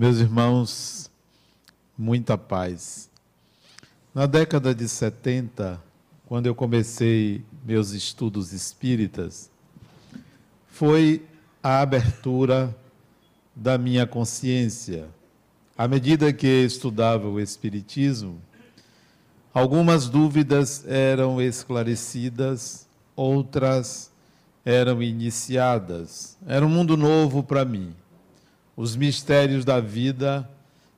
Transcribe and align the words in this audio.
Meus 0.00 0.16
irmãos, 0.16 1.10
muita 1.98 2.38
paz. 2.38 3.10
Na 4.14 4.24
década 4.24 4.74
de 4.74 4.88
70, 4.88 5.78
quando 6.24 6.46
eu 6.46 6.54
comecei 6.54 7.44
meus 7.62 7.90
estudos 7.90 8.54
espíritas, 8.54 9.50
foi 10.68 11.22
a 11.62 11.82
abertura 11.82 12.74
da 13.54 13.76
minha 13.76 14.06
consciência. 14.06 15.06
À 15.76 15.86
medida 15.86 16.32
que 16.32 16.46
estudava 16.46 17.28
o 17.28 17.38
Espiritismo, 17.38 18.40
algumas 19.52 20.08
dúvidas 20.08 20.82
eram 20.86 21.42
esclarecidas, 21.42 22.88
outras 23.14 24.10
eram 24.64 25.02
iniciadas. 25.02 26.38
Era 26.46 26.64
um 26.64 26.70
mundo 26.70 26.96
novo 26.96 27.42
para 27.42 27.66
mim. 27.66 27.94
Os 28.80 28.96
mistérios 28.96 29.62
da 29.62 29.78
vida 29.78 30.48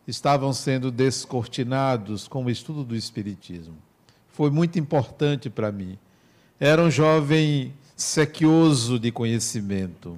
estavam 0.07 0.53
sendo 0.53 0.89
descortinados 0.89 2.29
com 2.29 2.45
o 2.45 2.49
estudo 2.49 2.85
do 2.85 2.95
Espiritismo. 2.95 3.75
Foi 4.29 4.53
muito 4.53 4.79
importante 4.79 5.51
para 5.51 5.73
mim. 5.73 5.99
Era 6.61 6.81
um 6.81 6.89
jovem 6.89 7.75
sequioso 7.97 9.01
de 9.01 9.11
conhecimento. 9.11 10.17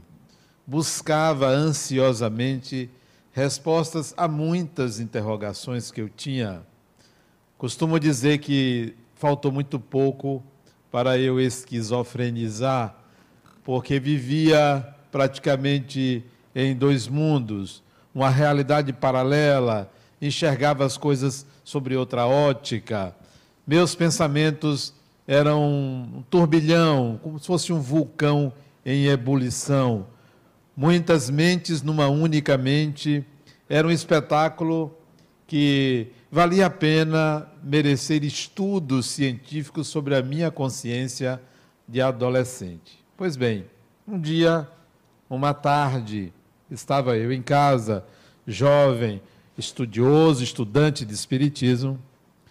Buscava 0.67 1.49
ansiosamente 1.49 2.91
respostas 3.33 4.13
a 4.15 4.29
muitas 4.29 5.01
interrogações 5.01 5.91
que 5.91 6.03
eu 6.03 6.11
tinha. 6.11 6.61
Costumo 7.57 7.99
dizer 7.99 8.41
que 8.41 8.95
faltou 9.15 9.51
muito 9.51 9.81
pouco 9.81 10.45
para 10.93 11.17
eu 11.17 11.41
esquizofrenizar, 11.41 12.95
porque 13.65 13.99
vivia 13.99 14.87
praticamente 15.11 16.23
em 16.55 16.75
dois 16.75 17.09
mundos, 17.09 17.83
uma 18.15 18.31
realidade 18.31 18.93
paralela, 18.93 19.91
enxergava 20.21 20.85
as 20.85 20.97
coisas 20.97 21.47
sobre 21.65 21.97
outra 21.97 22.27
ótica. 22.27 23.15
Meus 23.67 23.95
pensamentos 23.95 24.95
eram 25.27 25.65
um 25.65 26.25
turbilhão, 26.31 27.19
como 27.23 27.39
se 27.39 27.47
fosse 27.47 27.73
um 27.73 27.81
vulcão 27.81 28.53
em 28.85 29.07
ebulição. 29.07 30.07
Muitas 30.77 31.31
mentes 31.31 31.83
numa 31.83 32.09
única 32.09 32.59
mente. 32.59 33.25
Era 33.69 33.87
um 33.87 33.91
espetáculo 33.91 34.97
que 35.47 36.09
valia 36.31 36.67
a 36.67 36.71
pena 36.71 37.49
merecer 37.63 38.25
estudos 38.25 39.07
científicos 39.07 39.89
sobre 39.89 40.15
a 40.15 40.23
minha 40.23 40.51
consciência 40.51 41.41
de 41.89 42.01
adolescente. 42.01 43.03
Pois 43.17 43.37
bem, 43.37 43.65
um 44.07 44.19
dia, 44.21 44.69
uma 45.31 45.55
tarde, 45.55 46.33
estava 46.75 47.17
eu 47.17 47.33
em 47.33 47.43
casa, 47.43 48.05
jovem, 48.47 49.23
estudioso, 49.57 50.43
estudante 50.43 51.05
de 51.05 51.15
espiritismo. 51.15 51.99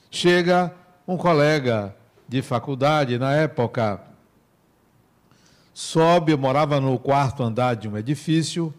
Chega 0.09 0.73
um 1.07 1.17
colega 1.17 1.95
de 2.27 2.41
faculdade, 2.41 3.17
na 3.17 3.33
época, 3.33 4.01
sobe, 5.73 6.31
eu 6.31 6.37
morava 6.37 6.79
no 6.79 6.97
quarto 6.97 7.43
andar 7.43 7.75
de 7.75 7.87
um 7.87 7.97
edifício, 7.97 8.73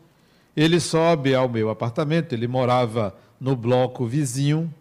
ele 0.57 0.81
sobe 0.81 1.35
ao 1.35 1.49
meu 1.49 1.69
apartamento, 1.69 2.33
ele 2.33 2.47
morava 2.47 3.15
no 3.41 3.57
bloco 3.57 4.07
vizinho, 4.07 4.73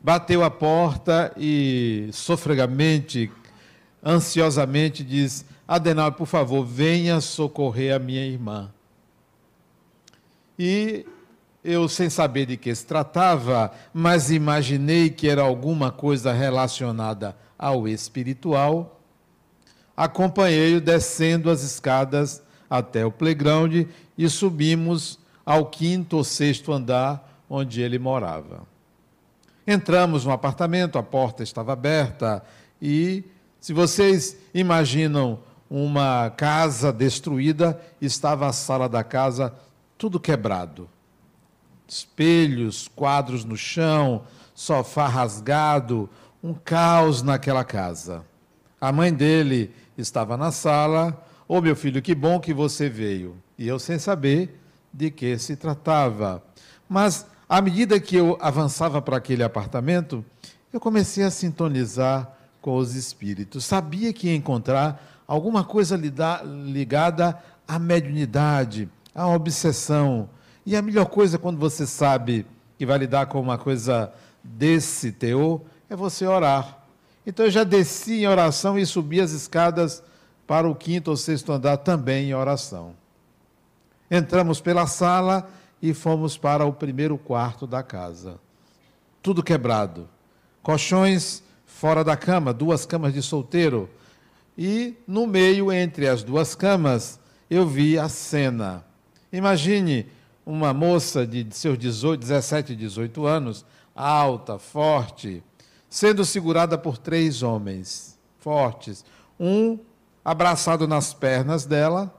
bateu 0.00 0.44
a 0.44 0.50
porta 0.50 1.32
e 1.36 2.08
sofregamente, 2.12 3.30
ansiosamente 4.02 5.02
diz: 5.02 5.44
Adenal, 5.66 6.12
por 6.12 6.26
favor, 6.26 6.64
venha 6.64 7.20
socorrer 7.20 7.94
a 7.94 7.98
minha 7.98 8.24
irmã. 8.24 8.70
E 10.58 11.06
eu, 11.64 11.88
sem 11.88 12.10
saber 12.10 12.46
de 12.46 12.56
que 12.56 12.74
se 12.74 12.86
tratava, 12.86 13.72
mas 13.92 14.30
imaginei 14.30 15.08
que 15.08 15.28
era 15.28 15.42
alguma 15.42 15.90
coisa 15.90 16.32
relacionada 16.32 17.36
ao 17.58 17.88
espiritual, 17.88 19.00
acompanhei-o 19.96 20.80
descendo 20.80 21.50
as 21.50 21.62
escadas 21.62 22.42
até 22.68 23.06
o 23.06 23.10
playground 23.10 23.86
e 24.18 24.28
subimos 24.28 25.18
ao 25.44 25.66
quinto 25.66 26.18
ou 26.18 26.24
sexto 26.24 26.72
andar 26.72 27.42
onde 27.48 27.80
ele 27.80 27.98
morava. 27.98 28.62
Entramos 29.66 30.24
no 30.24 30.32
apartamento, 30.32 30.98
a 30.98 31.02
porta 31.02 31.42
estava 31.42 31.72
aberta 31.72 32.44
e, 32.80 33.24
se 33.60 33.72
vocês 33.72 34.36
imaginam 34.52 35.38
uma 35.70 36.30
casa 36.30 36.92
destruída, 36.92 37.80
estava 38.00 38.46
a 38.46 38.52
sala 38.52 38.88
da 38.88 39.02
casa 39.02 39.54
tudo 40.04 40.20
quebrado. 40.20 40.86
Espelhos, 41.88 42.90
quadros 42.94 43.42
no 43.42 43.56
chão, 43.56 44.24
sofá 44.54 45.08
rasgado, 45.08 46.10
um 46.42 46.52
caos 46.52 47.22
naquela 47.22 47.64
casa. 47.64 48.22
A 48.78 48.92
mãe 48.92 49.10
dele 49.10 49.74
estava 49.96 50.36
na 50.36 50.52
sala. 50.52 51.26
Ô 51.48 51.56
oh, 51.56 51.60
meu 51.62 51.74
filho, 51.74 52.02
que 52.02 52.14
bom 52.14 52.38
que 52.38 52.52
você 52.52 52.86
veio. 52.86 53.34
E 53.56 53.66
eu 53.66 53.78
sem 53.78 53.98
saber 53.98 54.60
de 54.92 55.10
que 55.10 55.38
se 55.38 55.56
tratava. 55.56 56.42
Mas 56.86 57.26
à 57.48 57.62
medida 57.62 57.98
que 57.98 58.14
eu 58.14 58.36
avançava 58.42 59.00
para 59.00 59.16
aquele 59.16 59.42
apartamento, 59.42 60.22
eu 60.70 60.78
comecei 60.78 61.24
a 61.24 61.30
sintonizar 61.30 62.30
com 62.60 62.76
os 62.76 62.94
espíritos. 62.94 63.64
Sabia 63.64 64.12
que 64.12 64.26
ia 64.26 64.36
encontrar 64.36 65.02
alguma 65.26 65.64
coisa 65.64 65.98
ligada 66.44 67.42
à 67.66 67.78
mediunidade, 67.78 68.86
à 69.14 69.26
obsessão. 69.28 70.28
E 70.66 70.74
a 70.76 70.82
melhor 70.82 71.06
coisa 71.06 71.38
quando 71.38 71.58
você 71.58 71.86
sabe 71.86 72.46
que 72.78 72.86
vai 72.86 72.98
lidar 72.98 73.26
com 73.26 73.40
uma 73.40 73.56
coisa 73.56 74.12
desse 74.42 75.12
teor 75.12 75.60
é 75.88 75.96
você 75.96 76.26
orar. 76.26 76.84
Então 77.26 77.46
eu 77.46 77.50
já 77.50 77.64
desci 77.64 78.22
em 78.22 78.26
oração 78.26 78.78
e 78.78 78.84
subi 78.84 79.20
as 79.20 79.30
escadas 79.30 80.02
para 80.46 80.68
o 80.68 80.74
quinto 80.74 81.10
ou 81.10 81.16
sexto 81.16 81.52
andar 81.52 81.78
também 81.78 82.30
em 82.30 82.34
oração. 82.34 82.94
Entramos 84.10 84.60
pela 84.60 84.86
sala 84.86 85.48
e 85.80 85.94
fomos 85.94 86.36
para 86.36 86.64
o 86.64 86.72
primeiro 86.72 87.16
quarto 87.16 87.66
da 87.66 87.82
casa. 87.82 88.38
Tudo 89.22 89.42
quebrado. 89.42 90.08
Colchões 90.62 91.42
fora 91.66 92.04
da 92.04 92.16
cama, 92.16 92.52
duas 92.52 92.86
camas 92.86 93.12
de 93.12 93.22
solteiro. 93.22 93.88
E 94.56 94.94
no 95.06 95.26
meio, 95.26 95.72
entre 95.72 96.08
as 96.08 96.22
duas 96.22 96.54
camas, 96.54 97.18
eu 97.50 97.66
vi 97.66 97.98
a 97.98 98.08
cena. 98.08 98.84
Imagine 99.34 100.06
uma 100.46 100.72
moça 100.72 101.26
de 101.26 101.44
seus 101.50 101.76
18, 101.76 102.20
17, 102.20 102.76
18 102.76 103.26
anos, 103.26 103.66
alta, 103.92 104.60
forte, 104.60 105.42
sendo 105.90 106.24
segurada 106.24 106.78
por 106.78 106.96
três 106.96 107.42
homens 107.42 108.16
fortes. 108.38 109.04
Um 109.38 109.76
abraçado 110.24 110.86
nas 110.86 111.12
pernas 111.12 111.66
dela 111.66 112.14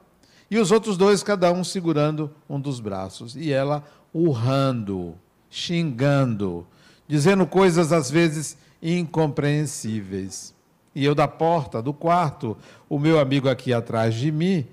e 0.51 0.57
os 0.57 0.71
outros 0.71 0.97
dois, 0.97 1.23
cada 1.23 1.53
um 1.53 1.63
segurando 1.63 2.29
um 2.49 2.59
dos 2.59 2.81
braços. 2.81 3.33
E 3.37 3.49
ela 3.49 3.81
urrando, 4.13 5.15
xingando, 5.49 6.67
dizendo 7.07 7.47
coisas 7.47 7.93
às 7.93 8.11
vezes 8.11 8.57
incompreensíveis. 8.81 10.53
E 10.93 11.05
eu 11.05 11.15
da 11.15 11.29
porta 11.29 11.81
do 11.81 11.93
quarto, 11.93 12.57
o 12.89 12.99
meu 12.99 13.19
amigo 13.19 13.47
aqui 13.47 13.73
atrás 13.73 14.15
de 14.15 14.33
mim, 14.33 14.67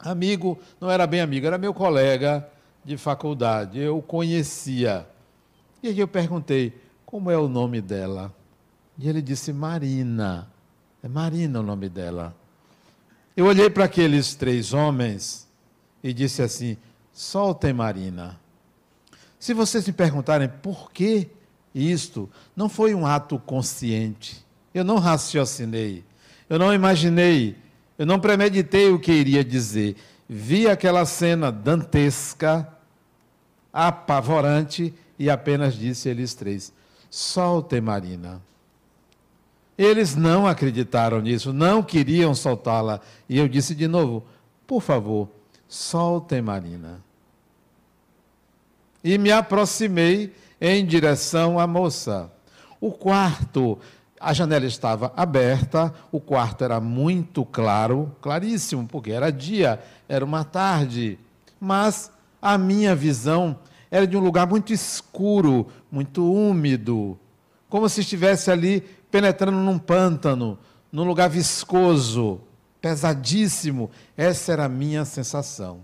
amigo, 0.00 0.58
não 0.80 0.90
era 0.90 1.06
bem 1.06 1.20
amigo, 1.20 1.46
era 1.46 1.58
meu 1.58 1.72
colega 1.72 2.48
de 2.84 2.96
faculdade, 2.96 3.78
eu 3.78 3.98
o 3.98 4.02
conhecia. 4.02 5.06
E 5.82 5.88
aí 5.88 5.98
eu 5.98 6.08
perguntei: 6.08 6.72
como 7.04 7.30
é 7.30 7.36
o 7.36 7.48
nome 7.48 7.80
dela? 7.80 8.34
E 8.98 9.08
ele 9.08 9.20
disse: 9.22 9.52
Marina. 9.52 10.48
É 11.02 11.08
Marina 11.08 11.60
o 11.60 11.62
nome 11.62 11.88
dela. 11.88 12.34
Eu 13.36 13.46
olhei 13.46 13.70
para 13.70 13.84
aqueles 13.84 14.34
três 14.34 14.72
homens 14.72 15.48
e 16.02 16.12
disse 16.12 16.42
assim: 16.42 16.76
soltem 17.12 17.72
Marina. 17.72 18.38
Se 19.38 19.54
vocês 19.54 19.86
me 19.86 19.92
perguntarem 19.92 20.48
por 20.48 20.92
que 20.92 21.28
isto, 21.74 22.28
não 22.54 22.68
foi 22.68 22.94
um 22.94 23.06
ato 23.06 23.38
consciente. 23.38 24.44
Eu 24.74 24.84
não 24.84 24.98
raciocinei. 24.98 26.04
Eu 26.48 26.58
não 26.58 26.74
imaginei. 26.74 27.56
Eu 28.00 28.06
não 28.06 28.18
premeditei 28.18 28.88
o 28.90 28.98
que 28.98 29.12
iria 29.12 29.44
dizer. 29.44 29.94
Vi 30.26 30.66
aquela 30.66 31.04
cena 31.04 31.52
dantesca, 31.52 32.66
apavorante, 33.70 34.94
e 35.18 35.28
apenas 35.28 35.74
disse 35.74 36.08
eles 36.08 36.32
três: 36.32 36.72
solte 37.10 37.78
Marina. 37.78 38.40
Eles 39.76 40.16
não 40.16 40.46
acreditaram 40.46 41.20
nisso, 41.20 41.52
não 41.52 41.82
queriam 41.82 42.34
soltá-la. 42.34 43.02
E 43.28 43.36
eu 43.36 43.46
disse 43.46 43.74
de 43.74 43.86
novo: 43.86 44.24
por 44.66 44.80
favor, 44.80 45.28
soltem 45.68 46.40
Marina. 46.40 47.02
E 49.04 49.18
me 49.18 49.30
aproximei 49.30 50.34
em 50.58 50.86
direção 50.86 51.58
à 51.58 51.66
moça. 51.66 52.32
O 52.80 52.92
quarto, 52.92 53.78
a 54.20 54.34
janela 54.34 54.66
estava 54.66 55.10
aberta, 55.16 55.94
o 56.12 56.20
quarto 56.20 56.62
era 56.62 56.78
muito 56.78 57.42
claro, 57.42 58.14
claríssimo, 58.20 58.86
porque 58.86 59.10
era 59.10 59.32
dia, 59.32 59.80
era 60.06 60.22
uma 60.22 60.44
tarde. 60.44 61.18
Mas 61.58 62.12
a 62.40 62.58
minha 62.58 62.94
visão 62.94 63.58
era 63.90 64.06
de 64.06 64.18
um 64.18 64.20
lugar 64.20 64.46
muito 64.46 64.74
escuro, 64.74 65.66
muito 65.90 66.30
úmido, 66.30 67.18
como 67.68 67.88
se 67.88 68.02
estivesse 68.02 68.50
ali 68.50 68.82
penetrando 69.10 69.56
num 69.56 69.78
pântano, 69.78 70.58
num 70.92 71.04
lugar 71.04 71.30
viscoso, 71.30 72.42
pesadíssimo. 72.78 73.90
Essa 74.16 74.52
era 74.52 74.64
a 74.66 74.68
minha 74.68 75.06
sensação. 75.06 75.80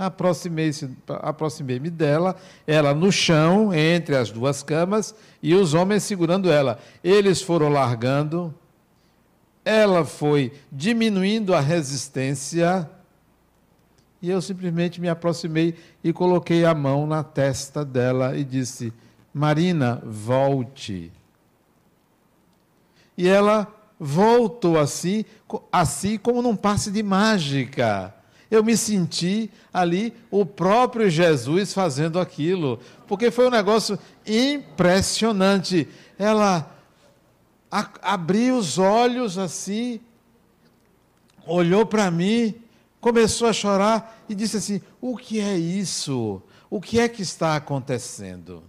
Aproximei-me 0.00 0.96
aproximei 1.06 1.78
dela, 1.78 2.34
ela 2.66 2.94
no 2.94 3.12
chão, 3.12 3.74
entre 3.74 4.16
as 4.16 4.30
duas 4.30 4.62
camas, 4.62 5.14
e 5.42 5.54
os 5.54 5.74
homens 5.74 6.04
segurando 6.04 6.50
ela. 6.50 6.78
Eles 7.04 7.42
foram 7.42 7.68
largando, 7.68 8.54
ela 9.62 10.02
foi 10.02 10.54
diminuindo 10.72 11.54
a 11.54 11.60
resistência, 11.60 12.88
e 14.22 14.30
eu 14.30 14.40
simplesmente 14.40 15.02
me 15.02 15.08
aproximei 15.10 15.74
e 16.02 16.14
coloquei 16.14 16.64
a 16.64 16.74
mão 16.74 17.06
na 17.06 17.22
testa 17.22 17.84
dela 17.84 18.34
e 18.34 18.42
disse: 18.42 18.94
Marina, 19.34 20.02
volte. 20.02 21.12
E 23.18 23.28
ela 23.28 23.70
voltou 23.98 24.78
assim, 24.78 25.26
assim 25.70 26.16
como 26.16 26.40
num 26.40 26.56
passe 26.56 26.90
de 26.90 27.02
mágica. 27.02 28.14
Eu 28.50 28.64
me 28.64 28.76
senti 28.76 29.50
ali 29.72 30.12
o 30.30 30.44
próprio 30.44 31.08
Jesus 31.08 31.72
fazendo 31.72 32.18
aquilo, 32.18 32.80
porque 33.06 33.30
foi 33.30 33.46
um 33.46 33.50
negócio 33.50 33.98
impressionante. 34.26 35.86
Ela 36.18 36.70
abriu 38.02 38.56
os 38.56 38.78
olhos 38.78 39.38
assim, 39.38 40.00
olhou 41.46 41.86
para 41.86 42.10
mim, 42.10 42.54
começou 43.00 43.48
a 43.48 43.52
chorar 43.52 44.24
e 44.28 44.34
disse 44.34 44.56
assim: 44.56 44.80
O 45.00 45.16
que 45.16 45.40
é 45.40 45.56
isso? 45.56 46.42
O 46.68 46.80
que 46.80 46.98
é 46.98 47.08
que 47.08 47.22
está 47.22 47.54
acontecendo? 47.56 48.62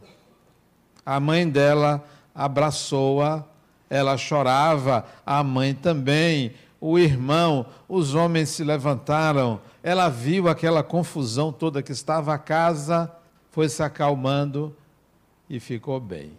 A 1.04 1.20
mãe 1.20 1.50
dela 1.50 2.06
abraçou-a 2.36 3.46
ela 3.92 4.18
chorava, 4.18 5.06
a 5.26 5.44
mãe 5.44 5.74
também, 5.74 6.54
o 6.80 6.98
irmão, 6.98 7.66
os 7.90 8.16
homens 8.16 8.48
se 8.48 8.64
levantaram, 8.64 9.60
ela 9.84 10.10
viu 10.10 10.48
aquela 10.48 10.84
confusão 10.84 11.52
toda 11.52 11.82
que 11.82 11.92
estava 11.92 12.34
a 12.34 12.38
casa, 12.38 13.12
foi 13.50 13.68
se 13.68 13.82
acalmando 13.82 14.76
e 15.50 15.60
ficou 15.60 16.00
bem. 16.00 16.32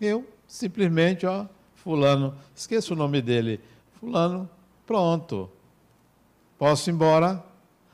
Eu 0.00 0.24
simplesmente, 0.46 1.26
ó, 1.26 1.46
fulano, 1.74 2.34
esqueço 2.54 2.94
o 2.94 2.96
nome 2.96 3.20
dele, 3.20 3.60
fulano, 3.98 4.48
pronto. 4.86 5.50
Posso 6.58 6.90
ir 6.90 6.92
embora? 6.92 7.42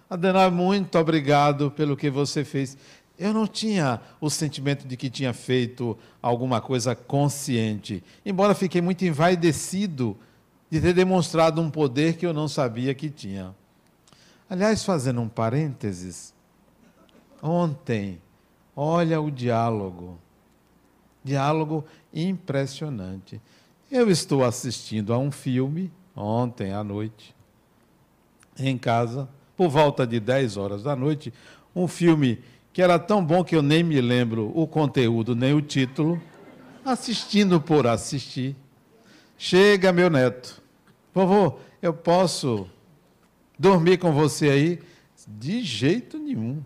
Adenal, 0.08 0.50
muito 0.50 0.98
obrigado 0.98 1.70
pelo 1.70 1.96
que 1.96 2.10
você 2.10 2.44
fez. 2.44 2.76
Eu 3.18 3.32
não 3.32 3.46
tinha 3.46 4.00
o 4.20 4.28
sentimento 4.28 4.86
de 4.86 4.96
que 4.96 5.08
tinha 5.08 5.32
feito 5.32 5.96
alguma 6.20 6.60
coisa 6.60 6.94
consciente, 6.94 8.02
embora 8.26 8.54
fiquei 8.54 8.80
muito 8.80 9.04
envaidecido 9.04 10.16
de 10.68 10.80
ter 10.80 10.92
demonstrado 10.92 11.60
um 11.60 11.70
poder 11.70 12.16
que 12.16 12.26
eu 12.26 12.32
não 12.32 12.48
sabia 12.48 12.92
que 12.94 13.08
tinha. 13.08 13.54
Aliás, 14.54 14.84
fazendo 14.84 15.20
um 15.20 15.28
parênteses, 15.28 16.32
ontem, 17.42 18.22
olha 18.76 19.20
o 19.20 19.28
diálogo. 19.28 20.16
Diálogo 21.24 21.84
impressionante. 22.14 23.40
Eu 23.90 24.08
estou 24.08 24.44
assistindo 24.44 25.12
a 25.12 25.18
um 25.18 25.32
filme 25.32 25.90
ontem 26.14 26.72
à 26.72 26.84
noite, 26.84 27.34
em 28.56 28.78
casa, 28.78 29.28
por 29.56 29.68
volta 29.68 30.06
de 30.06 30.20
10 30.20 30.56
horas 30.56 30.84
da 30.84 30.94
noite, 30.94 31.34
um 31.74 31.88
filme 31.88 32.38
que 32.72 32.80
era 32.80 32.96
tão 32.96 33.26
bom 33.26 33.42
que 33.42 33.56
eu 33.56 33.62
nem 33.62 33.82
me 33.82 34.00
lembro 34.00 34.52
o 34.54 34.68
conteúdo, 34.68 35.34
nem 35.34 35.52
o 35.52 35.60
título, 35.60 36.22
assistindo 36.84 37.60
por 37.60 37.88
assistir. 37.88 38.54
Chega 39.36 39.92
meu 39.92 40.08
neto, 40.08 40.62
vovô, 41.12 41.58
eu 41.82 41.92
posso 41.92 42.70
dormir 43.58 43.98
com 43.98 44.12
você 44.12 44.48
aí? 44.48 44.82
De 45.26 45.62
jeito 45.62 46.18
nenhum. 46.18 46.62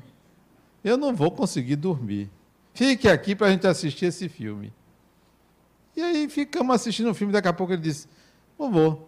Eu 0.83 0.97
não 0.97 1.15
vou 1.15 1.31
conseguir 1.31 1.77
dormir. 1.77 2.31
Fique 2.75 3.09
aqui 3.09 3.35
para 3.35 3.49
a 3.49 3.51
gente 3.51 3.67
assistir 3.67 4.07
esse 4.07 4.29
filme. 4.29 4.73
E 5.97 6.01
aí 6.01 6.29
ficamos 6.29 6.75
assistindo 6.75 7.11
o 7.11 7.15
filme, 7.15 7.33
daqui 7.33 7.49
a 7.49 7.53
pouco 7.53 7.73
ele 7.73 7.83
disse, 7.83 8.07
vovô, 8.57 9.01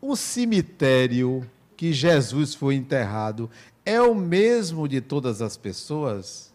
o 0.00 0.16
cemitério 0.16 1.48
que 1.76 1.92
Jesus 1.92 2.54
foi 2.54 2.74
enterrado 2.74 3.50
é 3.84 4.00
o 4.00 4.14
mesmo 4.14 4.88
de 4.88 5.00
todas 5.00 5.42
as 5.42 5.56
pessoas? 5.56 6.52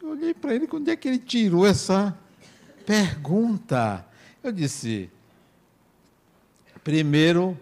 Eu 0.00 0.10
olhei 0.10 0.32
para 0.32 0.54
ele, 0.54 0.68
onde 0.72 0.90
é 0.90 0.96
que 0.96 1.08
ele 1.08 1.18
tirou 1.18 1.66
essa 1.66 2.16
pergunta? 2.86 4.06
Eu 4.42 4.52
disse: 4.52 5.10
primeiro, 6.82 7.58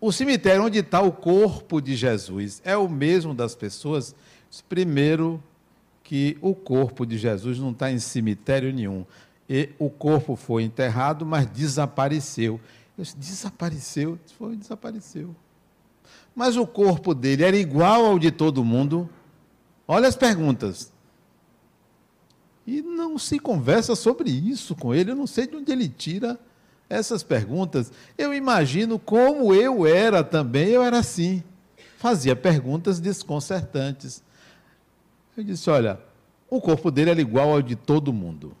o 0.00 0.12
cemitério 0.12 0.64
onde 0.64 0.78
está 0.78 1.00
o 1.00 1.12
corpo 1.12 1.80
de 1.80 1.96
Jesus 1.96 2.60
é 2.64 2.76
o 2.76 2.88
mesmo 2.88 3.34
das 3.34 3.54
pessoas? 3.54 4.14
Primeiro, 4.68 5.42
que 6.02 6.38
o 6.40 6.54
corpo 6.54 7.04
de 7.04 7.18
Jesus 7.18 7.58
não 7.58 7.70
está 7.70 7.90
em 7.90 7.98
cemitério 7.98 8.72
nenhum. 8.72 9.04
E 9.48 9.70
o 9.78 9.90
corpo 9.90 10.36
foi 10.36 10.62
enterrado, 10.62 11.24
mas 11.24 11.46
desapareceu. 11.46 12.60
Eu 12.96 13.04
disse, 13.04 13.16
desapareceu? 13.16 14.18
Foi, 14.38 14.56
desapareceu 14.56 15.34
mas 16.38 16.56
o 16.56 16.64
corpo 16.64 17.16
dele 17.16 17.42
era 17.42 17.56
igual 17.56 18.06
ao 18.06 18.16
de 18.16 18.30
todo 18.30 18.64
mundo? 18.64 19.10
Olha 19.88 20.06
as 20.06 20.14
perguntas. 20.14 20.92
E 22.64 22.80
não 22.80 23.18
se 23.18 23.40
conversa 23.40 23.96
sobre 23.96 24.30
isso 24.30 24.76
com 24.76 24.94
ele. 24.94 25.10
Eu 25.10 25.16
não 25.16 25.26
sei 25.26 25.48
de 25.48 25.56
onde 25.56 25.72
ele 25.72 25.88
tira 25.88 26.38
essas 26.88 27.22
perguntas. 27.22 27.92
Eu 28.16 28.32
imagino 28.34 28.98
como 28.98 29.54
eu 29.54 29.86
era 29.86 30.24
também. 30.24 30.68
Eu 30.68 30.82
era 30.82 30.98
assim. 30.98 31.42
Fazia 31.98 32.36
perguntas 32.36 33.00
desconcertantes. 33.00 34.22
Eu 35.36 35.44
disse: 35.44 35.68
Olha, 35.68 36.00
o 36.50 36.60
corpo 36.60 36.90
dele 36.90 37.10
era 37.10 37.20
igual 37.20 37.50
ao 37.50 37.62
de 37.62 37.76
todo 37.76 38.12
mundo. 38.12 38.56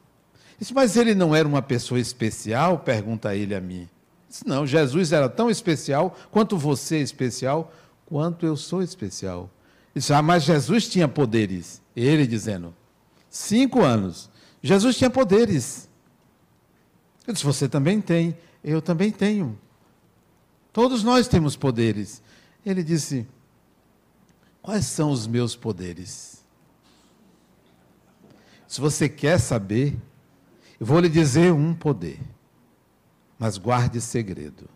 Disse, 0.58 0.74
mas 0.74 0.96
ele 0.96 1.14
não 1.14 1.34
era 1.34 1.46
uma 1.46 1.62
pessoa 1.62 2.00
especial? 2.00 2.78
Pergunta 2.80 3.34
ele 3.34 3.54
a 3.54 3.60
mim. 3.60 3.88
Disse, 4.28 4.46
não, 4.46 4.66
Jesus 4.66 5.12
era 5.12 5.28
tão 5.28 5.48
especial 5.48 6.16
quanto 6.30 6.58
você 6.58 6.96
é 6.96 7.00
especial, 7.00 7.72
quanto 8.04 8.44
eu 8.44 8.56
sou 8.56 8.82
especial. 8.82 9.48
Disse, 9.94 10.12
ah, 10.12 10.20
mas 10.20 10.42
Jesus 10.42 10.88
tinha 10.88 11.08
poderes. 11.08 11.80
Ele 11.96 12.26
dizendo, 12.26 12.74
cinco 13.30 13.82
anos. 13.82 14.28
Jesus 14.62 14.96
tinha 14.96 15.08
poderes. 15.08 15.87
Eu 17.28 17.32
disse, 17.32 17.44
você 17.44 17.68
também 17.68 18.00
tem. 18.00 18.36
Eu 18.64 18.82
também 18.82 19.12
tenho. 19.12 19.56
Todos 20.72 21.04
nós 21.04 21.28
temos 21.28 21.54
poderes. 21.54 22.20
Ele 22.66 22.82
disse, 22.82 23.24
quais 24.60 24.86
são 24.86 25.12
os 25.12 25.28
meus 25.28 25.54
poderes? 25.54 26.44
Se 28.66 28.80
você 28.80 29.08
quer 29.08 29.38
saber, 29.38 29.96
eu 30.80 30.84
vou 30.84 30.98
lhe 30.98 31.08
dizer 31.08 31.52
um 31.52 31.72
poder 31.72 32.18
mas 33.38 33.56
guarde 33.56 34.00
segredo. 34.00 34.68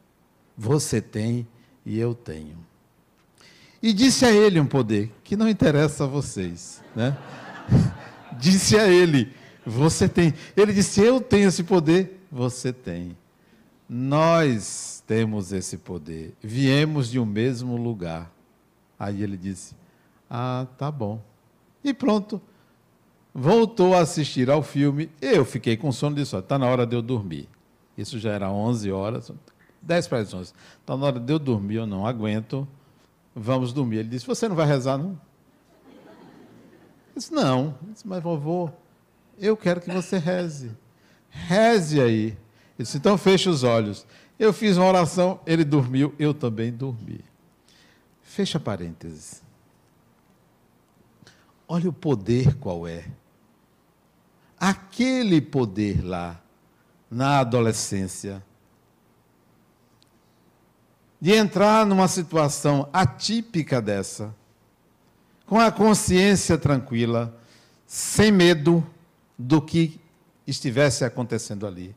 Você 0.56 1.00
tem 1.00 1.46
e 1.84 1.98
eu 1.98 2.14
tenho. 2.14 2.56
E 3.82 3.92
disse 3.92 4.24
a 4.24 4.30
ele 4.30 4.60
um 4.60 4.66
poder 4.66 5.10
que 5.24 5.36
não 5.36 5.48
interessa 5.48 6.04
a 6.04 6.06
vocês, 6.06 6.80
né? 6.94 7.18
disse 8.38 8.78
a 8.78 8.86
ele: 8.86 9.34
Você 9.66 10.08
tem. 10.08 10.32
Ele 10.56 10.72
disse: 10.72 11.00
Eu 11.00 11.20
tenho 11.20 11.48
esse 11.48 11.64
poder. 11.64 12.20
Você 12.32 12.72
tem. 12.72 13.14
Nós 13.86 15.04
temos 15.06 15.52
esse 15.52 15.76
poder. 15.76 16.34
Viemos 16.40 17.10
de 17.10 17.20
um 17.20 17.26
mesmo 17.26 17.76
lugar. 17.76 18.32
Aí 18.98 19.22
ele 19.22 19.36
disse: 19.36 19.76
Ah, 20.30 20.66
tá 20.78 20.90
bom. 20.90 21.20
E 21.84 21.92
pronto. 21.92 22.40
Voltou 23.34 23.94
a 23.94 24.00
assistir 24.00 24.50
ao 24.50 24.62
filme. 24.62 25.10
Eu 25.20 25.44
fiquei 25.44 25.76
com 25.76 25.92
sono 25.92 26.16
e 26.16 26.22
disse: 26.22 26.34
Está 26.34 26.58
na 26.58 26.66
hora 26.66 26.86
de 26.86 26.96
eu 26.96 27.02
dormir. 27.02 27.46
Isso 27.98 28.18
já 28.18 28.32
era 28.32 28.50
11 28.50 28.90
horas, 28.90 29.30
10 29.82 30.08
para 30.08 30.18
as 30.18 30.32
11. 30.32 30.54
Então, 30.82 30.96
na 30.96 31.06
hora 31.06 31.20
de 31.20 31.30
eu 31.30 31.38
dormir, 31.38 31.76
eu 31.76 31.86
não 31.86 32.06
aguento, 32.06 32.66
vamos 33.36 33.74
dormir. 33.74 33.98
Ele 33.98 34.08
disse: 34.08 34.26
Você 34.26 34.48
não 34.48 34.56
vai 34.56 34.66
rezar, 34.66 34.96
não? 34.96 35.20
Eu 37.08 37.16
disse: 37.16 37.34
Não. 37.34 37.76
Eu 37.86 37.92
disse, 37.92 38.08
Mas, 38.08 38.22
vovô, 38.22 38.70
eu 39.38 39.54
quero 39.54 39.82
que 39.82 39.90
você 39.90 40.16
reze. 40.16 40.70
Reze 41.32 42.00
aí. 42.00 42.24
Ele 42.26 42.36
disse: 42.78 42.98
Então, 42.98 43.18
feche 43.18 43.48
os 43.48 43.64
olhos. 43.64 44.06
Eu 44.38 44.52
fiz 44.52 44.76
uma 44.76 44.86
oração, 44.86 45.40
ele 45.46 45.64
dormiu, 45.64 46.14
eu 46.18 46.34
também 46.34 46.70
dormi. 46.70 47.20
Fecha 48.22 48.60
parênteses. 48.60 49.42
Olha 51.66 51.88
o 51.88 51.92
poder 51.92 52.54
qual 52.56 52.86
é. 52.86 53.06
Aquele 54.58 55.40
poder 55.40 56.04
lá 56.04 56.40
na 57.10 57.40
adolescência, 57.40 58.42
de 61.20 61.32
entrar 61.32 61.86
numa 61.86 62.08
situação 62.08 62.88
atípica 62.92 63.80
dessa, 63.80 64.34
com 65.46 65.60
a 65.60 65.70
consciência 65.70 66.56
tranquila, 66.56 67.38
sem 67.86 68.32
medo 68.32 68.84
do 69.38 69.60
que 69.60 70.00
estivesse 70.46 71.04
acontecendo 71.04 71.66
ali, 71.66 71.94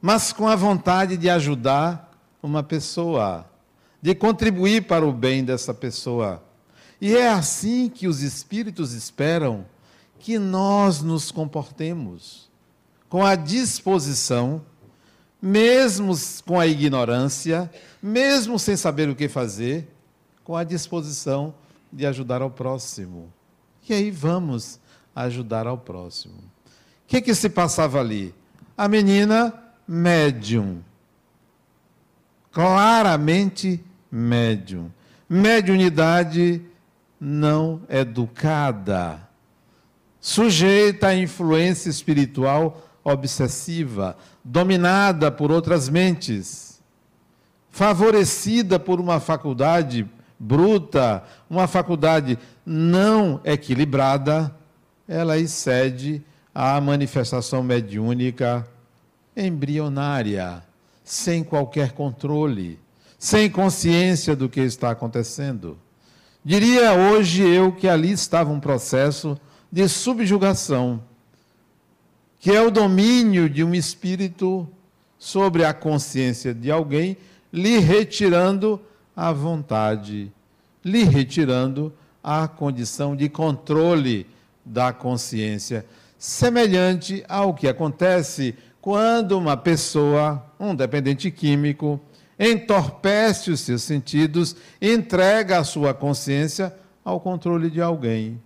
mas 0.00 0.32
com 0.32 0.46
a 0.46 0.56
vontade 0.56 1.16
de 1.16 1.30
ajudar 1.30 2.12
uma 2.42 2.62
pessoa, 2.62 3.46
de 4.02 4.14
contribuir 4.14 4.86
para 4.86 5.06
o 5.06 5.12
bem 5.12 5.44
dessa 5.44 5.72
pessoa. 5.72 6.42
E 7.00 7.16
é 7.16 7.28
assim 7.28 7.88
que 7.88 8.06
os 8.06 8.22
espíritos 8.22 8.92
esperam 8.92 9.64
que 10.18 10.38
nós 10.38 11.02
nos 11.02 11.30
comportemos, 11.30 12.50
com 13.08 13.24
a 13.24 13.34
disposição, 13.34 14.62
mesmo 15.40 16.14
com 16.46 16.58
a 16.58 16.66
ignorância, 16.66 17.70
mesmo 18.02 18.58
sem 18.58 18.76
saber 18.76 19.08
o 19.08 19.16
que 19.16 19.28
fazer, 19.28 19.88
com 20.42 20.56
a 20.56 20.64
disposição 20.64 21.54
de 21.92 22.06
ajudar 22.06 22.42
ao 22.42 22.50
próximo. 22.50 23.32
E 23.88 23.92
aí 23.92 24.10
vamos 24.10 24.80
ajudar 25.14 25.66
ao 25.66 25.78
próximo. 25.78 26.53
O 27.04 27.06
que, 27.06 27.20
que 27.20 27.34
se 27.34 27.48
passava 27.48 28.00
ali? 28.00 28.34
A 28.76 28.88
menina 28.88 29.52
médium. 29.86 30.82
Claramente 32.50 33.84
médium. 34.10 34.90
Mediunidade 35.28 36.62
não 37.20 37.82
educada. 37.88 39.20
Sujeita 40.20 41.08
à 41.08 41.14
influência 41.14 41.90
espiritual 41.90 42.82
obsessiva, 43.04 44.16
dominada 44.42 45.30
por 45.30 45.52
outras 45.52 45.90
mentes, 45.90 46.82
favorecida 47.70 48.80
por 48.80 48.98
uma 48.98 49.20
faculdade 49.20 50.08
bruta, 50.38 51.22
uma 51.48 51.66
faculdade 51.66 52.38
não 52.64 53.40
equilibrada, 53.44 54.54
ela 55.06 55.36
excede 55.36 56.24
a 56.54 56.80
manifestação 56.80 57.62
mediúnica 57.62 58.66
embrionária, 59.36 60.62
sem 61.02 61.42
qualquer 61.42 61.92
controle, 61.92 62.78
sem 63.18 63.50
consciência 63.50 64.36
do 64.36 64.48
que 64.48 64.60
está 64.60 64.90
acontecendo. 64.90 65.76
Diria 66.44 66.92
hoje 66.92 67.42
eu 67.42 67.72
que 67.72 67.88
ali 67.88 68.12
estava 68.12 68.52
um 68.52 68.60
processo 68.60 69.38
de 69.72 69.88
subjugação, 69.88 71.02
que 72.38 72.52
é 72.52 72.60
o 72.60 72.70
domínio 72.70 73.48
de 73.48 73.64
um 73.64 73.74
espírito 73.74 74.68
sobre 75.18 75.64
a 75.64 75.72
consciência 75.72 76.54
de 76.54 76.70
alguém, 76.70 77.16
lhe 77.52 77.78
retirando 77.78 78.80
a 79.16 79.32
vontade, 79.32 80.30
lhe 80.84 81.02
retirando 81.02 81.92
a 82.22 82.46
condição 82.46 83.16
de 83.16 83.28
controle 83.28 84.26
da 84.64 84.92
consciência, 84.92 85.84
semelhante 86.24 87.22
ao 87.28 87.52
que 87.52 87.68
acontece 87.68 88.54
quando 88.80 89.36
uma 89.36 89.58
pessoa, 89.58 90.42
um 90.58 90.74
dependente 90.74 91.30
químico, 91.30 92.00
entorpece 92.40 93.50
os 93.50 93.60
seus 93.60 93.82
sentidos, 93.82 94.56
entrega 94.80 95.58
a 95.58 95.64
sua 95.64 95.92
consciência 95.92 96.74
ao 97.04 97.20
controle 97.20 97.68
de 97.68 97.82
alguém. 97.82 98.40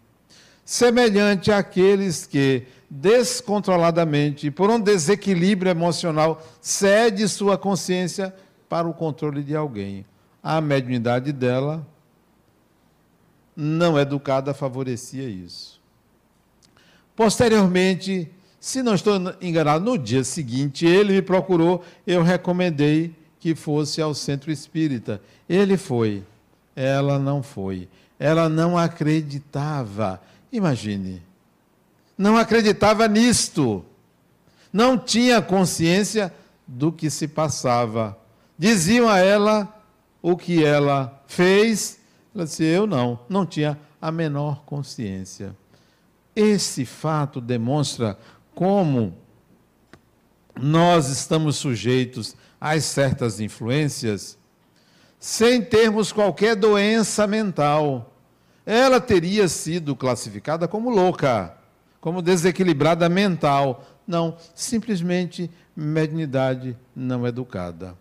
Semelhante 0.65 1.53
àqueles 1.53 2.27
que, 2.27 2.65
descontroladamente, 2.91 4.51
por 4.51 4.71
um 4.71 4.81
desequilíbrio 4.81 5.71
emocional, 5.71 6.45
cede 6.61 7.29
sua 7.29 7.57
consciência 7.57 8.35
para 8.69 8.89
o 8.89 8.93
controle 8.93 9.41
de 9.45 9.55
alguém 9.55 10.05
a 10.43 10.61
mediunidade 10.61 11.33
dela, 11.33 11.87
não 13.55 13.97
educada, 13.97 14.53
favorecia 14.53 15.29
isso. 15.29 15.78
Posteriormente, 17.19 18.31
se 18.61 18.81
não 18.81 18.95
estou 18.95 19.15
enganado, 19.43 19.85
no 19.85 19.99
dia 19.99 20.23
seguinte, 20.23 20.87
ele 20.87 21.15
me 21.15 21.21
procurou, 21.21 21.85
eu 22.07 22.23
recomendei 22.23 23.13
que 23.41 23.57
fosse 23.57 24.01
ao 24.01 24.15
centro 24.15 24.53
espírita. 24.53 25.21
Ele 25.49 25.77
foi, 25.77 26.23
ela 26.77 27.19
não 27.19 27.43
foi. 27.43 27.89
Ela 28.21 28.49
não 28.49 28.79
acreditava. 28.79 30.23
Imagine. 30.53 31.21
Não 32.17 32.37
acreditava 32.37 33.09
nisto. 33.09 33.85
Não 34.73 34.97
tinha 34.97 35.43
consciência 35.43 36.33
do 36.69 36.93
que 36.93 37.11
se 37.11 37.27
passava. 37.27 38.17
Diziam 38.57 39.09
a 39.09 39.19
ela 39.19 39.83
o 40.23 40.37
que 40.37 40.63
ela 40.63 41.21
fez, 41.27 41.99
ela 42.33 42.45
disse: 42.45 42.63
Eu 42.63 42.87
não, 42.87 43.19
não 43.29 43.45
tinha 43.45 43.77
a 44.01 44.13
menor 44.13 44.63
consciência. 44.65 45.53
Esse 46.41 46.85
fato 46.85 47.41
demonstra 47.41 48.17
como 48.55 49.13
nós 50.57 51.09
estamos 51.09 51.57
sujeitos 51.57 52.37
a 52.61 52.79
certas 52.81 53.41
influências 53.41 54.39
sem 55.19 55.61
termos 55.61 56.13
qualquer 56.13 56.55
doença 56.55 57.27
mental. 57.27 58.15
Ela 58.65 59.01
teria 59.01 59.49
sido 59.49 59.97
classificada 59.97 60.69
como 60.69 60.91
louca, 60.91 61.57
como 62.01 62.23
desequilibrada 62.23 63.09
mental. 63.09 63.85
Não, 64.07 64.37
simplesmente 64.55 65.51
mediunidade 65.75 66.79
não 66.95 67.27
educada. 67.27 67.97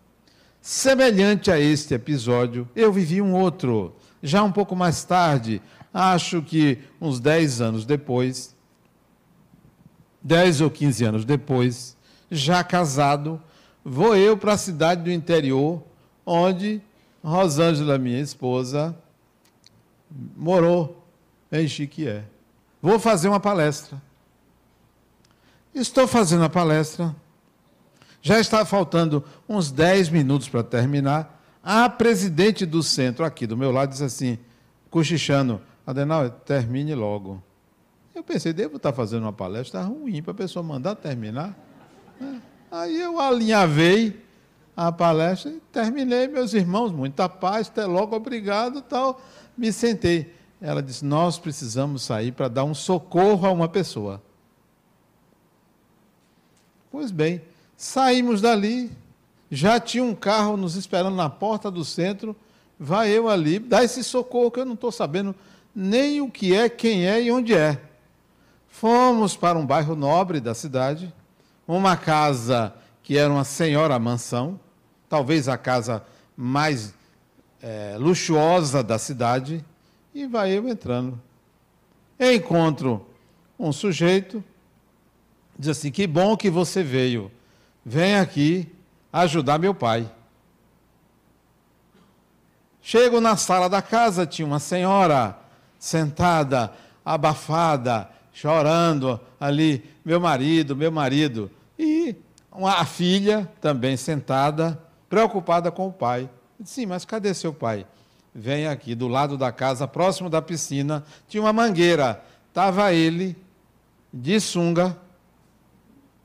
Semelhante 0.61 1.49
a 1.49 1.59
este 1.59 1.95
episódio, 1.95 2.69
eu 2.75 2.93
vivi 2.93 3.19
um 3.19 3.33
outro, 3.33 3.95
já 4.21 4.43
um 4.43 4.51
pouco 4.51 4.75
mais 4.75 5.03
tarde, 5.03 5.59
acho 5.97 6.41
que 6.41 6.79
uns 6.99 7.19
10 7.19 7.61
anos 7.61 7.85
depois, 7.85 8.55
10 10.21 10.61
ou 10.61 10.69
15 10.69 11.05
anos 11.05 11.25
depois, 11.25 11.95
já 12.29 12.63
casado, 12.63 13.41
vou 13.83 14.15
eu 14.15 14.37
para 14.37 14.53
a 14.53 14.57
cidade 14.57 15.03
do 15.03 15.11
interior, 15.11 15.83
onde 16.25 16.81
Rosângela, 17.23 17.97
minha 17.97 18.19
esposa, 18.19 18.97
morou 20.35 21.05
em 21.51 21.67
Chiquié. 21.67 22.23
Vou 22.81 22.99
fazer 22.99 23.27
uma 23.27 23.39
palestra. 23.39 24.01
Estou 25.73 26.07
fazendo 26.07 26.43
a 26.43 26.49
palestra 26.49 27.15
já 28.27 28.39
está 28.39 28.65
faltando 28.65 29.23
uns 29.47 29.71
10 29.71 30.09
minutos 30.09 30.49
para 30.49 30.61
terminar. 30.61 31.41
A 31.63 31.89
presidente 31.89 32.65
do 32.65 32.83
centro, 32.83 33.23
aqui 33.23 33.47
do 33.47 33.55
meu 33.55 33.71
lado, 33.71 33.89
diz 33.89 34.01
assim, 34.01 34.37
cochichando, 34.89 35.61
Adenal, 35.87 36.29
termine 36.29 36.93
logo. 36.93 37.41
Eu 38.13 38.23
pensei, 38.23 38.51
devo 38.51 38.75
estar 38.75 38.91
fazendo 38.91 39.23
uma 39.23 39.33
palestra 39.33 39.81
ruim 39.81 40.21
para 40.21 40.31
a 40.31 40.35
pessoa 40.35 40.61
mandar 40.61 40.95
terminar. 40.95 41.57
É. 42.21 42.35
Aí 42.69 43.01
eu 43.01 43.19
alinhavei 43.19 44.21
a 44.75 44.91
palestra 44.91 45.49
e 45.49 45.59
terminei, 45.71 46.27
meus 46.27 46.53
irmãos, 46.53 46.91
muita 46.91 47.29
paz, 47.29 47.69
até 47.69 47.85
logo, 47.85 48.15
obrigado, 48.15 48.81
tal. 48.81 49.21
Me 49.57 49.71
sentei. 49.71 50.35
Ela 50.61 50.83
disse: 50.83 51.05
Nós 51.05 51.39
precisamos 51.39 52.03
sair 52.03 52.33
para 52.33 52.49
dar 52.49 52.65
um 52.65 52.75
socorro 52.75 53.47
a 53.47 53.51
uma 53.51 53.69
pessoa. 53.69 54.21
Pois 56.91 57.09
bem, 57.09 57.41
Saímos 57.77 58.41
dali, 58.41 58.91
já 59.51 59.79
tinha 59.79 60.03
um 60.03 60.15
carro 60.15 60.57
nos 60.57 60.75
esperando 60.75 61.15
na 61.15 61.29
porta 61.29 61.69
do 61.69 61.85
centro. 61.85 62.35
Vai 62.79 63.11
eu 63.11 63.29
ali, 63.29 63.59
dá 63.59 63.83
esse 63.83 64.03
socorro 64.03 64.49
que 64.49 64.59
eu 64.59 64.65
não 64.65 64.73
estou 64.73 64.91
sabendo 64.91 65.35
nem 65.79 66.19
o 66.21 66.31
que 66.31 66.55
é, 66.55 66.67
quem 66.67 67.05
é 67.05 67.21
e 67.21 67.31
onde 67.31 67.53
é. 67.53 67.79
Fomos 68.67 69.37
para 69.37 69.59
um 69.59 69.65
bairro 69.65 69.95
nobre 69.95 70.39
da 70.39 70.55
cidade, 70.55 71.13
uma 71.67 71.95
casa 71.95 72.73
que 73.03 73.15
era 73.15 73.31
uma 73.31 73.43
senhora 73.43 73.99
mansão, 73.99 74.59
talvez 75.07 75.47
a 75.47 75.55
casa 75.55 76.03
mais 76.35 76.95
é, 77.61 77.95
luxuosa 77.99 78.81
da 78.81 78.97
cidade, 78.97 79.63
e 80.15 80.25
vai 80.25 80.57
eu 80.57 80.67
entrando. 80.67 81.21
encontro 82.19 83.07
um 83.59 83.71
sujeito, 83.71 84.43
diz 85.59 85.69
assim: 85.69 85.91
Que 85.91 86.07
bom 86.07 86.35
que 86.35 86.49
você 86.49 86.81
veio 86.81 87.31
vem 87.85 88.15
aqui 88.15 88.67
ajudar 89.13 89.59
meu 89.59 89.75
pai. 89.75 90.11
Chego 92.81 93.21
na 93.21 93.37
sala 93.37 93.69
da 93.69 93.81
casa, 93.81 94.25
tinha 94.25 94.45
uma 94.45 94.59
senhora 94.59 95.37
sentada, 95.87 96.73
abafada, 97.03 98.09
chorando 98.33 99.19
ali, 99.39 99.83
meu 100.03 100.19
marido, 100.19 100.75
meu 100.75 100.91
marido. 100.91 101.49
E 101.79 102.13
uma, 102.51 102.73
a 102.73 102.85
filha 102.85 103.49
também 103.61 103.95
sentada, 103.95 104.77
preocupada 105.07 105.71
com 105.71 105.87
o 105.87 105.93
pai. 105.93 106.29
sim, 106.63 106.85
mas 106.85 107.05
cadê 107.05 107.33
seu 107.33 107.53
pai? 107.53 107.85
Vem 108.35 108.67
aqui, 108.67 108.93
do 108.93 109.07
lado 109.07 109.37
da 109.37 109.51
casa, 109.51 109.87
próximo 109.87 110.29
da 110.29 110.41
piscina, 110.41 111.05
tinha 111.27 111.41
uma 111.41 111.53
mangueira. 111.53 112.21
Estava 112.49 112.93
ele, 112.93 113.35
de 114.13 114.39
sunga, 114.41 114.97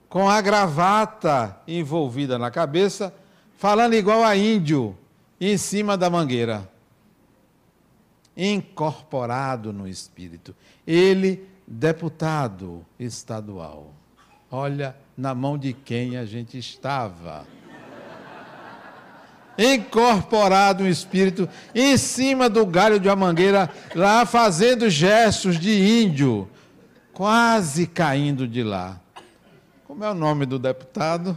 com 0.08 0.28
a 0.28 0.40
gravata 0.40 1.56
envolvida 1.68 2.36
na 2.36 2.50
cabeça, 2.50 3.14
falando 3.56 3.94
igual 3.94 4.24
a 4.24 4.36
índio, 4.36 4.98
em 5.40 5.56
cima 5.56 5.96
da 5.96 6.10
mangueira. 6.10 6.68
Incorporado 8.36 9.72
no 9.72 9.86
espírito. 9.86 10.54
Ele, 10.86 11.46
deputado 11.66 12.84
estadual. 12.98 13.92
Olha 14.50 14.96
na 15.16 15.34
mão 15.34 15.56
de 15.56 15.72
quem 15.72 16.16
a 16.16 16.24
gente 16.24 16.58
estava. 16.58 17.46
Incorporado 19.56 20.84
no 20.84 20.88
espírito, 20.88 21.48
em 21.74 21.96
cima 21.96 22.48
do 22.48 22.64
galho 22.64 22.98
de 22.98 23.08
uma 23.08 23.16
mangueira, 23.16 23.70
lá 23.94 24.24
fazendo 24.24 24.88
gestos 24.88 25.58
de 25.58 26.02
índio, 26.02 26.48
quase 27.12 27.86
caindo 27.86 28.48
de 28.48 28.62
lá. 28.62 28.98
Como 29.84 30.02
é 30.04 30.10
o 30.10 30.14
nome 30.14 30.46
do 30.46 30.58
deputado? 30.58 31.36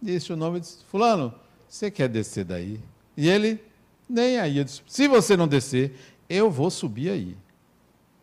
Disse 0.00 0.32
o 0.32 0.36
nome, 0.36 0.60
disse, 0.60 0.78
fulano, 0.90 1.34
você 1.68 1.90
quer 1.90 2.08
descer 2.08 2.44
daí? 2.44 2.80
E 3.16 3.28
ele, 3.28 3.62
nem 4.08 4.38
aí. 4.38 4.58
Eu 4.58 4.64
disse, 4.64 4.82
se 4.86 5.08
você 5.08 5.36
não 5.36 5.48
descer, 5.48 5.94
eu 6.28 6.50
vou 6.50 6.70
subir 6.70 7.10
aí. 7.10 7.36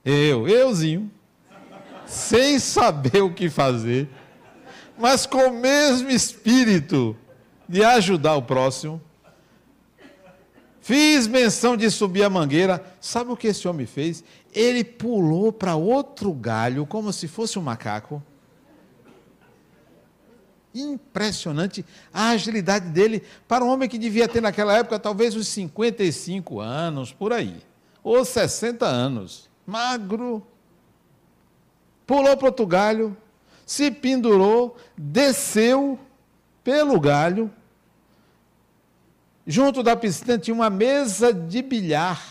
Eu, 0.04 0.48
euzinho, 0.48 1.12
sem 2.06 2.60
saber 2.60 3.22
o 3.22 3.34
que 3.34 3.50
fazer, 3.50 4.10
mas 4.98 5.26
com 5.26 5.48
o 5.48 5.54
mesmo 5.54 6.10
espírito 6.10 7.16
de 7.68 7.84
ajudar 7.84 8.36
o 8.36 8.42
próximo. 8.42 9.02
Fiz 10.82 11.28
menção 11.28 11.78
de 11.78 11.90
subir 11.92 12.24
a 12.24 12.30
mangueira. 12.30 12.84
Sabe 13.00 13.32
o 13.32 13.38
que 13.38 13.48
esse 13.48 13.68
homem 13.68 13.86
fez? 13.86 14.24
Ele 14.54 14.84
pulou 14.84 15.54
para 15.54 15.76
outro 15.76 16.34
galho, 16.34 16.86
como 16.86 17.14
se 17.14 17.28
fosse 17.28 17.58
um 17.58 17.62
macaco. 17.62 18.22
Impressionante 20.74 21.86
a 22.14 22.30
agilidade 22.30 22.90
dele 22.90 23.24
para 23.48 23.64
um 23.64 23.70
homem 23.70 23.90
que 23.90 23.98
devia 23.98 24.28
ter 24.28 24.42
naquela 24.42 24.78
época 24.78 24.98
talvez 24.98 25.36
uns 25.36 25.48
55 25.50 26.60
anos, 26.60 27.12
por 27.12 27.34
aí, 27.34 27.62
ou 28.04 28.24
60 28.24 28.86
anos, 28.86 29.50
magro. 29.66 30.46
Pulou 32.08 32.36
para 32.38 32.48
outro 32.48 32.66
galho, 32.66 33.16
se 33.66 33.92
pendurou, 33.92 34.78
desceu 34.98 36.00
pelo 36.64 37.00
galho. 37.00 37.52
Junto 39.46 39.82
da 39.84 39.96
piscina 39.96 40.38
tinha 40.38 40.54
uma 40.54 40.70
mesa 40.70 41.34
de 41.34 41.62
bilhar. 41.62 42.22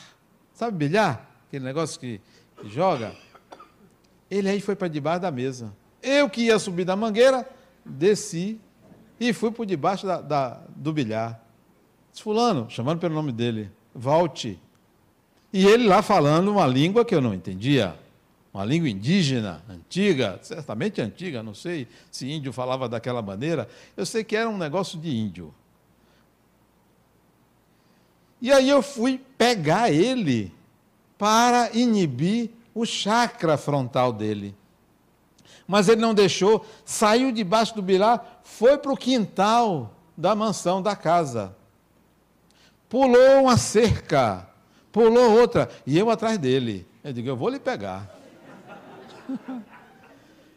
Sabe 0.55 0.77
bilhar? 0.77 1.29
Aquele 1.49 1.65
negócio 1.65 1.99
que, 1.99 2.21
que 2.61 2.69
joga. 2.69 3.15
Ele 4.31 4.49
aí 4.49 4.61
foi 4.61 4.77
para 4.77 4.89
debaixo 4.89 5.23
da 5.23 5.31
mesa. 5.31 5.73
Eu 6.03 6.31
que 6.31 6.43
ia 6.43 6.59
subir 6.59 6.85
da 6.85 6.95
mangueira, 6.95 7.49
desci 7.85 8.61
e 9.19 9.33
fui 9.33 9.51
por 9.51 9.67
debaixo 9.67 10.07
da, 10.07 10.21
da, 10.21 10.61
do 10.75 10.93
bilhar. 10.93 11.41
Disse, 12.11 12.23
fulano, 12.23 12.69
chamando 12.71 12.99
pelo 12.99 13.15
nome 13.15 13.33
dele, 13.33 13.71
volte. 13.95 14.59
E 15.53 15.67
ele 15.67 15.87
lá 15.87 16.03
falando 16.03 16.51
uma 16.51 16.67
língua 16.67 17.05
que 17.05 17.15
eu 17.15 17.21
não 17.21 17.35
entendia, 17.35 17.97
uma 18.53 18.65
língua 18.65 18.89
indígena, 18.89 19.63
antiga, 19.69 20.39
certamente 20.43 21.01
antiga, 21.01 21.43
não 21.43 21.55
sei 21.55 21.87
se 22.11 22.31
índio 22.31 22.53
falava 22.53 22.89
daquela 22.89 23.21
maneira, 23.21 23.69
eu 23.97 24.07
sei 24.07 24.25
que 24.25 24.37
era 24.37 24.49
um 24.49 24.57
negócio 24.57 24.99
de 24.99 25.15
índio. 25.15 25.55
E 28.41 28.51
aí 28.51 28.69
eu 28.69 28.81
fui 28.81 29.21
pegar 29.37 29.93
ele 29.93 30.53
para 31.19 31.71
inibir 31.77 32.51
o 32.75 32.87
chakra 32.87 33.59
frontal 33.59 34.13
dele 34.13 34.55
mas 35.71 35.89
ele 35.89 36.01
não 36.01 36.13
deixou, 36.13 36.67
saiu 36.85 37.31
debaixo 37.31 37.77
do 37.77 37.81
bilar, 37.81 38.41
foi 38.43 38.77
para 38.77 38.91
o 38.91 38.97
quintal 38.97 39.95
da 40.17 40.35
mansão, 40.35 40.83
da 40.83 40.97
casa. 40.97 41.55
Pulou 42.89 43.43
uma 43.43 43.57
cerca, 43.57 44.49
pulou 44.91 45.39
outra, 45.39 45.71
e 45.87 45.97
eu 45.97 46.11
atrás 46.11 46.39
dele. 46.39 46.89
Eu 47.05 47.13
digo, 47.13 47.29
eu 47.29 47.37
vou 47.37 47.49
lhe 47.49 47.61
pegar. 47.61 48.11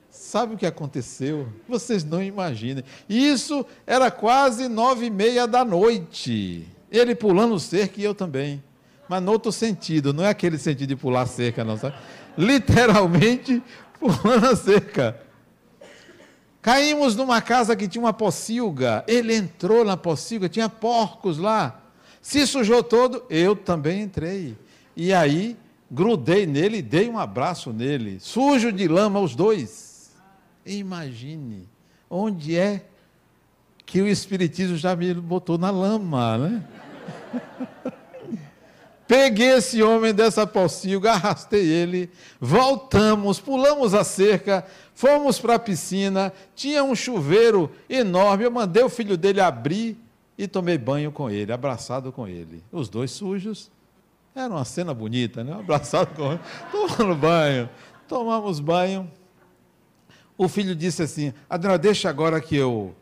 Sabe 0.09 0.55
o 0.55 0.57
que 0.57 0.65
aconteceu? 0.65 1.47
Vocês 1.69 2.03
não 2.03 2.23
imaginam. 2.23 2.81
Isso 3.07 3.63
era 3.85 4.09
quase 4.09 4.67
nove 4.67 5.05
e 5.05 5.11
meia 5.11 5.45
da 5.45 5.63
noite. 5.63 6.67
Ele 6.91 7.13
pulando 7.13 7.59
cerca 7.59 8.01
e 8.01 8.03
eu 8.03 8.15
também. 8.15 8.63
Mas 9.07 9.21
no 9.21 9.31
outro 9.31 9.51
sentido, 9.51 10.11
não 10.11 10.23
é 10.23 10.29
aquele 10.29 10.57
sentido 10.57 10.89
de 10.89 10.95
pular 10.95 11.27
cerca, 11.27 11.63
não, 11.63 11.77
sabe? 11.77 11.95
Literalmente 12.35 13.61
pulando 14.11 14.55
cerca. 14.55 15.19
Caímos 16.61 17.15
numa 17.15 17.41
casa 17.41 17.75
que 17.75 17.87
tinha 17.87 18.03
uma 18.03 18.13
pocilga. 18.13 19.03
Ele 19.07 19.35
entrou 19.35 19.83
na 19.83 19.97
pocilga, 19.97 20.47
tinha 20.47 20.69
porcos 20.69 21.37
lá. 21.37 21.81
Se 22.21 22.47
sujou 22.47 22.81
todo, 22.81 23.23
eu 23.29 23.55
também 23.55 24.01
entrei. 24.01 24.57
E 24.95 25.13
aí, 25.13 25.57
grudei 25.91 26.45
nele 26.45 26.77
e 26.77 26.81
dei 26.81 27.09
um 27.09 27.19
abraço 27.19 27.73
nele. 27.73 28.19
Sujo 28.19 28.71
de 28.71 28.87
lama, 28.87 29.19
os 29.19 29.35
dois. 29.35 30.11
Imagine 30.65 31.67
onde 32.09 32.55
é 32.55 32.85
que 33.85 34.01
o 34.01 34.07
Espiritismo 34.07 34.77
já 34.77 34.95
me 34.95 35.13
botou 35.13 35.57
na 35.57 35.69
lama, 35.69 36.37
né? 36.37 36.63
Peguei 39.07 39.53
esse 39.57 39.83
homem 39.83 40.13
dessa 40.13 40.47
pocilga, 40.47 41.11
arrastei 41.11 41.65
ele, 41.65 42.09
voltamos, 42.39 43.39
pulamos 43.39 43.93
a 43.93 44.03
cerca, 44.03 44.65
fomos 44.93 45.39
para 45.39 45.55
a 45.55 45.59
piscina, 45.59 46.31
tinha 46.55 46.83
um 46.83 46.95
chuveiro 46.95 47.69
enorme, 47.89 48.45
eu 48.45 48.51
mandei 48.51 48.81
o 48.81 48.89
filho 48.89 49.17
dele 49.17 49.41
abrir 49.41 49.97
e 50.37 50.47
tomei 50.47 50.77
banho 50.77 51.11
com 51.11 51.29
ele, 51.29 51.51
abraçado 51.51 52.11
com 52.11 52.27
ele. 52.27 52.63
Os 52.71 52.87
dois 52.87 53.11
sujos, 53.11 53.69
era 54.33 54.49
uma 54.49 54.65
cena 54.65 54.93
bonita, 54.93 55.43
né? 55.43 55.53
Abraçado 55.53 56.15
com 56.15 56.31
ele, 56.31 56.41
tomando 56.71 57.15
banho, 57.15 57.69
tomamos 58.07 58.59
banho. 58.59 59.11
O 60.37 60.47
filho 60.47 60.73
disse 60.73 61.03
assim: 61.03 61.33
Adriana, 61.49 61.77
deixa 61.77 62.09
agora 62.09 62.39
que 62.39 62.55
eu, 62.55 62.95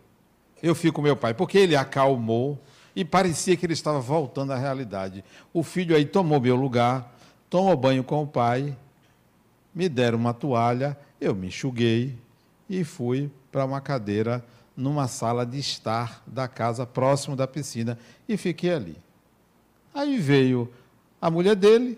eu 0.62 0.74
fico 0.74 0.96
com 0.96 1.02
meu 1.02 1.16
pai, 1.16 1.34
porque 1.34 1.58
ele 1.58 1.76
acalmou 1.76 2.60
e 2.96 3.06
parecia 3.06 3.56
que 3.56 3.66
ele 3.66 3.74
estava 3.74 4.00
voltando 4.00 4.52
à 4.52 4.58
realidade. 4.58 5.24
O 5.54 5.64
filho 5.64 5.96
aí 5.96 6.06
tomou 6.06 6.40
meu 6.40 6.56
lugar, 6.56 7.16
tomou 7.50 7.76
banho 7.76 8.04
com 8.04 8.24
o 8.24 8.28
pai, 8.28 8.76
me 9.74 9.88
deram 9.88 10.18
uma 10.18 10.34
toalha, 10.34 10.98
eu 11.20 11.34
me 11.34 11.48
enxuguei 11.48 12.16
e 12.70 12.84
fui 12.84 13.32
para 13.52 13.66
uma 13.66 13.82
cadeira 13.82 14.44
numa 14.76 15.08
sala 15.08 15.46
de 15.46 15.60
estar 15.60 16.24
da 16.26 16.48
casa 16.48 16.86
próximo 16.86 17.36
da 17.36 17.48
piscina 17.48 17.98
e 18.28 18.38
fiquei 18.38 18.74
ali. 18.74 18.98
Aí 19.94 20.18
veio 20.18 20.72
a 21.22 21.30
mulher 21.30 21.56
dele, 21.56 21.98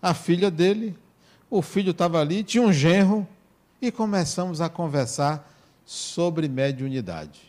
a 0.00 0.14
filha 0.14 0.50
dele, 0.50 0.96
o 1.50 1.62
filho 1.62 1.90
estava 1.90 2.20
ali, 2.20 2.42
tinha 2.42 2.62
um 2.62 2.72
genro 2.72 3.26
e 3.80 3.90
começamos 3.90 4.60
a 4.60 4.68
conversar 4.68 5.52
sobre 5.84 6.48
mediunidade 6.48 7.47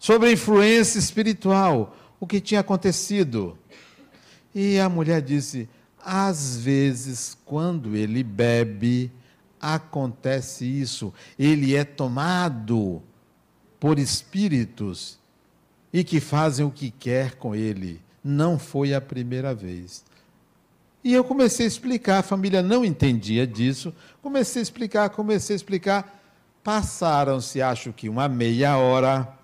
sobre 0.00 0.30
a 0.30 0.32
influência 0.32 0.98
espiritual, 0.98 1.94
o 2.18 2.26
que 2.26 2.40
tinha 2.40 2.60
acontecido. 2.60 3.56
E 4.52 4.80
a 4.80 4.88
mulher 4.88 5.20
disse: 5.20 5.68
às 6.02 6.56
vezes, 6.56 7.36
quando 7.44 7.94
ele 7.94 8.24
bebe, 8.24 9.12
acontece 9.60 10.64
isso. 10.64 11.12
Ele 11.38 11.76
é 11.76 11.84
tomado 11.84 13.02
por 13.78 13.98
espíritos 13.98 15.18
e 15.92 16.02
que 16.02 16.18
fazem 16.18 16.64
o 16.64 16.70
que 16.70 16.90
quer 16.90 17.36
com 17.36 17.54
ele. 17.54 18.00
Não 18.24 18.58
foi 18.58 18.94
a 18.94 19.00
primeira 19.00 19.54
vez. 19.54 20.04
E 21.04 21.12
eu 21.12 21.24
comecei 21.24 21.66
a 21.66 21.68
explicar, 21.68 22.18
a 22.18 22.22
família 22.22 22.62
não 22.62 22.84
entendia 22.84 23.46
disso. 23.46 23.94
Comecei 24.22 24.60
a 24.60 24.62
explicar, 24.62 25.10
comecei 25.10 25.54
a 25.54 25.56
explicar. 25.56 26.22
Passaram-se, 26.62 27.60
acho 27.62 27.92
que 27.92 28.08
uma 28.08 28.28
meia 28.28 28.76
hora 28.76 29.39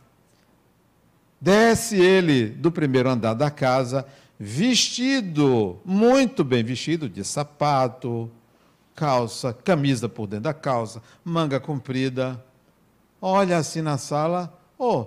Desce 1.40 1.96
ele 1.96 2.46
do 2.46 2.72
primeiro 2.72 3.11
andar 3.11 3.35
da 3.35 3.51
casa, 3.51 4.07
vestido, 4.38 5.79
muito 5.85 6.42
bem 6.42 6.64
vestido, 6.64 7.09
de 7.09 7.25
sapato, 7.25 8.31
calça, 8.94 9.53
camisa 9.53 10.09
por 10.09 10.27
dentro 10.27 10.44
da 10.44 10.55
calça, 10.55 11.03
manga 11.25 11.61
comprida. 11.61 12.42
Olha 13.20 13.59
assim 13.59 13.83
na 13.83 13.99
sala, 13.99 14.59
oh, 14.79 15.07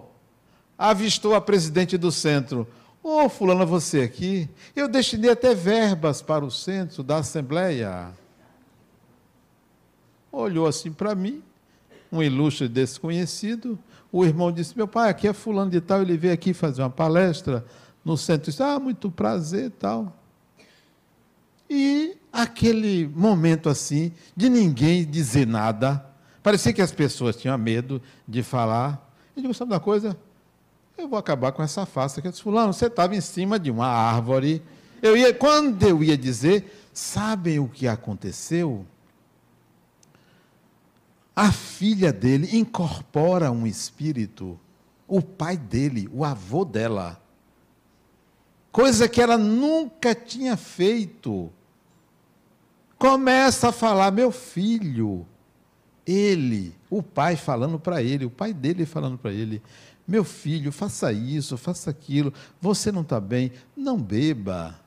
avistou 0.77 1.35
a 1.35 1.41
presidente 1.41 1.97
do 1.97 2.11
centro. 2.11 2.67
Ô, 3.01 3.23
oh, 3.23 3.29
fulana, 3.29 3.65
você 3.65 4.01
aqui? 4.01 4.49
Eu 4.75 4.87
destinei 4.87 5.31
até 5.31 5.55
verbas 5.55 6.21
para 6.21 6.45
o 6.45 6.51
centro 6.51 7.01
da 7.01 7.17
Assembleia. 7.17 8.11
Olhou 10.31 10.67
assim 10.67 10.91
para 10.91 11.15
mim, 11.15 11.41
um 12.11 12.21
ilustre 12.21 12.67
desconhecido, 12.67 13.79
o 14.11 14.25
irmão 14.25 14.51
disse: 14.51 14.75
Meu 14.75 14.87
pai, 14.87 15.09
aqui 15.09 15.27
é 15.27 15.33
fulano 15.33 15.71
de 15.71 15.81
tal, 15.81 16.01
ele 16.01 16.17
veio 16.17 16.33
aqui 16.33 16.53
fazer 16.53 16.81
uma 16.81 16.89
palestra 16.89 17.65
no 18.03 18.17
centro. 18.17 18.49
Disse, 18.49 18.63
ah, 18.63 18.79
muito 18.79 19.11
prazer 19.11 19.65
e 19.65 19.69
tal. 19.69 20.15
E 21.69 22.17
aquele 22.31 23.07
momento 23.07 23.69
assim, 23.69 24.11
de 24.35 24.49
ninguém 24.49 25.05
dizer 25.05 25.45
nada, 25.45 26.03
parecia 26.41 26.73
que 26.73 26.81
as 26.81 26.91
pessoas 26.91 27.35
tinham 27.35 27.57
medo 27.57 28.01
de 28.27 28.41
falar. 28.41 29.13
Eu 29.35 29.41
digo: 29.41 29.53
Sabe 29.53 29.73
uma 29.73 29.79
coisa? 29.79 30.17
eu 31.01 31.07
vou 31.07 31.17
acabar 31.17 31.51
com 31.51 31.63
essa 31.63 31.85
face 31.85 32.19
aqui. 32.19 32.27
Eu 32.27 32.31
disse, 32.31 32.43
fulano, 32.43 32.73
você 32.73 32.87
estava 32.87 33.15
em 33.15 33.21
cima 33.21 33.57
de 33.57 33.71
uma 33.71 33.87
árvore. 33.87 34.61
Eu 35.01 35.15
ia, 35.15 35.33
quando 35.33 35.81
eu 35.83 36.03
ia 36.03 36.17
dizer, 36.17 36.89
sabem 36.93 37.59
o 37.59 37.67
que 37.67 37.87
aconteceu? 37.87 38.85
A 41.39 41.53
filha 41.53 42.11
dele 42.11 42.57
incorpora 42.57 43.49
um 43.49 43.65
espírito, 43.65 44.59
o 45.07 45.21
pai 45.21 45.55
dele, 45.55 46.09
o 46.11 46.25
avô 46.25 46.65
dela. 46.65 47.17
Coisa 48.73 49.07
que 49.07 49.21
ela 49.21 49.37
nunca 49.37 50.13
tinha 50.13 50.57
feito. 50.57 51.49
Começa 52.97 53.69
a 53.69 53.71
falar, 53.71 54.11
meu 54.11 54.33
filho, 54.33 55.25
ele, 56.05 56.75
o 56.89 57.01
pai 57.01 57.37
falando 57.37 57.79
para 57.79 58.03
ele, 58.03 58.25
o 58.25 58.29
pai 58.29 58.51
dele 58.51 58.85
falando 58.85 59.17
para 59.17 59.31
ele: 59.31 59.61
Meu 60.05 60.25
filho, 60.25 60.73
faça 60.73 61.13
isso, 61.13 61.55
faça 61.55 61.89
aquilo, 61.89 62.33
você 62.59 62.91
não 62.91 63.01
está 63.01 63.17
bem, 63.17 63.53
não 63.77 63.97
beba, 63.97 64.77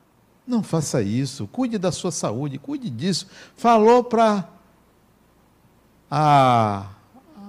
não 0.45 0.61
faça 0.61 1.01
isso, 1.01 1.47
cuide 1.47 1.79
da 1.79 1.91
sua 1.91 2.11
saúde, 2.11 2.59
cuide 2.59 2.91
disso. 2.91 3.25
Falou 3.55 4.03
para 4.03 4.52
a, 6.15 6.91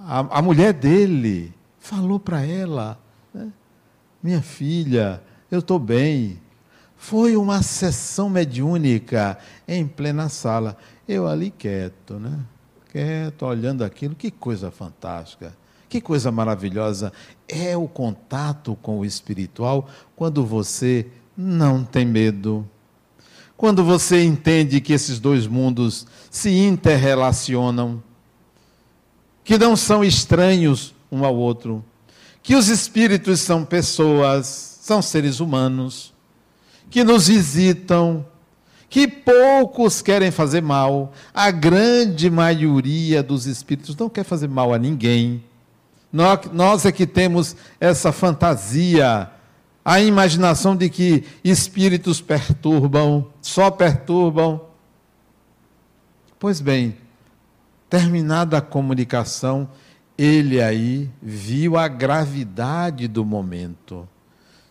a, 0.06 0.38
a, 0.38 0.40
mulher 0.40 0.72
dele, 0.72 1.52
falou 1.78 2.18
para 2.18 2.46
ela: 2.46 2.98
né? 3.32 3.52
Minha 4.22 4.40
filha, 4.40 5.22
eu 5.50 5.58
estou 5.58 5.78
bem. 5.78 6.40
Foi 6.96 7.36
uma 7.36 7.62
sessão 7.62 8.30
mediúnica 8.30 9.36
em 9.68 9.86
plena 9.86 10.30
sala. 10.30 10.78
Eu 11.06 11.28
ali 11.28 11.50
quieto, 11.50 12.14
né? 12.14 12.40
quieto, 12.90 13.44
olhando 13.44 13.84
aquilo, 13.84 14.14
que 14.14 14.30
coisa 14.30 14.70
fantástica, 14.70 15.54
que 15.86 16.00
coisa 16.00 16.32
maravilhosa. 16.32 17.12
É 17.46 17.76
o 17.76 17.86
contato 17.86 18.78
com 18.80 19.00
o 19.00 19.04
espiritual 19.04 19.86
quando 20.16 20.42
você 20.42 21.06
não 21.36 21.84
tem 21.84 22.06
medo. 22.06 22.66
Quando 23.58 23.84
você 23.84 24.24
entende 24.24 24.80
que 24.80 24.94
esses 24.94 25.20
dois 25.20 25.46
mundos 25.46 26.06
se 26.30 26.48
interrelacionam, 26.48 28.02
que 29.44 29.58
não 29.58 29.76
são 29.76 30.02
estranhos 30.02 30.94
um 31.12 31.24
ao 31.24 31.36
outro, 31.36 31.84
que 32.42 32.56
os 32.56 32.68
espíritos 32.68 33.40
são 33.40 33.64
pessoas, 33.64 34.78
são 34.80 35.00
seres 35.00 35.38
humanos, 35.38 36.12
que 36.90 37.04
nos 37.04 37.28
visitam, 37.28 38.26
que 38.88 39.06
poucos 39.06 40.00
querem 40.00 40.30
fazer 40.30 40.62
mal, 40.62 41.12
a 41.32 41.50
grande 41.50 42.30
maioria 42.30 43.22
dos 43.22 43.46
espíritos 43.46 43.96
não 43.96 44.08
quer 44.08 44.24
fazer 44.24 44.48
mal 44.48 44.72
a 44.72 44.78
ninguém. 44.78 45.42
Nós 46.52 46.86
é 46.86 46.92
que 46.92 47.06
temos 47.06 47.56
essa 47.80 48.12
fantasia, 48.12 49.28
a 49.84 50.00
imaginação 50.00 50.76
de 50.76 50.88
que 50.88 51.24
espíritos 51.42 52.20
perturbam, 52.20 53.26
só 53.42 53.70
perturbam. 53.70 54.60
Pois 56.38 56.60
bem, 56.60 56.96
terminada 57.94 58.58
a 58.58 58.60
comunicação, 58.60 59.70
ele 60.18 60.60
aí 60.60 61.08
viu 61.22 61.76
a 61.76 61.86
gravidade 61.86 63.06
do 63.06 63.24
momento, 63.24 64.08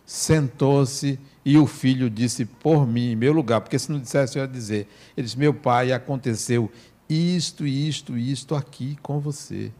sentou-se 0.04 1.18
e 1.42 1.56
o 1.56 1.66
filho 1.66 2.10
disse, 2.10 2.44
por 2.44 2.86
mim, 2.86 3.12
em 3.12 3.16
meu 3.16 3.32
lugar, 3.32 3.62
porque 3.62 3.78
se 3.78 3.90
não 3.90 3.98
dissesse, 3.98 4.36
eu 4.36 4.42
ia 4.42 4.48
dizer. 4.48 4.86
Ele 5.16 5.24
disse, 5.24 5.38
meu 5.38 5.54
pai, 5.54 5.90
aconteceu 5.90 6.70
isto, 7.08 7.66
isto, 7.66 8.14
isto 8.14 8.54
aqui 8.54 8.98
com 9.00 9.18
você. 9.18 9.72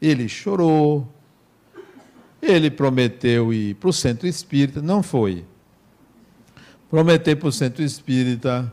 Ele 0.00 0.28
chorou, 0.28 1.12
ele 2.40 2.70
prometeu 2.70 3.52
ir 3.52 3.74
para 3.74 3.88
o 3.90 3.92
centro 3.92 4.28
espírita, 4.28 4.80
não 4.80 5.02
foi. 5.02 5.44
Prometeu 6.88 7.36
para 7.36 7.48
o 7.48 7.52
centro 7.52 7.82
espírita, 7.82 8.72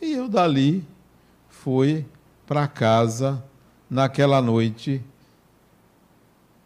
e 0.00 0.12
eu 0.12 0.26
dali 0.26 0.82
fui 1.50 2.06
para 2.46 2.66
casa 2.66 3.42
naquela 3.88 4.40
noite, 4.40 5.02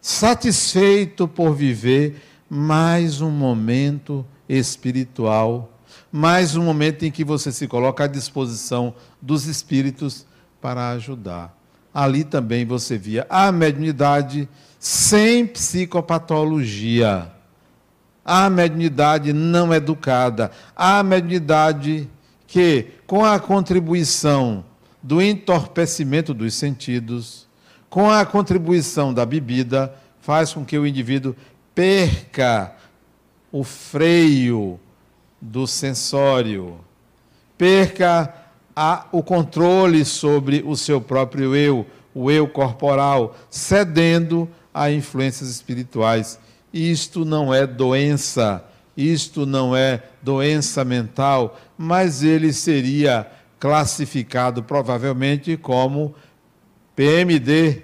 satisfeito 0.01 1.27
por 1.27 1.53
viver 1.53 2.21
mais 2.49 3.21
um 3.21 3.29
momento 3.29 4.25
espiritual, 4.47 5.71
mais 6.11 6.55
um 6.55 6.63
momento 6.63 7.03
em 7.03 7.11
que 7.11 7.23
você 7.23 7.51
se 7.51 7.67
coloca 7.67 8.05
à 8.05 8.07
disposição 8.07 8.93
dos 9.21 9.45
espíritos 9.45 10.25
para 10.61 10.89
ajudar. 10.91 11.55
Ali 11.93 12.23
também 12.23 12.65
você 12.65 12.97
via 12.97 13.25
a 13.29 13.51
mediunidade 13.51 14.47
sem 14.79 15.45
psicopatologia. 15.45 17.31
A 18.23 18.49
mediunidade 18.49 19.33
não 19.33 19.73
educada. 19.73 20.51
A 20.75 21.01
mediunidade 21.01 22.07
que, 22.45 22.87
com 23.05 23.25
a 23.25 23.39
contribuição 23.39 24.63
do 25.07 25.21
entorpecimento 25.21 26.33
dos 26.33 26.53
sentidos, 26.53 27.47
com 27.89 28.11
a 28.11 28.25
contribuição 28.25 29.13
da 29.13 29.25
bebida, 29.25 29.95
faz 30.19 30.51
com 30.51 30.65
que 30.65 30.77
o 30.77 30.85
indivíduo 30.85 31.33
perca 31.73 32.75
o 33.49 33.63
freio 33.63 34.77
do 35.39 35.65
sensório, 35.65 36.81
perca 37.57 38.33
a, 38.75 39.05
o 39.13 39.23
controle 39.23 40.03
sobre 40.03 40.61
o 40.67 40.75
seu 40.75 40.99
próprio 40.99 41.55
eu, 41.55 41.87
o 42.13 42.29
eu 42.29 42.45
corporal, 42.45 43.33
cedendo 43.49 44.49
a 44.73 44.91
influências 44.91 45.49
espirituais. 45.49 46.37
Isto 46.73 47.23
não 47.23 47.53
é 47.53 47.65
doença, 47.65 48.61
isto 48.97 49.45
não 49.45 49.73
é 49.73 50.03
doença 50.21 50.83
mental, 50.83 51.57
mas 51.77 52.23
ele 52.23 52.51
seria 52.51 53.25
classificado 53.59 54.63
provavelmente 54.63 55.57
como 55.57 56.13
PMD 56.95 57.81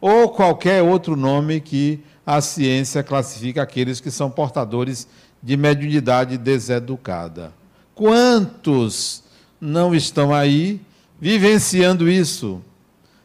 ou 0.00 0.28
qualquer 0.30 0.82
outro 0.82 1.16
nome 1.16 1.60
que 1.60 2.02
a 2.24 2.40
ciência 2.40 3.02
classifica 3.02 3.62
aqueles 3.62 4.00
que 4.00 4.10
são 4.10 4.30
portadores 4.30 5.06
de 5.42 5.56
mediunidade 5.56 6.36
deseducada. 6.36 7.52
Quantos 7.94 9.22
não 9.60 9.94
estão 9.94 10.34
aí 10.34 10.80
vivenciando 11.20 12.08
isso, 12.08 12.60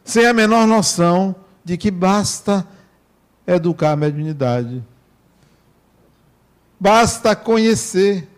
sem 0.04 0.26
a 0.26 0.32
menor 0.32 0.66
noção 0.66 1.34
de 1.64 1.76
que 1.76 1.90
basta 1.90 2.66
educar 3.46 3.92
a 3.92 3.96
mediunidade? 3.96 4.82
Basta 6.78 7.36
conhecer. 7.36 8.28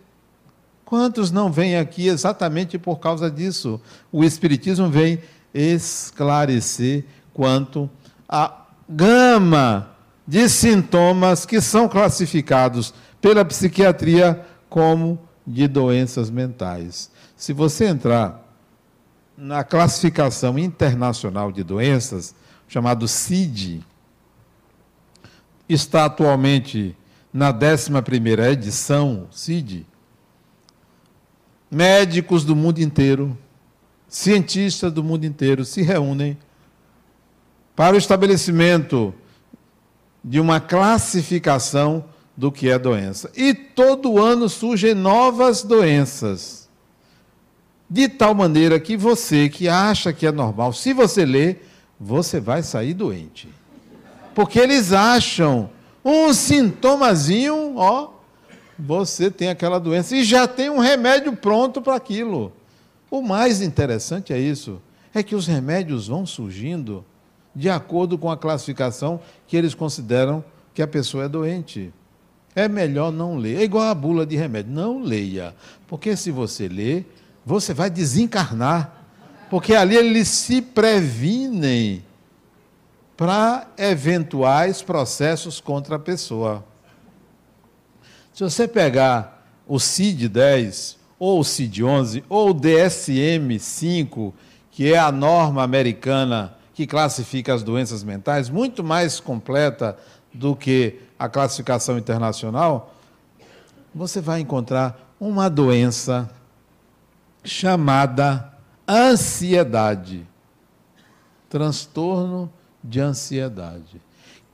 Quantos 0.85 1.31
não 1.31 1.51
vêm 1.51 1.77
aqui 1.77 2.07
exatamente 2.07 2.77
por 2.77 2.99
causa 2.99 3.29
disso? 3.29 3.81
O 4.11 4.23
Espiritismo 4.23 4.87
vem 4.87 5.19
esclarecer 5.51 7.05
quanto 7.33 7.89
a 8.29 8.65
gama 8.87 9.89
de 10.27 10.47
sintomas 10.47 11.45
que 11.45 11.59
são 11.59 11.89
classificados 11.89 12.93
pela 13.19 13.43
psiquiatria 13.43 14.45
como 14.69 15.19
de 15.45 15.67
doenças 15.67 16.29
mentais. 16.29 17.09
Se 17.35 17.51
você 17.51 17.85
entrar 17.85 18.43
na 19.35 19.63
classificação 19.63 20.57
internacional 20.57 21.51
de 21.51 21.63
doenças, 21.63 22.35
chamado 22.67 23.07
CID, 23.07 23.83
está 25.67 26.05
atualmente 26.05 26.95
na 27.33 27.51
11ª 27.51 28.51
edição, 28.51 29.27
CID, 29.31 29.85
médicos 31.69 32.43
do 32.43 32.55
mundo 32.55 32.79
inteiro, 32.79 33.37
cientistas 34.07 34.91
do 34.91 35.03
mundo 35.03 35.25
inteiro 35.25 35.65
se 35.65 35.81
reúnem 35.81 36.37
para 37.75 37.95
o 37.95 37.97
estabelecimento 37.97 39.13
de 40.23 40.39
uma 40.39 40.59
classificação 40.59 42.05
do 42.35 42.51
que 42.51 42.69
é 42.69 42.79
doença. 42.79 43.29
E 43.35 43.53
todo 43.53 44.21
ano 44.21 44.49
surgem 44.49 44.93
novas 44.93 45.63
doenças. 45.63 46.69
De 47.89 48.09
tal 48.09 48.33
maneira 48.33 48.79
que 48.79 48.97
você 48.97 49.47
que 49.47 49.67
acha 49.67 50.11
que 50.11 50.25
é 50.25 50.31
normal, 50.31 50.73
se 50.73 50.93
você 50.93 51.25
ler, 51.25 51.67
você 51.99 52.39
vai 52.39 52.63
sair 52.63 52.93
doente. 52.93 53.47
Porque 54.33 54.59
eles 54.59 54.91
acham 54.91 55.69
um 56.03 56.33
sintomazinho, 56.33 57.75
ó, 57.77 58.14
você 58.77 59.31
tem 59.31 59.49
aquela 59.49 59.79
doença 59.79 60.15
e 60.15 60.23
já 60.23 60.47
tem 60.47 60.69
um 60.69 60.79
remédio 60.79 61.35
pronto 61.35 61.81
para 61.81 61.95
aquilo. 61.95 62.51
O 63.09 63.21
mais 63.21 63.61
interessante 63.61 64.33
é 64.33 64.39
isso, 64.39 64.81
é 65.13 65.23
que 65.23 65.35
os 65.35 65.47
remédios 65.47 66.07
vão 66.07 66.25
surgindo 66.25 67.05
de 67.55 67.69
acordo 67.69 68.17
com 68.17 68.29
a 68.29 68.37
classificação 68.37 69.19
que 69.47 69.55
eles 69.55 69.73
consideram 69.73 70.43
que 70.73 70.81
a 70.81 70.87
pessoa 70.87 71.23
é 71.23 71.29
doente. 71.29 71.93
É 72.53 72.67
melhor 72.67 73.11
não 73.11 73.37
ler. 73.37 73.57
É 73.59 73.63
igual 73.63 73.85
a 73.85 73.95
bula 73.95 74.25
de 74.25 74.35
remédio. 74.35 74.71
Não 74.71 75.01
leia. 75.01 75.55
Porque 75.87 76.15
se 76.15 76.31
você 76.31 76.67
ler, 76.67 77.09
você 77.45 77.73
vai 77.73 77.89
desencarnar. 77.89 79.05
Porque 79.49 79.73
ali 79.75 79.95
eles 79.95 80.27
se 80.27 80.61
previnem 80.61 82.03
para 83.15 83.67
eventuais 83.77 84.81
processos 84.81 85.61
contra 85.61 85.95
a 85.95 85.99
pessoa. 85.99 86.63
Se 88.35 88.43
você 88.43 88.67
pegar 88.67 89.47
o 89.65 89.77
CID-10, 89.77 90.97
ou 91.17 91.39
o 91.39 91.43
CID-11, 91.43 92.21
ou 92.27 92.49
o 92.49 92.53
DSM-5, 92.53 94.33
que 94.69 94.91
é 94.91 94.97
a 94.99 95.09
norma 95.09 95.63
americana 95.63 96.53
que 96.73 96.85
classifica 96.85 97.53
as 97.53 97.63
doenças 97.63 98.03
mentais, 98.03 98.49
muito 98.49 98.83
mais 98.83 99.21
completa 99.21 99.97
do 100.33 100.53
que 100.53 100.99
a 101.17 101.29
classificação 101.29 101.97
internacional, 101.97 102.93
você 103.93 104.19
vai 104.19 104.41
encontrar 104.41 105.15
uma 105.17 105.49
doença 105.49 106.29
chamada 107.41 108.53
ansiedade. 108.85 110.27
Transtorno 111.49 112.51
de 112.83 112.99
ansiedade. 112.99 114.01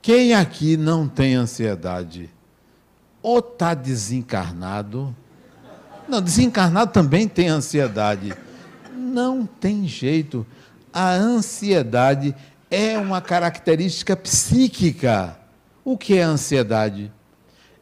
Quem 0.00 0.34
aqui 0.34 0.76
não 0.76 1.08
tem 1.08 1.34
ansiedade? 1.34 2.30
Ou 3.22 3.38
está 3.38 3.74
desencarnado. 3.74 5.14
Não, 6.08 6.20
desencarnado 6.20 6.92
também 6.92 7.28
tem 7.28 7.48
ansiedade. 7.48 8.34
Não 8.94 9.46
tem 9.46 9.86
jeito. 9.86 10.46
A 10.92 11.12
ansiedade 11.12 12.34
é 12.70 12.98
uma 12.98 13.20
característica 13.20 14.16
psíquica. 14.16 15.36
O 15.84 15.96
que 15.96 16.18
é 16.18 16.22
ansiedade? 16.22 17.12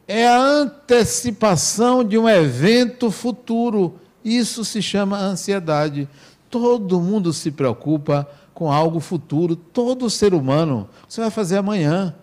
É 0.07 0.27
a 0.27 0.37
antecipação 0.37 2.03
de 2.03 2.17
um 2.17 2.27
evento 2.27 3.09
futuro. 3.09 3.99
Isso 4.23 4.63
se 4.63 4.81
chama 4.81 5.17
ansiedade. 5.17 6.07
Todo 6.49 6.99
mundo 6.99 7.31
se 7.31 7.49
preocupa 7.49 8.27
com 8.53 8.71
algo 8.71 8.99
futuro, 8.99 9.55
todo 9.55 10.09
ser 10.09 10.33
humano. 10.33 10.87
Você 11.07 11.21
vai 11.21 11.31
fazer 11.31 11.57
amanhã. 11.57 12.13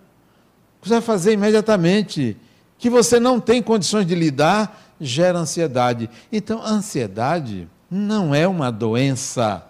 Você 0.82 0.90
vai 0.90 1.00
fazer 1.00 1.32
imediatamente. 1.32 2.36
Que 2.78 2.88
você 2.88 3.18
não 3.18 3.40
tem 3.40 3.62
condições 3.62 4.06
de 4.06 4.14
lidar, 4.14 4.94
gera 5.00 5.38
ansiedade. 5.38 6.08
Então, 6.32 6.64
ansiedade 6.64 7.68
não 7.90 8.34
é 8.34 8.46
uma 8.46 8.70
doença, 8.70 9.64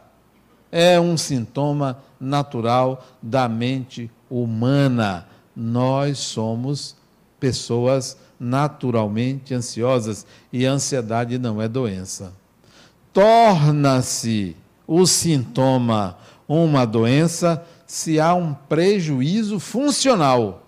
é 0.71 1.01
um 1.01 1.17
sintoma 1.17 1.99
natural 2.21 3.05
da 3.23 3.49
mente 3.49 4.11
humana. 4.31 5.27
Nós 5.57 6.19
somos 6.19 6.97
pessoas 7.41 8.17
naturalmente 8.39 9.55
ansiosas 9.55 10.27
e 10.53 10.67
a 10.67 10.73
ansiedade 10.73 11.39
não 11.39 11.61
é 11.61 11.69
doença. 11.69 12.33
Torna-se 13.13 14.57
o 14.87 15.07
sintoma 15.07 16.17
uma 16.47 16.87
doença 16.87 17.65
se 17.87 18.21
há 18.21 18.35
um 18.35 18.55
prejuízo 18.55 19.59
funcional. 19.59 20.63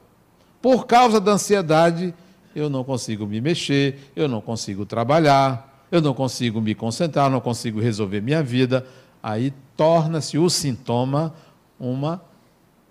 Por 0.60 0.86
causa 0.86 1.20
da 1.20 1.32
ansiedade, 1.32 2.14
eu 2.54 2.68
não 2.68 2.84
consigo 2.84 3.26
me 3.26 3.40
mexer, 3.40 4.10
eu 4.14 4.28
não 4.28 4.40
consigo 4.40 4.84
trabalhar, 4.84 5.86
eu 5.90 6.00
não 6.00 6.14
consigo 6.14 6.60
me 6.60 6.74
concentrar, 6.74 7.30
não 7.30 7.40
consigo 7.40 7.80
resolver 7.80 8.20
minha 8.20 8.42
vida. 8.42 8.86
Aí 9.22 9.52
torna-se 9.76 10.38
o 10.38 10.48
sintoma 10.48 11.34
uma 11.78 12.22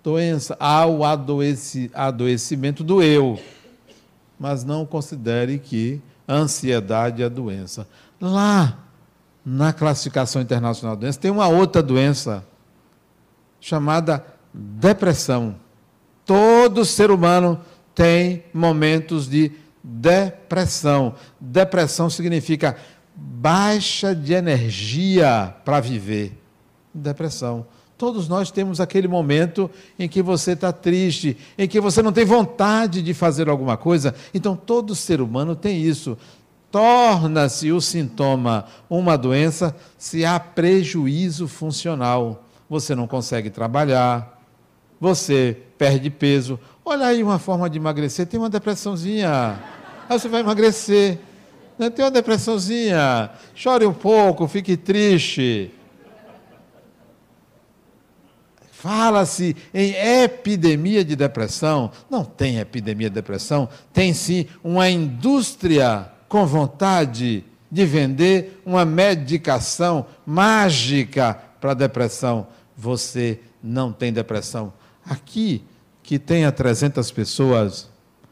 doença. 0.02 0.56
Há 0.58 0.86
o 0.86 1.02
adoecimento 1.04 2.84
do 2.84 3.02
eu 3.02 3.38
mas 4.40 4.64
não 4.64 4.86
considere 4.86 5.58
que 5.58 6.00
a 6.26 6.32
ansiedade 6.32 7.22
é 7.22 7.28
doença. 7.28 7.86
Lá, 8.18 8.78
na 9.44 9.70
classificação 9.70 10.40
internacional 10.40 10.96
de 10.96 11.02
doenças, 11.02 11.20
tem 11.20 11.30
uma 11.30 11.46
outra 11.46 11.82
doença 11.82 12.42
chamada 13.60 14.24
depressão. 14.54 15.56
Todo 16.24 16.86
ser 16.86 17.10
humano 17.10 17.60
tem 18.00 18.44
momentos 18.54 19.28
de 19.28 19.52
depressão. 19.84 21.14
Depressão 21.38 22.08
significa 22.08 22.74
baixa 23.14 24.14
de 24.14 24.32
energia 24.32 25.54
para 25.66 25.80
viver. 25.80 26.32
Depressão. 26.94 27.66
Todos 27.98 28.26
nós 28.26 28.50
temos 28.50 28.80
aquele 28.80 29.06
momento 29.06 29.70
em 29.98 30.08
que 30.08 30.22
você 30.22 30.52
está 30.52 30.72
triste, 30.72 31.36
em 31.58 31.68
que 31.68 31.78
você 31.78 32.00
não 32.00 32.10
tem 32.10 32.24
vontade 32.24 33.02
de 33.02 33.12
fazer 33.12 33.50
alguma 33.50 33.76
coisa. 33.76 34.14
Então, 34.32 34.56
todo 34.56 34.94
ser 34.94 35.20
humano 35.20 35.54
tem 35.54 35.82
isso. 35.82 36.16
Torna-se 36.70 37.70
o 37.70 37.82
sintoma 37.82 38.64
uma 38.88 39.18
doença 39.18 39.76
se 39.98 40.24
há 40.24 40.40
prejuízo 40.40 41.46
funcional. 41.46 42.46
Você 42.66 42.94
não 42.94 43.06
consegue 43.06 43.50
trabalhar, 43.50 44.40
você 44.98 45.54
perde 45.76 46.08
peso. 46.08 46.58
Olha 46.84 47.06
aí 47.06 47.22
uma 47.22 47.38
forma 47.38 47.68
de 47.68 47.78
emagrecer: 47.78 48.26
tem 48.26 48.38
uma 48.38 48.50
depressãozinha. 48.50 49.58
Aí 50.08 50.18
você 50.18 50.28
vai 50.28 50.40
emagrecer. 50.40 51.18
Né? 51.78 51.88
Tem 51.90 52.04
uma 52.04 52.10
depressãozinha. 52.10 53.30
Chore 53.54 53.86
um 53.86 53.92
pouco, 53.92 54.46
fique 54.48 54.76
triste. 54.76 55.72
Fala-se 58.70 59.54
em 59.74 59.92
epidemia 59.92 61.04
de 61.04 61.14
depressão. 61.14 61.90
Não 62.08 62.24
tem 62.24 62.58
epidemia 62.58 63.10
de 63.10 63.14
depressão, 63.14 63.68
tem 63.92 64.14
sim 64.14 64.46
uma 64.64 64.88
indústria 64.88 66.10
com 66.28 66.46
vontade 66.46 67.44
de 67.70 67.84
vender 67.84 68.62
uma 68.64 68.84
medicação 68.86 70.06
mágica 70.24 71.38
para 71.60 71.74
depressão. 71.74 72.46
Você 72.74 73.40
não 73.62 73.92
tem 73.92 74.12
depressão. 74.12 74.72
Aqui, 75.04 75.62
que 76.10 76.18
tenha 76.18 76.50
300 76.50 77.08
pessoas, 77.12 77.88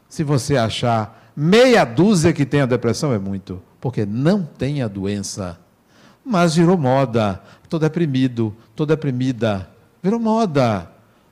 se 0.09 0.21
você 0.21 0.57
achar 0.57 1.31
meia 1.33 1.85
dúzia 1.85 2.33
que 2.33 2.45
tem 2.45 2.59
a 2.59 2.65
depressão, 2.65 3.13
é 3.13 3.17
muito, 3.17 3.63
porque 3.79 4.05
não 4.05 4.43
tem 4.43 4.81
a 4.81 4.87
doença. 4.89 5.57
Mas 6.25 6.55
virou 6.55 6.77
moda. 6.77 7.41
Estou 7.63 7.79
deprimido, 7.79 8.53
estou 8.69 8.85
deprimida 8.85 9.69
Virou 10.03 10.19
moda. 10.19 10.91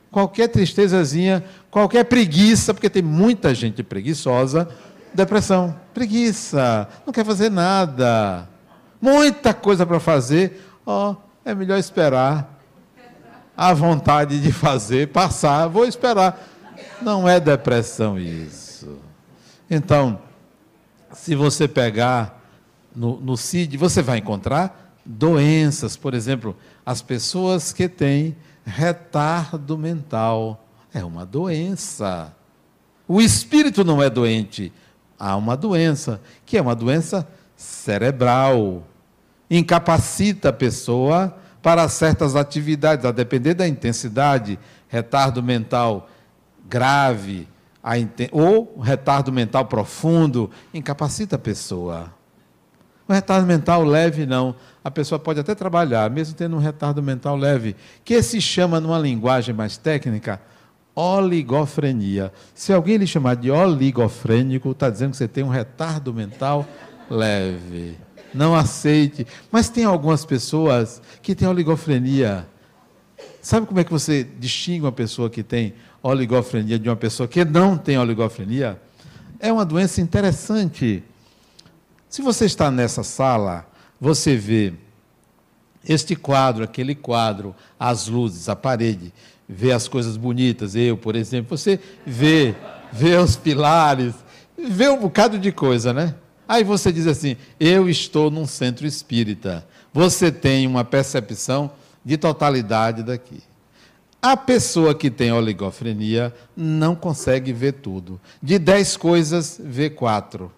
Qualquer 0.10 0.48
tristezazinha, 0.48 1.44
qualquer 1.70 2.06
preguiça, 2.06 2.74
porque 2.74 2.90
tem 2.90 3.04
muita 3.04 3.54
gente 3.54 3.84
preguiçosa, 3.84 4.70
depressão, 5.14 5.76
preguiça, 5.94 6.88
não 7.06 7.12
quer 7.12 7.26
fazer 7.26 7.52
nada. 7.52 8.48
Muita 9.02 9.54
coisa 9.54 9.86
para 9.86 10.00
fazer, 10.00 10.66
ó, 10.86 11.12
oh, 11.12 11.16
é 11.44 11.54
melhor 11.54 11.78
esperar. 11.78 12.57
A 13.58 13.74
vontade 13.74 14.40
de 14.40 14.52
fazer 14.52 15.08
passar, 15.08 15.68
vou 15.68 15.84
esperar. 15.84 16.48
Não 17.02 17.28
é 17.28 17.40
depressão 17.40 18.20
isso. 18.20 19.00
Então, 19.68 20.20
se 21.12 21.34
você 21.34 21.68
pegar 21.68 22.40
no, 22.96 23.20
no 23.20 23.36
CID, 23.36 23.76
você 23.76 24.04
vai 24.04 24.20
encontrar 24.20 24.94
doenças, 25.04 25.98
por 25.98 26.14
exemplo, 26.14 26.56
as 26.86 27.02
pessoas 27.02 27.74
que 27.74 27.90
têm 27.90 28.36
retardo 28.64 29.76
mental. 29.76 30.64
É 30.94 31.04
uma 31.04 31.26
doença. 31.26 32.32
O 33.08 33.20
espírito 33.20 33.84
não 33.84 34.04
é 34.04 34.10
doente. 34.10 34.72
Há 35.18 35.36
uma 35.36 35.58
doença, 35.58 36.22
que 36.46 36.58
é 36.58 36.62
uma 36.62 36.76
doença 36.76 37.28
cerebral. 37.56 38.84
Incapacita 39.50 40.50
a 40.50 40.54
pessoa 40.54 41.36
para 41.68 41.90
certas 41.90 42.34
atividades, 42.34 43.04
a 43.04 43.12
depender 43.12 43.54
da 43.54 43.68
intensidade, 43.68 44.58
retardo 44.88 45.44
mental 45.44 46.10
grave, 46.66 47.46
ou 48.32 48.80
retardo 48.80 49.34
mental 49.34 49.66
profundo, 49.66 50.50
incapacita 50.74 51.36
a 51.36 51.40
pessoa. 51.40 52.10
O 53.06 53.12
retardo 53.12 53.46
mental 53.46 53.84
leve, 53.84 54.26
não 54.26 54.56
a 54.82 54.90
pessoa 54.90 55.20
pode 55.20 55.42
até 55.42 55.54
trabalhar, 55.54 56.10
mesmo 56.10 56.36
tendo 56.36 56.56
um 56.56 56.60
retardo 56.60 57.04
mental 57.04 57.36
leve, 57.36 57.76
que 58.06 58.24
se 58.24 58.40
chama, 58.40 58.80
numa 58.80 58.98
linguagem 58.98 59.54
mais 59.54 59.76
técnica, 59.76 60.40
oligofrenia. 60.96 62.32
Se 62.56 62.72
alguém 62.72 62.96
lhe 62.96 63.06
chamar 63.06 63.36
de 63.36 63.52
oligofrênico, 63.52 64.72
está 64.72 64.90
dizendo 64.90 65.12
que 65.12 65.18
você 65.18 65.28
tem 65.28 65.44
um 65.44 65.50
retardo 65.50 66.14
mental 66.14 66.66
leve. 67.10 68.07
Não 68.38 68.56
aceite. 68.56 69.26
Mas 69.52 69.70
tem 69.70 69.84
algumas 69.84 70.24
pessoas 70.26 71.02
que 71.22 71.36
têm 71.36 71.48
oligofrenia. 71.48 72.48
Sabe 73.42 73.66
como 73.66 73.80
é 73.80 73.84
que 73.84 73.92
você 73.92 74.24
distingue 74.24 74.82
uma 74.82 74.92
pessoa 74.92 75.30
que 75.30 75.44
tem 75.44 75.74
oligofrenia 76.04 76.78
de 76.78 76.88
uma 76.88 76.96
pessoa 76.96 77.28
que 77.28 77.44
não 77.44 77.78
tem 77.78 77.98
oligofrenia? 77.98 78.80
É 79.40 79.52
uma 79.52 79.66
doença 79.66 80.00
interessante. 80.02 81.04
Se 82.10 82.22
você 82.22 82.46
está 82.46 82.72
nessa 82.72 83.04
sala 83.04 83.66
você 84.00 84.36
vê 84.36 84.74
este 85.88 86.16
quadro, 86.16 86.64
aquele 86.64 86.94
quadro, 86.94 87.56
as 87.80 88.08
luzes, 88.08 88.50
a 88.50 88.56
parede, 88.56 89.14
vê 89.48 89.72
as 89.72 89.88
coisas 89.88 90.18
bonitas, 90.18 90.76
eu, 90.76 90.98
por 90.98 91.16
exemplo, 91.16 91.58
você 91.58 91.80
vê, 92.06 92.56
vê 92.92 93.16
os 93.16 93.36
pilares, 93.36 94.14
vê 94.58 94.90
um 94.90 95.00
bocado 95.00 95.40
de 95.40 95.52
coisa, 95.52 95.94
né? 95.94 96.16
Aí 96.48 96.64
você 96.64 96.92
diz 96.92 97.08
assim: 97.08 97.36
eu 97.60 97.90
estou 97.90 98.32
num 98.32 98.48
centro 98.48 98.88
espírita. 98.88 99.66
Você 99.94 100.32
tem 100.32 100.66
uma 100.68 100.84
percepção 100.84 101.72
de 102.06 102.18
totalidade 102.18 103.04
daqui. 103.04 103.42
A 104.22 104.36
pessoa 104.36 104.96
que 104.96 105.12
tem 105.12 105.32
oligofrenia 105.32 106.34
não 106.56 106.96
consegue 106.96 107.54
ver 107.54 107.74
tudo. 107.74 108.20
De 108.42 108.58
10 108.58 108.98
coisas, 108.98 109.60
vê 109.64 109.90
4. 109.90 110.52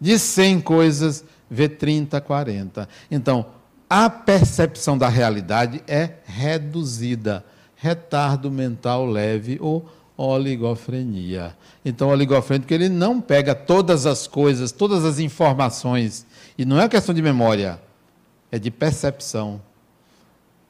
De 0.00 0.18
100 0.18 0.60
coisas, 0.60 1.24
vê 1.48 1.68
30, 1.68 2.20
40. 2.20 2.88
Então, 3.10 3.46
a 3.88 4.10
percepção 4.10 4.98
da 4.98 5.08
realidade 5.08 5.82
é 5.86 6.14
reduzida. 6.24 7.44
Retardo 7.76 8.50
mental 8.50 9.06
leve 9.06 9.58
ou 9.60 9.88
oligofrenia. 10.22 11.56
Então, 11.84 12.08
oligofrênico, 12.08 12.72
ele 12.72 12.88
não 12.88 13.20
pega 13.20 13.54
todas 13.54 14.06
as 14.06 14.26
coisas, 14.26 14.70
todas 14.70 15.04
as 15.04 15.18
informações. 15.18 16.24
E 16.56 16.64
não 16.64 16.80
é 16.80 16.88
questão 16.88 17.14
de 17.14 17.20
memória, 17.20 17.80
é 18.50 18.58
de 18.58 18.70
percepção. 18.70 19.60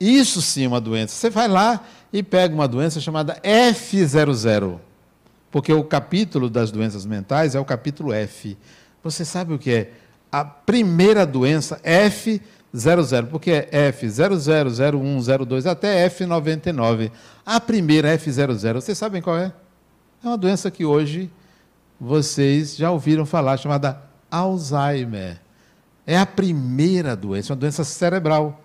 Isso 0.00 0.40
sim 0.40 0.64
é 0.64 0.68
uma 0.68 0.80
doença. 0.80 1.14
Você 1.14 1.28
vai 1.28 1.48
lá 1.48 1.84
e 2.12 2.22
pega 2.22 2.54
uma 2.54 2.66
doença 2.66 3.00
chamada 3.00 3.38
F00, 3.42 4.78
porque 5.50 5.72
o 5.72 5.84
capítulo 5.84 6.48
das 6.48 6.70
doenças 6.70 7.04
mentais 7.04 7.54
é 7.54 7.60
o 7.60 7.64
capítulo 7.64 8.12
F. 8.12 8.56
Você 9.04 9.24
sabe 9.24 9.52
o 9.52 9.58
que 9.58 9.70
é? 9.70 9.92
A 10.30 10.44
primeira 10.44 11.26
doença, 11.26 11.78
F00, 12.74 13.26
porque 13.26 13.50
é 13.50 13.92
F00, 13.92 14.94
01, 14.94 15.44
02, 15.44 15.66
até 15.66 16.08
F99. 16.08 17.10
A 17.44 17.60
primeira 17.60 18.16
F00, 18.16 18.74
vocês 18.74 18.96
sabem 18.96 19.20
qual 19.20 19.36
é? 19.36 19.52
É 20.24 20.28
uma 20.28 20.38
doença 20.38 20.70
que 20.70 20.84
hoje 20.84 21.30
vocês 22.00 22.76
já 22.76 22.90
ouviram 22.90 23.26
falar, 23.26 23.56
chamada 23.56 24.00
Alzheimer. 24.30 25.40
É 26.06 26.18
a 26.18 26.26
primeira 26.26 27.14
doença, 27.14 27.52
uma 27.52 27.58
doença 27.58 27.84
cerebral 27.84 28.60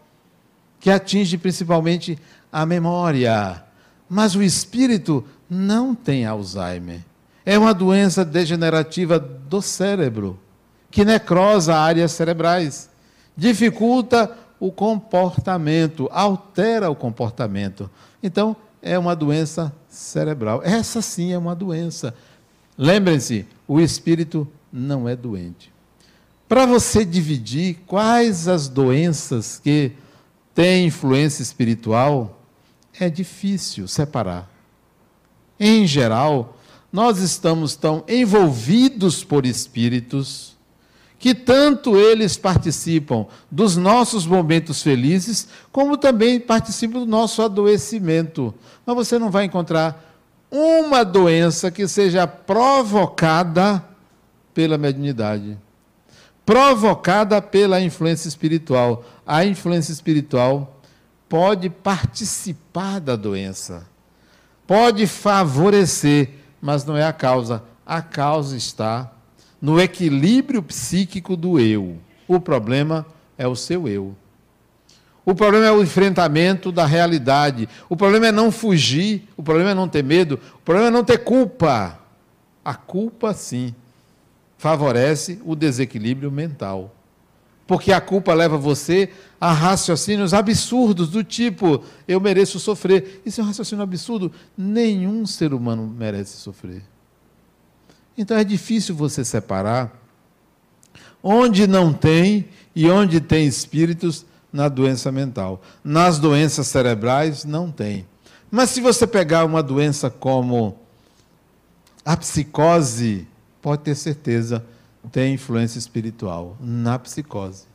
que 0.80 0.90
atinge 0.90 1.38
principalmente 1.38 2.18
a 2.52 2.66
memória. 2.66 3.64
Mas 4.10 4.36
o 4.36 4.42
espírito 4.42 5.26
não 5.50 5.94
tem 5.94 6.26
Alzheimer. 6.26 7.02
É 7.46 7.58
uma 7.58 7.74
doença 7.74 8.26
degenerativa 8.26 9.20
do 9.20 9.62
cérebro, 9.62 10.40
que 10.90 11.06
necrosa 11.06 11.76
áreas 11.76 12.12
cerebrais, 12.12 12.90
dificulta 13.38 14.36
o 14.60 14.72
comportamento, 14.72 16.10
altera 16.12 16.90
o 16.90 16.96
comportamento. 16.96 17.90
Então, 18.22 18.56
é 18.82 18.98
uma 18.98 19.16
doença 19.16 19.72
cerebral. 19.88 20.62
Essa 20.64 21.02
sim 21.02 21.32
é 21.32 21.38
uma 21.38 21.56
doença. 21.56 22.14
Lembrem-se, 22.78 23.46
o 23.68 23.80
espírito 23.80 24.48
não 24.74 25.08
é 25.08 25.16
doente. 25.16 25.72
Para 26.50 26.66
você 26.66 27.06
dividir 27.06 27.80
quais 27.86 28.48
as 28.48 28.68
doenças 28.68 29.60
que 29.60 29.92
tem 30.56 30.88
influência 30.88 31.44
espiritual, 31.44 32.42
é 33.00 33.10
difícil 33.10 33.88
separar. 33.88 34.50
Em 35.60 35.86
geral, 35.86 36.58
nós 36.92 37.20
estamos 37.20 37.76
tão 37.76 38.04
envolvidos 38.08 39.24
por 39.24 39.46
espíritos 39.46 40.57
que 41.20 41.34
tanto 41.34 41.98
eles 41.98 42.38
participam 42.38 43.26
dos 43.50 43.76
nossos 43.76 44.26
momentos 44.26 44.84
felizes, 44.84 45.48
como 45.72 45.98
também 45.98 46.40
participam 46.40 47.00
do 47.00 47.06
nosso 47.06 47.42
adoecimento. 47.42 48.54
Mas 48.86 48.96
você 48.96 49.18
não 49.18 49.32
vai 49.32 49.46
encontrar 49.46 50.04
uma 50.52 51.04
doença 51.04 51.72
que 51.72 51.88
seja 51.88 52.28
provocada 52.28 53.84
pela 54.54 54.78
mediunidade 54.78 55.58
provocada 56.48 57.42
pela 57.42 57.82
influência 57.82 58.30
espiritual. 58.30 59.04
A 59.26 59.44
influência 59.44 59.92
espiritual 59.92 60.80
pode 61.28 61.70
participar 61.70 63.02
da 63.02 63.18
doença, 63.18 63.86
pode 64.66 65.06
favorecer, 65.08 66.30
mas 66.62 66.86
não 66.86 66.96
é 66.96 67.04
a 67.04 67.12
causa. 67.12 67.62
A 67.86 68.02
causa 68.02 68.56
está 68.56 69.12
no 69.62 69.80
equilíbrio 69.80 70.62
psíquico 70.62 71.36
do 71.36 71.60
eu. 71.60 71.98
O 72.28 72.40
problema 72.40 73.06
é 73.38 73.48
o 73.48 73.56
seu 73.56 73.88
eu. 73.88 74.16
O 75.26 75.36
problema 75.36 75.66
é 75.66 75.72
o 75.72 75.84
enfrentamento 75.84 76.72
da 76.72 76.86
realidade. 76.86 77.68
O 77.90 77.98
problema 77.98 78.28
é 78.28 78.32
não 78.32 78.52
fugir. 78.52 79.28
O 79.36 79.44
problema 79.44 79.72
é 79.72 79.74
não 79.74 79.88
ter 79.88 80.04
medo. 80.04 80.40
O 80.56 80.60
problema 80.60 80.88
é 80.88 80.92
não 80.92 81.04
ter 81.04 81.18
culpa. 81.18 82.00
A 82.64 82.74
culpa, 82.74 83.34
sim, 83.34 83.76
favorece 84.58 85.40
o 85.44 85.56
desequilíbrio 85.56 86.32
mental. 86.32 86.94
Porque 87.68 87.92
a 87.92 88.00
culpa 88.00 88.34
leva 88.34 88.58
você 88.58 89.10
a 89.40 89.52
raciocínios 89.52 90.34
absurdos, 90.34 91.10
do 91.10 91.22
tipo, 91.22 91.84
eu 92.08 92.22
mereço 92.22 92.58
sofrer. 92.60 93.22
Isso 93.26 93.42
é 93.42 93.44
um 93.44 93.48
raciocínio 93.48 93.84
absurdo. 93.84 94.32
Nenhum 94.58 95.26
ser 95.26 95.54
humano 95.54 95.86
merece 95.86 96.38
sofrer. 96.38 96.82
Então 98.18 98.36
é 98.36 98.44
difícil 98.44 98.96
você 98.96 99.24
separar 99.24 99.94
onde 101.22 101.68
não 101.68 101.94
tem 101.94 102.48
e 102.76 102.90
onde 102.90 103.20
tem 103.20 103.46
espíritos 103.46 104.26
na 104.52 104.68
doença 104.70 105.12
mental. 105.12 105.62
Nas 105.84 106.18
doenças 106.18 106.68
cerebrais, 106.68 107.44
não 107.44 107.72
tem. 107.72 108.06
Mas 108.50 108.72
se 108.72 108.82
você 108.82 109.06
pegar 109.06 109.46
uma 109.46 109.62
doença 109.62 110.10
como 110.10 110.78
a 112.04 112.16
psicose 112.16 113.28
pode 113.62 113.84
ter 113.84 113.96
certeza, 113.96 114.66
tem 115.12 115.34
influência 115.34 115.78
espiritual 115.78 116.58
na 116.60 116.98
psicose, 116.98 117.66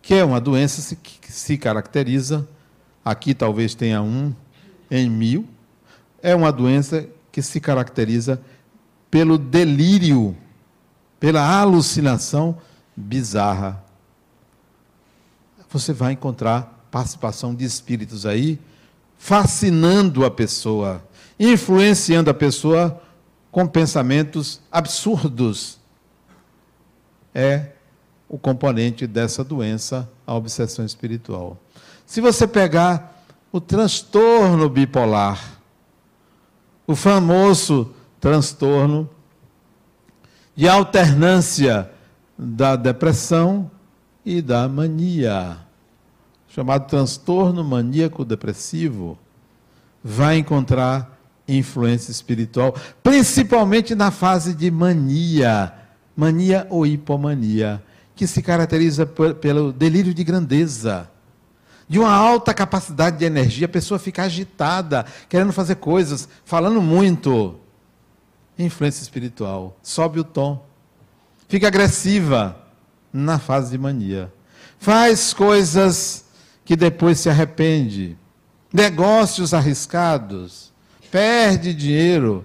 que 0.00 0.14
é 0.14 0.24
uma 0.24 0.40
doença 0.40 0.96
que 0.96 1.30
se 1.32 1.58
caracteriza, 1.58 2.48
aqui 3.04 3.34
talvez 3.34 3.74
tenha 3.74 4.02
um 4.02 4.34
em 4.90 5.08
mil, 5.10 5.46
é 6.22 6.34
uma 6.34 6.50
doença 6.50 7.06
que 7.30 7.42
se 7.42 7.60
caracteriza 7.60 8.40
pelo 9.10 9.38
delírio, 9.38 10.36
pela 11.18 11.60
alucinação 11.60 12.58
bizarra. 12.96 13.82
Você 15.70 15.92
vai 15.92 16.12
encontrar 16.12 16.86
participação 16.90 17.54
de 17.54 17.64
espíritos 17.64 18.24
aí, 18.24 18.58
fascinando 19.18 20.24
a 20.24 20.30
pessoa, 20.30 21.02
influenciando 21.38 22.30
a 22.30 22.34
pessoa 22.34 23.02
com 23.50 23.66
pensamentos 23.66 24.60
absurdos. 24.70 25.78
É 27.34 27.72
o 28.28 28.38
componente 28.38 29.06
dessa 29.06 29.42
doença, 29.42 30.08
a 30.26 30.34
obsessão 30.34 30.84
espiritual. 30.84 31.56
Se 32.06 32.20
você 32.20 32.46
pegar 32.46 33.24
o 33.52 33.60
transtorno 33.60 34.68
bipolar, 34.68 35.58
o 36.86 36.96
famoso 36.96 37.94
transtorno 38.20 39.08
de 40.56 40.68
alternância 40.68 41.90
da 42.36 42.76
depressão 42.76 43.70
e 44.24 44.42
da 44.42 44.68
mania, 44.68 45.58
chamado 46.48 46.86
transtorno 46.88 47.62
maníaco 47.62 48.24
depressivo, 48.24 49.18
vai 50.02 50.38
encontrar 50.38 51.18
influência 51.46 52.10
espiritual, 52.10 52.74
principalmente 53.02 53.94
na 53.94 54.10
fase 54.10 54.54
de 54.54 54.70
mania, 54.70 55.72
mania 56.16 56.66
ou 56.68 56.86
hipomania, 56.86 57.82
que 58.14 58.26
se 58.26 58.42
caracteriza 58.42 59.06
pelo 59.06 59.72
delírio 59.72 60.12
de 60.12 60.24
grandeza. 60.24 61.08
De 61.88 61.98
uma 61.98 62.12
alta 62.12 62.52
capacidade 62.52 63.16
de 63.16 63.24
energia, 63.24 63.66
a 63.66 63.68
pessoa 63.68 63.98
fica 63.98 64.24
agitada, 64.24 65.06
querendo 65.28 65.52
fazer 65.52 65.76
coisas, 65.76 66.28
falando 66.44 66.82
muito. 66.82 67.58
Influência 68.58 69.02
espiritual. 69.02 69.76
Sobe 69.82 70.18
o 70.20 70.24
tom. 70.24 70.64
Fica 71.48 71.68
agressiva 71.68 72.56
na 73.12 73.38
fase 73.38 73.70
de 73.70 73.78
mania. 73.78 74.32
Faz 74.78 75.32
coisas 75.32 76.24
que 76.64 76.76
depois 76.76 77.18
se 77.20 77.30
arrepende. 77.30 78.16
Negócios 78.72 79.54
arriscados 79.54 80.68
perde 81.10 81.72
dinheiro, 81.72 82.44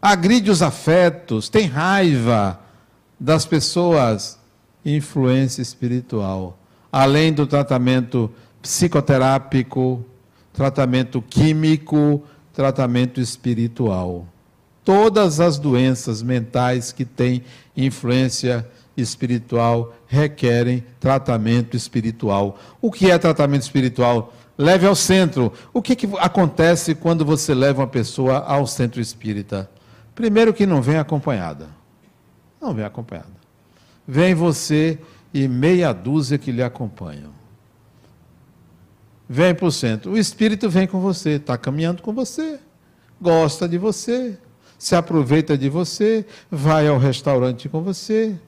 agride 0.00 0.50
os 0.50 0.62
afetos, 0.62 1.48
tem 1.48 1.66
raiva 1.66 2.60
das 3.18 3.46
pessoas, 3.46 4.38
influência 4.84 5.62
espiritual. 5.62 6.58
Além 6.92 7.32
do 7.32 7.46
tratamento 7.46 8.30
psicoterápico, 8.60 10.04
tratamento 10.52 11.22
químico, 11.22 12.22
tratamento 12.52 13.20
espiritual. 13.20 14.26
Todas 14.84 15.40
as 15.40 15.58
doenças 15.58 16.22
mentais 16.22 16.92
que 16.92 17.04
têm 17.04 17.42
influência 17.76 18.68
espiritual 18.96 19.94
requerem 20.06 20.84
tratamento 21.00 21.76
espiritual. 21.76 22.58
O 22.80 22.92
que 22.92 23.10
é 23.10 23.18
tratamento 23.18 23.62
espiritual? 23.62 24.32
Leve 24.56 24.86
ao 24.86 24.94
centro. 24.94 25.52
O 25.72 25.82
que, 25.82 25.96
que 25.96 26.08
acontece 26.18 26.94
quando 26.94 27.24
você 27.24 27.54
leva 27.54 27.80
uma 27.80 27.88
pessoa 27.88 28.38
ao 28.38 28.66
centro 28.66 29.00
espírita? 29.00 29.68
Primeiro 30.14 30.54
que 30.54 30.66
não 30.66 30.80
vem 30.80 30.98
acompanhada. 30.98 31.68
Não 32.60 32.72
vem 32.72 32.84
acompanhada. 32.84 33.34
Vem 34.06 34.34
você 34.34 34.98
e 35.32 35.48
meia 35.48 35.92
dúzia 35.92 36.38
que 36.38 36.52
lhe 36.52 36.62
acompanham. 36.62 37.32
vem 39.28 39.54
para 39.54 39.66
o 39.66 39.72
centro. 39.72 40.12
O 40.12 40.18
espírito 40.18 40.68
vem 40.68 40.86
com 40.86 41.00
você, 41.00 41.30
está 41.30 41.56
caminhando 41.56 42.02
com 42.02 42.12
você, 42.12 42.60
gosta 43.20 43.66
de 43.66 43.78
você, 43.78 44.38
se 44.84 44.94
aproveita 44.94 45.56
de 45.56 45.70
você, 45.70 46.26
vai 46.50 46.86
ao 46.86 46.98
restaurante 46.98 47.70
com 47.70 47.80
você. 47.80 48.38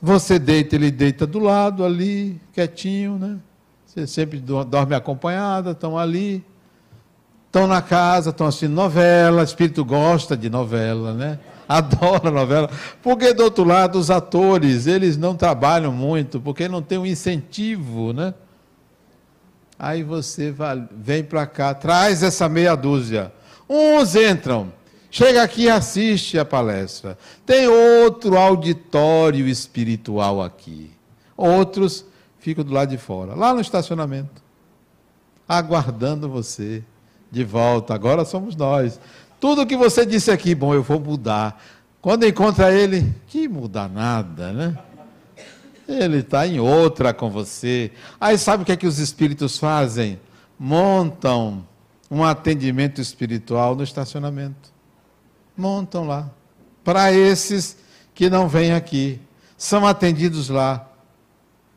Você 0.00 0.38
deita, 0.38 0.76
ele 0.76 0.88
deita 0.88 1.26
do 1.26 1.40
lado 1.40 1.84
ali, 1.84 2.40
quietinho, 2.52 3.18
né? 3.18 3.38
Você 3.84 4.06
sempre 4.06 4.38
dorme 4.38 4.94
acompanhada, 4.94 5.72
estão 5.72 5.98
ali. 5.98 6.44
Estão 7.46 7.66
na 7.66 7.82
casa, 7.82 8.30
estão 8.30 8.46
assistindo 8.46 8.72
novela, 8.72 9.42
espírito 9.42 9.84
gosta 9.84 10.36
de 10.36 10.48
novela, 10.48 11.12
né? 11.12 11.40
Adora 11.68 12.30
novela. 12.30 12.70
Porque 13.02 13.34
do 13.34 13.42
outro 13.42 13.64
lado, 13.64 13.98
os 13.98 14.12
atores, 14.12 14.86
eles 14.86 15.16
não 15.16 15.34
trabalham 15.34 15.90
muito, 15.90 16.40
porque 16.40 16.68
não 16.68 16.80
tem 16.80 16.98
um 16.98 17.06
incentivo, 17.06 18.12
né? 18.12 18.32
Aí 19.76 20.04
você 20.04 20.52
vai, 20.52 20.86
vem 20.92 21.24
para 21.24 21.46
cá, 21.48 21.74
traz 21.74 22.22
essa 22.22 22.48
meia 22.48 22.76
dúzia. 22.76 23.32
Uns 23.68 24.14
entram, 24.14 24.72
chega 25.12 25.42
aqui 25.42 25.64
e 25.64 25.70
assiste 25.70 26.38
a 26.38 26.44
palestra. 26.44 27.18
Tem 27.44 27.68
outro 27.68 28.36
auditório 28.36 29.46
espiritual 29.46 30.42
aqui. 30.42 30.90
Outros 31.36 32.04
ficam 32.40 32.64
do 32.64 32.72
lado 32.72 32.88
de 32.88 32.98
fora, 32.98 33.34
lá 33.34 33.54
no 33.54 33.60
estacionamento, 33.60 34.42
aguardando 35.46 36.28
você 36.28 36.82
de 37.30 37.44
volta. 37.44 37.94
Agora 37.94 38.24
somos 38.24 38.56
nós. 38.56 38.98
Tudo 39.38 39.66
que 39.66 39.76
você 39.76 40.06
disse 40.06 40.30
aqui, 40.30 40.54
bom, 40.54 40.74
eu 40.74 40.82
vou 40.82 40.98
mudar. 40.98 41.62
Quando 42.00 42.26
encontra 42.26 42.72
ele, 42.72 43.14
que 43.28 43.46
muda 43.46 43.86
nada, 43.86 44.52
né? 44.52 44.78
Ele 45.86 46.18
está 46.18 46.46
em 46.46 46.58
outra 46.58 47.12
com 47.12 47.30
você. 47.30 47.92
Aí 48.20 48.38
sabe 48.38 48.62
o 48.62 48.66
que 48.66 48.72
é 48.72 48.76
que 48.76 48.86
os 48.86 48.98
espíritos 48.98 49.58
fazem? 49.58 50.18
Montam 50.58 51.66
um 52.10 52.24
atendimento 52.24 53.00
espiritual 53.00 53.74
no 53.74 53.82
estacionamento. 53.82 54.72
Montam 55.62 56.04
lá. 56.08 56.28
Para 56.82 57.12
esses 57.12 57.76
que 58.12 58.28
não 58.28 58.48
vêm 58.48 58.72
aqui. 58.72 59.20
São 59.56 59.86
atendidos 59.86 60.48
lá. 60.48 60.88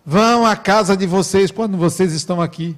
Vão 0.04 0.44
à 0.44 0.56
casa 0.56 0.98
de 0.98 1.06
vocês 1.06 1.52
quando 1.52 1.78
vocês 1.78 2.12
estão 2.12 2.42
aqui. 2.42 2.76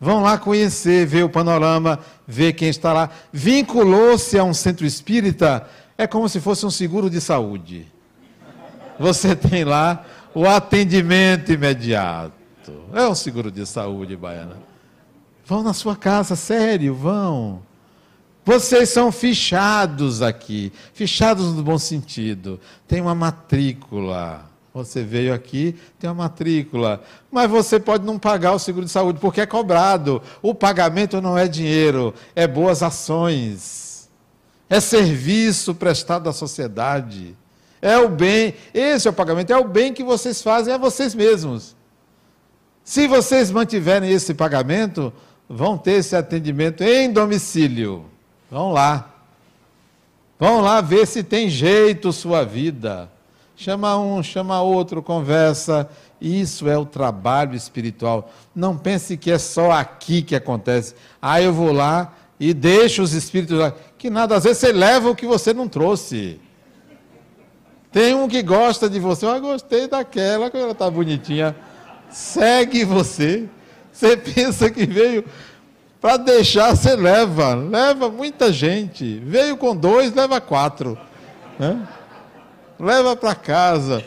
Vão 0.00 0.22
lá 0.22 0.36
conhecer, 0.36 1.06
ver 1.06 1.24
o 1.24 1.28
panorama, 1.28 2.00
ver 2.26 2.54
quem 2.54 2.68
está 2.68 2.92
lá. 2.92 3.08
Vinculou-se 3.32 4.36
a 4.36 4.42
um 4.42 4.52
centro 4.52 4.84
espírita, 4.84 5.64
é 5.96 6.08
como 6.08 6.28
se 6.28 6.40
fosse 6.40 6.66
um 6.66 6.70
seguro 6.70 7.08
de 7.08 7.20
saúde. 7.20 7.86
Você 8.98 9.34
tem 9.38 9.62
lá 9.62 10.04
o 10.34 10.44
atendimento 10.44 11.52
imediato. 11.52 12.32
É 12.92 13.06
um 13.06 13.14
seguro 13.14 13.48
de 13.48 13.64
saúde, 13.64 14.16
Baiana. 14.16 14.56
Vão 15.44 15.62
na 15.62 15.72
sua 15.72 15.94
casa, 15.94 16.34
sério, 16.34 16.96
vão. 16.96 17.62
Vocês 18.46 18.90
são 18.90 19.10
fichados 19.10 20.22
aqui, 20.22 20.72
fichados 20.94 21.52
no 21.52 21.64
bom 21.64 21.76
sentido. 21.76 22.60
Tem 22.86 23.00
uma 23.00 23.12
matrícula. 23.12 24.48
Você 24.72 25.02
veio 25.02 25.34
aqui, 25.34 25.74
tem 25.98 26.08
uma 26.08 26.22
matrícula. 26.22 27.02
Mas 27.28 27.50
você 27.50 27.80
pode 27.80 28.06
não 28.06 28.20
pagar 28.20 28.52
o 28.52 28.58
seguro 28.60 28.86
de 28.86 28.92
saúde, 28.92 29.18
porque 29.18 29.40
é 29.40 29.46
cobrado. 29.46 30.22
O 30.40 30.54
pagamento 30.54 31.20
não 31.20 31.36
é 31.36 31.48
dinheiro, 31.48 32.14
é 32.36 32.46
boas 32.46 32.84
ações. 32.84 34.08
É 34.70 34.78
serviço 34.78 35.74
prestado 35.74 36.28
à 36.28 36.32
sociedade. 36.32 37.36
É 37.82 37.98
o 37.98 38.08
bem, 38.08 38.54
esse 38.72 39.08
é 39.08 39.10
o 39.10 39.14
pagamento, 39.14 39.52
é 39.52 39.56
o 39.56 39.66
bem 39.66 39.92
que 39.92 40.04
vocês 40.04 40.40
fazem 40.40 40.72
a 40.72 40.78
vocês 40.78 41.16
mesmos. 41.16 41.74
Se 42.84 43.08
vocês 43.08 43.50
mantiverem 43.50 44.12
esse 44.12 44.32
pagamento, 44.34 45.12
vão 45.48 45.76
ter 45.76 45.94
esse 45.94 46.14
atendimento 46.14 46.84
em 46.84 47.12
domicílio. 47.12 48.14
Vão 48.50 48.72
lá. 48.72 49.14
Vão 50.38 50.60
lá 50.60 50.80
ver 50.80 51.06
se 51.06 51.22
tem 51.22 51.48
jeito 51.48 52.12
sua 52.12 52.44
vida 52.44 53.10
chama 53.56 53.98
um, 53.98 54.22
chama 54.22 54.60
outro, 54.60 55.02
conversa. 55.02 55.88
Isso 56.20 56.68
é 56.68 56.76
o 56.76 56.84
trabalho 56.84 57.54
espiritual. 57.54 58.30
Não 58.54 58.76
pense 58.76 59.16
que 59.16 59.30
é 59.30 59.38
só 59.38 59.72
aqui 59.72 60.22
que 60.22 60.36
acontece. 60.36 60.94
Ah, 61.20 61.40
eu 61.40 61.52
vou 61.52 61.72
lá 61.72 62.14
e 62.38 62.52
deixo 62.52 63.02
os 63.02 63.12
espíritos 63.14 63.58
lá. 63.58 63.74
Que 63.98 64.10
nada, 64.10 64.36
às 64.36 64.44
vezes 64.44 64.58
você 64.58 64.72
leva 64.72 65.10
o 65.10 65.16
que 65.16 65.26
você 65.26 65.52
não 65.52 65.68
trouxe. 65.68 66.38
Tem 67.90 68.14
um 68.14 68.28
que 68.28 68.42
gosta 68.42 68.90
de 68.90 69.00
você, 69.00 69.24
eu 69.24 69.40
gostei 69.40 69.88
daquela, 69.88 70.50
que 70.50 70.56
ela 70.56 70.72
está 70.72 70.90
bonitinha. 70.90 71.56
Segue 72.10 72.84
você. 72.84 73.48
Você 73.90 74.16
pensa 74.20 74.70
que 74.70 74.84
veio 74.84 75.24
para 76.00 76.16
deixar, 76.16 76.76
você 76.76 76.94
leva. 76.94 77.54
Leva 77.54 78.08
muita 78.08 78.52
gente. 78.52 79.18
Veio 79.20 79.56
com 79.56 79.74
dois, 79.74 80.14
leva 80.14 80.40
quatro. 80.40 80.98
Né? 81.58 81.86
leva 82.78 83.16
para 83.16 83.34
casa. 83.34 84.04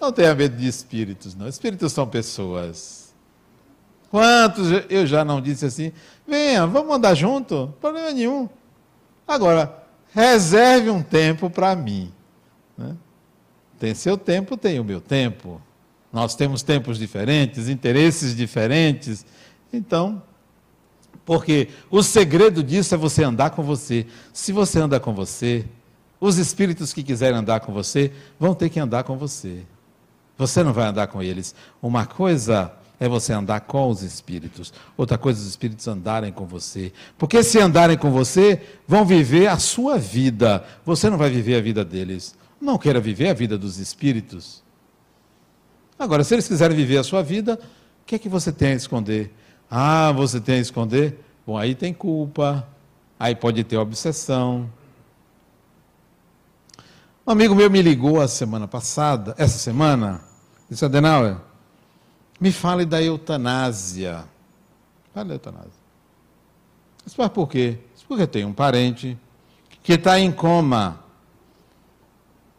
Não 0.00 0.12
tenha 0.12 0.34
medo 0.34 0.56
de 0.56 0.66
espíritos, 0.66 1.34
não. 1.34 1.48
Espíritos 1.48 1.92
são 1.92 2.06
pessoas. 2.06 3.14
Quantos 4.10 4.68
eu 4.90 5.06
já 5.06 5.24
não 5.24 5.40
disse 5.40 5.64
assim? 5.64 5.92
Venha, 6.26 6.66
vamos 6.66 6.94
andar 6.94 7.14
junto? 7.14 7.72
Problema 7.80 8.10
nenhum. 8.12 8.48
Agora, 9.26 9.84
reserve 10.12 10.90
um 10.90 11.02
tempo 11.02 11.48
para 11.48 11.74
mim. 11.74 12.12
Né? 12.76 12.94
Tem 13.78 13.94
seu 13.94 14.16
tempo, 14.16 14.56
tem 14.56 14.78
o 14.78 14.84
meu 14.84 15.00
tempo. 15.00 15.60
Nós 16.12 16.34
temos 16.34 16.62
tempos 16.62 16.98
diferentes, 16.98 17.68
interesses 17.68 18.36
diferentes. 18.36 19.24
Então, 19.72 20.22
porque 21.24 21.68
o 21.90 22.02
segredo 22.02 22.62
disso 22.62 22.94
é 22.94 22.98
você 22.98 23.22
andar 23.22 23.50
com 23.50 23.62
você. 23.62 24.06
Se 24.32 24.52
você 24.52 24.80
anda 24.80 24.98
com 24.98 25.14
você, 25.14 25.64
os 26.20 26.38
espíritos 26.38 26.92
que 26.92 27.02
quiserem 27.02 27.38
andar 27.38 27.60
com 27.60 27.72
você 27.72 28.12
vão 28.38 28.54
ter 28.54 28.68
que 28.68 28.80
andar 28.80 29.04
com 29.04 29.16
você. 29.16 29.62
Você 30.36 30.62
não 30.62 30.72
vai 30.72 30.86
andar 30.86 31.06
com 31.06 31.22
eles. 31.22 31.54
Uma 31.80 32.06
coisa 32.06 32.72
é 32.98 33.08
você 33.08 33.32
andar 33.32 33.60
com 33.62 33.88
os 33.90 34.02
espíritos, 34.02 34.72
outra 34.96 35.18
coisa 35.18 35.40
é 35.40 35.42
os 35.42 35.48
espíritos 35.48 35.88
andarem 35.88 36.32
com 36.32 36.46
você. 36.46 36.92
Porque 37.18 37.42
se 37.42 37.58
andarem 37.58 37.98
com 37.98 38.12
você, 38.12 38.62
vão 38.86 39.04
viver 39.04 39.48
a 39.48 39.58
sua 39.58 39.98
vida. 39.98 40.64
Você 40.84 41.10
não 41.10 41.18
vai 41.18 41.28
viver 41.28 41.56
a 41.56 41.60
vida 41.60 41.84
deles. 41.84 42.36
Não 42.60 42.78
queira 42.78 43.00
viver 43.00 43.28
a 43.28 43.34
vida 43.34 43.58
dos 43.58 43.78
espíritos. 43.78 44.62
Agora, 45.98 46.22
se 46.22 46.34
eles 46.34 46.46
quiserem 46.46 46.76
viver 46.76 46.98
a 46.98 47.02
sua 47.02 47.22
vida, 47.22 47.54
o 47.54 48.06
que 48.06 48.14
é 48.14 48.18
que 48.18 48.28
você 48.28 48.52
tem 48.52 48.68
a 48.68 48.76
esconder? 48.76 49.34
Ah, 49.74 50.12
você 50.12 50.38
tem 50.38 50.56
a 50.56 50.60
esconder? 50.60 51.18
Bom, 51.46 51.56
aí 51.56 51.74
tem 51.74 51.94
culpa, 51.94 52.68
aí 53.18 53.34
pode 53.34 53.64
ter 53.64 53.78
obsessão, 53.78 54.70
um 57.24 57.30
amigo 57.30 57.54
meu 57.54 57.70
me 57.70 57.80
ligou 57.80 58.20
a 58.20 58.26
semana 58.26 58.66
passada, 58.66 59.32
essa 59.38 59.56
semana, 59.56 60.20
disse, 60.68 60.84
Adenauer, 60.84 61.36
me 62.40 62.50
fale 62.50 62.84
da 62.84 63.00
eutanásia. 63.00 64.24
Fale 65.14 65.28
da 65.28 65.34
eutanásia. 65.36 65.70
Disse, 67.04 67.16
mas 67.16 67.28
por 67.28 67.48
quê? 67.48 67.78
Disse, 67.94 68.04
porque 68.06 68.26
tem 68.26 68.44
um 68.44 68.52
parente 68.52 69.16
que 69.84 69.92
está 69.92 70.18
em 70.18 70.32
coma 70.32 71.00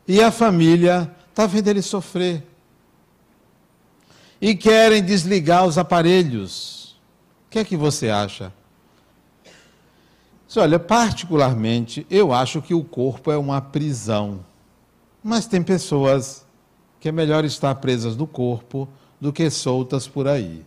e 0.07 0.21
a 0.23 0.31
família 0.31 1.13
está 1.29 1.45
vendo 1.45 1.67
ele 1.67 1.81
sofrer. 1.81 2.41
E 4.39 4.55
querem 4.55 5.03
desligar 5.03 5.65
os 5.65 5.77
aparelhos. 5.77 6.82
Que 7.53 7.59
é 7.59 7.63
que 7.63 7.77
você 7.77 8.09
acha? 8.09 8.51
Olha, 10.55 10.79
particularmente, 10.79 12.03
eu 12.09 12.33
acho 12.33 12.63
que 12.63 12.73
o 12.73 12.83
corpo 12.83 13.31
é 13.31 13.37
uma 13.37 13.61
prisão. 13.61 14.43
Mas 15.23 15.45
tem 15.45 15.61
pessoas 15.61 16.47
que 16.99 17.09
é 17.09 17.11
melhor 17.11 17.45
estar 17.45 17.75
presas 17.75 18.15
no 18.15 18.25
corpo 18.25 18.89
do 19.21 19.31
que 19.31 19.47
soltas 19.51 20.07
por 20.07 20.27
aí. 20.27 20.65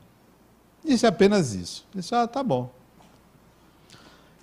Disse 0.85 1.05
apenas 1.09 1.55
isso. 1.55 1.85
Disse, 1.93 2.15
ah, 2.15 2.29
tá 2.29 2.41
bom. 2.41 2.73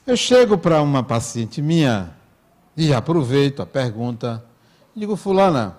Eu 0.06 0.18
chego 0.18 0.58
para 0.58 0.82
uma 0.82 1.02
paciente 1.02 1.62
minha 1.62 2.14
e 2.76 2.94
aproveito 2.94 3.62
a 3.62 3.66
pergunta. 3.66 4.44
Digo, 4.94 5.16
Fulana, 5.16 5.78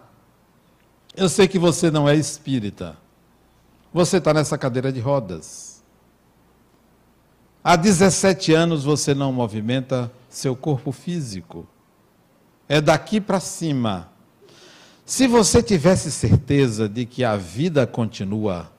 eu 1.15 1.29
sei 1.29 1.47
que 1.47 1.59
você 1.59 1.91
não 1.91 2.09
é 2.09 2.17
espírita. 2.17 2.97
Você 3.93 4.17
está 4.17 4.33
nessa 4.33 4.57
cadeira 4.57 4.91
de 4.91 5.01
rodas. 5.01 5.74
Há 7.67 7.77
17 7.77 8.53
anos 8.53 8.85
você 8.85 9.15
não 9.15 9.33
movimenta 9.33 10.13
seu 10.29 10.55
corpo 10.55 10.93
físico. 10.93 11.67
É 12.69 12.79
daqui 12.79 13.23
para 13.23 13.41
cima 13.41 14.13
se 15.07 15.27
você 15.27 15.63
tivesse 15.63 16.11
certeza 16.11 16.87
de 16.87 17.07
que 17.07 17.25
a 17.25 17.37
vida 17.37 17.87
continua, 17.87 18.71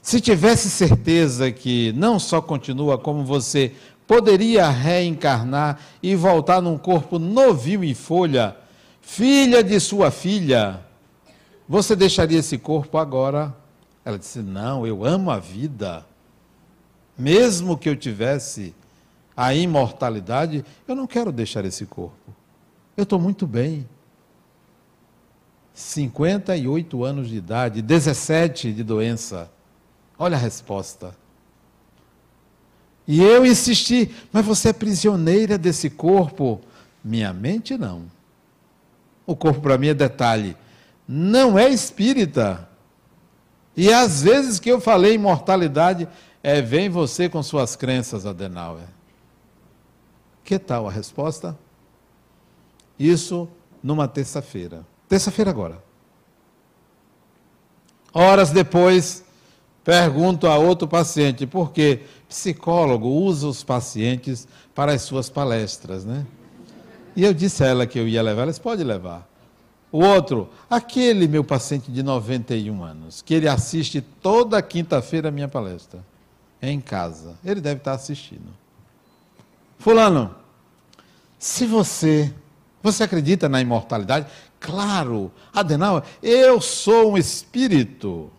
se 0.00 0.20
tivesse 0.20 0.70
certeza 0.70 1.50
que 1.50 1.92
não 1.92 2.20
só 2.20 2.40
continua, 2.40 2.96
como 2.96 3.24
você 3.24 3.72
poderia 4.06 4.68
reencarnar 4.68 5.78
e 6.00 6.14
voltar 6.14 6.62
num 6.62 6.78
corpo 6.78 7.18
novinho 7.18 7.82
em 7.82 7.94
folha, 7.94 8.56
filha 9.00 9.62
de 9.62 9.78
sua 9.80 10.12
filha, 10.12 10.80
você 11.68 11.96
deixaria 11.96 12.38
esse 12.38 12.58
corpo 12.58 12.96
agora, 12.96 13.52
Ela 14.04 14.18
disse: 14.18 14.40
Não, 14.40 14.86
eu 14.86 15.04
amo 15.04 15.30
a 15.30 15.38
vida. 15.38 16.09
Mesmo 17.20 17.76
que 17.76 17.86
eu 17.86 17.94
tivesse 17.94 18.74
a 19.36 19.54
imortalidade, 19.54 20.64
eu 20.88 20.94
não 20.94 21.06
quero 21.06 21.30
deixar 21.30 21.66
esse 21.66 21.84
corpo. 21.84 22.34
Eu 22.96 23.02
estou 23.02 23.20
muito 23.20 23.46
bem. 23.46 23.86
58 25.74 27.04
anos 27.04 27.28
de 27.28 27.36
idade, 27.36 27.82
17 27.82 28.72
de 28.72 28.82
doença. 28.82 29.50
Olha 30.18 30.38
a 30.38 30.40
resposta. 30.40 31.14
E 33.06 33.22
eu 33.22 33.44
insisti, 33.44 34.10
mas 34.32 34.46
você 34.46 34.70
é 34.70 34.72
prisioneira 34.72 35.58
desse 35.58 35.90
corpo. 35.90 36.58
Minha 37.04 37.34
mente 37.34 37.76
não. 37.76 38.04
O 39.26 39.36
corpo 39.36 39.60
para 39.60 39.76
mim 39.76 39.88
é 39.88 39.94
detalhe. 39.94 40.56
Não 41.06 41.58
é 41.58 41.68
espírita. 41.68 42.66
E 43.76 43.92
às 43.92 44.22
vezes 44.22 44.58
que 44.58 44.70
eu 44.70 44.80
falei 44.80 45.14
imortalidade, 45.14 46.08
é 46.42 46.62
vem 46.62 46.88
você 46.88 47.28
com 47.28 47.42
suas 47.42 47.76
crenças, 47.76 48.26
Adenauer. 48.26 48.86
Que 50.42 50.58
tal 50.58 50.88
a 50.88 50.90
resposta? 50.90 51.56
Isso 52.98 53.48
numa 53.82 54.08
terça-feira. 54.08 54.84
Terça-feira 55.08 55.50
agora. 55.50 55.82
Horas 58.12 58.50
depois, 58.50 59.24
pergunto 59.84 60.46
a 60.46 60.56
outro 60.56 60.88
paciente, 60.88 61.46
porque 61.46 62.00
psicólogo 62.28 63.08
usa 63.08 63.46
os 63.46 63.62
pacientes 63.62 64.46
para 64.74 64.92
as 64.92 65.02
suas 65.02 65.30
palestras, 65.30 66.04
né? 66.04 66.26
E 67.14 67.24
eu 67.24 67.34
disse 67.34 67.62
a 67.62 67.66
ela 67.66 67.86
que 67.86 67.98
eu 67.98 68.08
ia 68.08 68.22
levar, 68.22 68.42
ela 68.42 68.50
disse, 68.50 68.60
pode 68.60 68.82
levar. 68.82 69.28
O 69.92 70.04
outro, 70.04 70.48
aquele 70.68 71.26
meu 71.26 71.42
paciente 71.42 71.90
de 71.90 72.02
91 72.02 72.82
anos, 72.82 73.22
que 73.22 73.34
ele 73.34 73.48
assiste 73.48 74.00
toda 74.00 74.62
quinta-feira 74.62 75.28
a 75.28 75.32
minha 75.32 75.48
palestra, 75.48 76.04
em 76.62 76.80
casa. 76.80 77.36
Ele 77.44 77.60
deve 77.60 77.80
estar 77.80 77.92
assistindo. 77.92 78.50
Fulano, 79.78 80.34
se 81.38 81.66
você, 81.66 82.32
você 82.82 83.04
acredita 83.04 83.48
na 83.48 83.60
imortalidade? 83.60 84.26
Claro, 84.58 85.32
Adenauer, 85.54 86.02
eu 86.22 86.60
sou 86.60 87.12
um 87.12 87.18
espírito. 87.18 88.30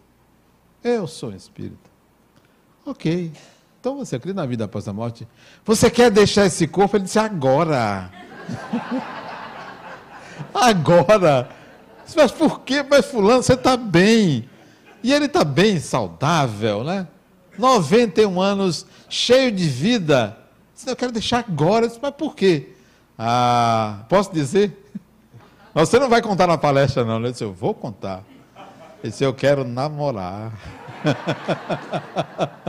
Eu 0.83 1.07
sou 1.07 1.31
um 1.31 1.35
espírito. 1.35 1.89
Ok. 2.85 3.31
Então 3.79 3.97
você 3.97 4.15
acredita 4.15 4.41
na 4.41 4.47
vida 4.47 4.65
após 4.65 4.87
a 4.87 4.93
morte? 4.93 5.27
Você 5.65 5.89
quer 5.89 6.11
deixar 6.11 6.45
esse 6.45 6.67
corpo? 6.67 6.95
Ele 6.95 7.05
disse 7.05 7.17
agora. 7.17 8.11
agora. 10.53 11.49
Mas 12.15 12.31
por 12.31 12.61
quê? 12.61 12.85
Mas 12.87 13.05
fulano, 13.07 13.41
você 13.41 13.53
está 13.53 13.75
bem. 13.75 14.47
E 15.03 15.11
ele 15.11 15.25
está 15.25 15.43
bem, 15.43 15.79
saudável, 15.79 16.83
né? 16.83 17.07
91 17.61 18.41
anos, 18.41 18.85
cheio 19.07 19.51
de 19.51 19.67
vida. 19.67 20.37
Eu 20.85 20.95
quero 20.95 21.11
deixar 21.11 21.45
agora. 21.47 21.87
Disse, 21.87 21.99
mas 22.01 22.13
por 22.15 22.35
quê? 22.35 22.69
Ah, 23.17 23.99
posso 24.09 24.33
dizer? 24.33 24.89
Você 25.73 25.99
não 25.99 26.09
vai 26.09 26.21
contar 26.21 26.47
na 26.47 26.57
palestra, 26.57 27.05
não. 27.05 27.23
Eu 27.23 27.31
disse, 27.31 27.43
eu 27.43 27.53
vou 27.53 27.73
contar. 27.73 28.23
Ele 29.01 29.11
disse, 29.11 29.23
eu 29.23 29.33
quero 29.33 29.63
namorar. 29.63 30.51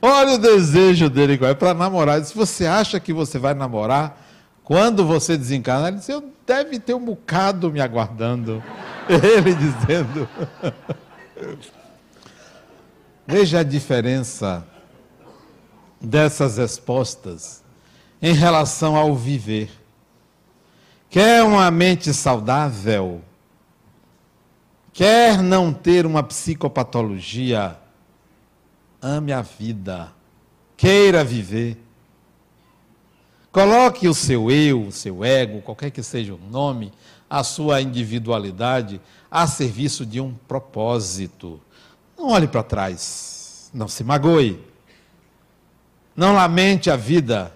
Olha 0.00 0.32
o 0.34 0.38
desejo 0.38 1.10
dele, 1.10 1.38
é 1.44 1.52
para 1.52 1.74
namorar. 1.74 2.24
Se 2.24 2.34
você 2.34 2.66
acha 2.66 2.98
que 2.98 3.12
você 3.12 3.38
vai 3.38 3.52
namorar, 3.52 4.18
quando 4.64 5.04
você 5.04 5.36
desencarna, 5.36 5.88
ele 5.88 5.98
disse, 5.98 6.12
eu 6.12 6.24
deve 6.46 6.78
ter 6.78 6.94
um 6.94 7.04
bocado 7.04 7.70
me 7.70 7.80
aguardando. 7.80 8.62
Ele 9.08 9.54
dizendo. 9.54 10.28
Veja 13.30 13.60
a 13.60 13.62
diferença 13.62 14.66
dessas 16.00 16.56
respostas 16.56 17.62
em 18.20 18.34
relação 18.34 18.96
ao 18.96 19.14
viver. 19.14 19.70
Quer 21.08 21.44
uma 21.44 21.70
mente 21.70 22.12
saudável? 22.12 23.22
Quer 24.92 25.40
não 25.40 25.72
ter 25.72 26.06
uma 26.06 26.24
psicopatologia? 26.24 27.78
Ame 29.00 29.32
a 29.32 29.42
vida. 29.42 30.12
Queira 30.76 31.22
viver. 31.22 31.78
Coloque 33.52 34.08
o 34.08 34.14
seu 34.14 34.50
eu, 34.50 34.88
o 34.88 34.92
seu 34.92 35.24
ego, 35.24 35.62
qualquer 35.62 35.92
que 35.92 36.02
seja 36.02 36.34
o 36.34 36.50
nome, 36.50 36.92
a 37.28 37.44
sua 37.44 37.80
individualidade 37.80 39.00
a 39.30 39.46
serviço 39.46 40.04
de 40.04 40.20
um 40.20 40.34
propósito. 40.48 41.60
Não 42.20 42.28
olhe 42.28 42.46
para 42.46 42.62
trás. 42.62 43.70
Não 43.72 43.88
se 43.88 44.04
magoe. 44.04 44.62
Não 46.14 46.34
lamente 46.34 46.90
a 46.90 46.96
vida. 46.96 47.50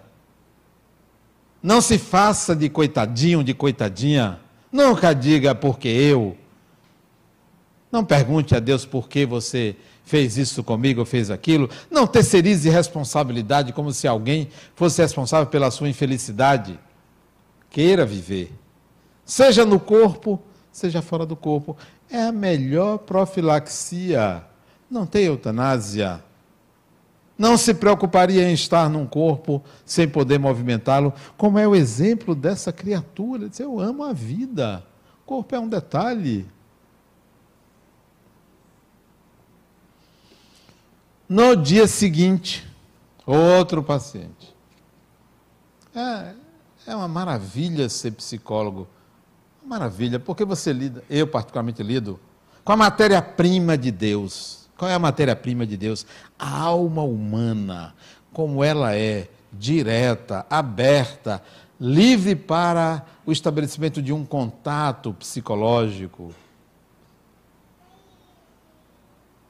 Não 1.62 1.82
se 1.82 1.98
faça 1.98 2.56
de 2.56 2.70
coitadinho, 2.70 3.44
de 3.44 3.52
coitadinha. 3.52 4.40
Nunca 4.72 5.12
diga 5.12 5.54
porque 5.54 5.88
eu. 5.88 6.34
Não 7.92 8.02
pergunte 8.02 8.56
a 8.56 8.58
Deus 8.58 8.86
por 8.86 9.06
que 9.06 9.26
você 9.26 9.76
fez 10.02 10.38
isso 10.38 10.64
comigo 10.64 11.04
fez 11.04 11.30
aquilo. 11.30 11.68
Não 11.90 12.06
terceirize 12.06 12.70
responsabilidade 12.70 13.70
como 13.70 13.92
se 13.92 14.08
alguém 14.08 14.48
fosse 14.74 15.02
responsável 15.02 15.46
pela 15.46 15.70
sua 15.70 15.90
infelicidade. 15.90 16.80
Queira 17.68 18.06
viver. 18.06 18.50
Seja 19.26 19.66
no 19.66 19.78
corpo, 19.78 20.42
seja 20.72 21.02
fora 21.02 21.26
do 21.26 21.36
corpo. 21.36 21.76
É 22.10 22.22
a 22.22 22.32
melhor 22.32 22.96
profilaxia. 22.98 24.42
Não 24.90 25.06
tem 25.06 25.24
eutanásia 25.24 26.22
não 27.36 27.56
se 27.56 27.74
preocuparia 27.74 28.48
em 28.48 28.54
estar 28.54 28.88
num 28.88 29.06
corpo 29.06 29.62
sem 29.84 30.08
poder 30.08 30.38
movimentá-lo, 30.38 31.12
como 31.36 31.58
é 31.58 31.66
o 31.66 31.74
exemplo 31.74 32.34
dessa 32.34 32.72
criatura. 32.72 33.48
Diz, 33.48 33.58
eu 33.58 33.80
amo 33.80 34.04
a 34.04 34.12
vida. 34.12 34.84
O 35.22 35.26
corpo 35.26 35.54
é 35.54 35.58
um 35.58 35.68
detalhe. 35.68 36.46
No 41.28 41.56
dia 41.56 41.88
seguinte, 41.88 42.64
outro 43.26 43.82
paciente. 43.82 44.54
É, 45.94 46.34
é 46.86 46.94
uma 46.94 47.08
maravilha 47.08 47.88
ser 47.88 48.12
psicólogo. 48.12 48.86
Maravilha, 49.64 50.20
porque 50.20 50.44
você 50.44 50.72
lida, 50.72 51.02
eu 51.10 51.26
particularmente 51.26 51.82
lido, 51.82 52.20
com 52.62 52.72
a 52.72 52.76
matéria-prima 52.76 53.76
de 53.76 53.90
Deus 53.90 54.63
qual 54.76 54.90
é 54.90 54.94
a 54.94 54.98
matéria-prima 54.98 55.66
de 55.66 55.76
Deus? 55.76 56.06
A 56.38 56.58
alma 56.58 57.02
humana, 57.02 57.94
como 58.32 58.62
ela 58.64 58.94
é 58.96 59.28
direta, 59.52 60.44
aberta, 60.50 61.42
livre 61.78 62.34
para 62.34 63.04
o 63.24 63.30
estabelecimento 63.30 64.02
de 64.02 64.12
um 64.12 64.24
contato 64.24 65.14
psicológico. 65.14 66.34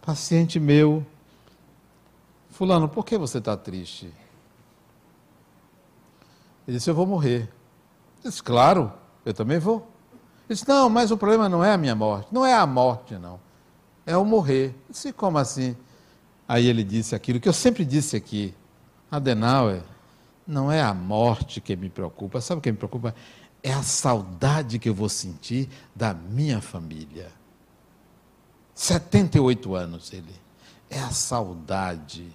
Paciente 0.02 0.60
meu, 0.60 1.04
Fulano, 2.50 2.88
por 2.88 3.04
que 3.04 3.16
você 3.16 3.38
está 3.38 3.56
triste? 3.56 4.12
Ele 6.68 6.76
disse: 6.76 6.90
Eu 6.90 6.94
vou 6.94 7.06
morrer. 7.06 7.48
Eu 8.22 8.30
disse: 8.30 8.42
Claro, 8.42 8.92
eu 9.24 9.32
também 9.32 9.58
vou. 9.58 9.88
Ele 10.46 10.54
disse: 10.54 10.68
Não, 10.68 10.90
mas 10.90 11.10
o 11.10 11.16
problema 11.16 11.48
não 11.48 11.64
é 11.64 11.72
a 11.72 11.78
minha 11.78 11.94
morte. 11.94 12.28
Não 12.30 12.44
é 12.44 12.52
a 12.52 12.66
morte, 12.66 13.14
não 13.14 13.40
é 14.06 14.16
o 14.16 14.24
morrer. 14.24 14.68
Eu 14.68 14.92
disse, 14.92 15.12
como 15.12 15.38
assim? 15.38 15.76
Aí 16.46 16.66
ele 16.66 16.84
disse 16.84 17.14
aquilo 17.14 17.40
que 17.40 17.48
eu 17.48 17.52
sempre 17.52 17.84
disse 17.84 18.16
aqui. 18.16 18.54
Adenauer, 19.10 19.82
não 20.46 20.70
é 20.70 20.82
a 20.82 20.92
morte 20.92 21.60
que 21.60 21.74
me 21.76 21.88
preocupa. 21.88 22.40
Sabe 22.40 22.58
o 22.58 22.62
que 22.62 22.70
me 22.70 22.78
preocupa? 22.78 23.14
É 23.62 23.72
a 23.72 23.82
saudade 23.82 24.78
que 24.78 24.88
eu 24.88 24.94
vou 24.94 25.08
sentir 25.08 25.68
da 25.94 26.12
minha 26.12 26.60
família. 26.60 27.30
78 28.74 29.74
anos 29.74 30.12
ele. 30.12 30.34
É 30.90 30.98
a 30.98 31.10
saudade. 31.10 32.26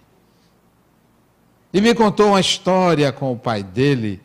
E 1.71 1.79
me 1.79 1.93
contou 1.93 2.29
uma 2.29 2.39
história 2.39 3.11
com 3.11 3.31
o 3.31 3.37
pai 3.37 3.61
dele, 3.61 4.19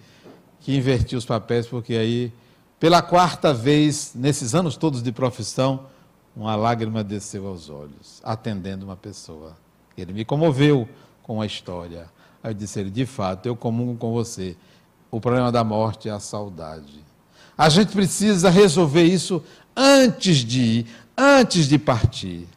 que 0.60 0.74
invertiu 0.74 1.18
os 1.18 1.26
papéis, 1.26 1.66
porque 1.66 1.94
aí, 1.94 2.32
pela 2.80 3.02
quarta 3.02 3.52
vez, 3.52 4.12
nesses 4.14 4.54
anos 4.54 4.78
todos 4.78 5.02
de 5.02 5.12
profissão, 5.12 5.86
uma 6.36 6.56
lágrima 6.56 7.04
desceu 7.04 7.46
aos 7.46 7.68
olhos, 7.68 8.20
atendendo 8.24 8.84
uma 8.84 8.96
pessoa. 8.96 9.56
Ele 9.96 10.12
me 10.12 10.24
comoveu 10.24 10.88
com 11.22 11.40
a 11.40 11.46
história. 11.46 12.10
Aí 12.42 12.50
eu 12.50 12.54
disse 12.54 12.80
ele, 12.80 12.90
de 12.90 13.06
fato, 13.06 13.46
eu 13.46 13.54
comungo 13.54 13.96
com 13.96 14.12
você. 14.12 14.56
O 15.10 15.20
problema 15.20 15.52
da 15.52 15.62
morte 15.62 16.08
é 16.08 16.12
a 16.12 16.18
saudade. 16.18 17.04
A 17.56 17.68
gente 17.68 17.92
precisa 17.92 18.50
resolver 18.50 19.04
isso 19.04 19.42
antes 19.76 20.38
de 20.38 20.60
ir, 20.60 20.86
antes 21.16 21.68
de 21.68 21.78
partir. 21.78 22.48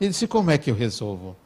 Ele 0.00 0.10
disse, 0.10 0.26
como 0.28 0.50
é 0.50 0.58
que 0.58 0.70
eu 0.70 0.74
resolvo? 0.74 1.36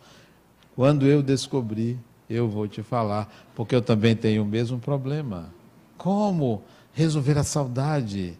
Quando 0.76 1.06
eu 1.06 1.22
descobrir, 1.22 1.98
eu 2.28 2.48
vou 2.48 2.68
te 2.68 2.82
falar, 2.82 3.32
porque 3.54 3.74
eu 3.74 3.82
também 3.82 4.14
tenho 4.14 4.42
o 4.42 4.46
mesmo 4.46 4.78
problema. 4.78 5.52
Como 5.96 6.62
resolver 6.92 7.38
a 7.38 7.44
saudade? 7.44 8.38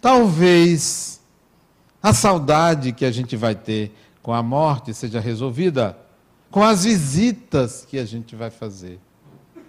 Talvez 0.00 1.15
a 2.06 2.12
saudade 2.12 2.92
que 2.92 3.04
a 3.04 3.10
gente 3.10 3.34
vai 3.34 3.56
ter 3.56 3.92
com 4.22 4.32
a 4.32 4.40
morte 4.40 4.94
seja 4.94 5.18
resolvida 5.18 5.98
com 6.52 6.62
as 6.62 6.84
visitas 6.84 7.84
que 7.84 7.98
a 7.98 8.04
gente 8.04 8.36
vai 8.36 8.48
fazer. 8.48 9.00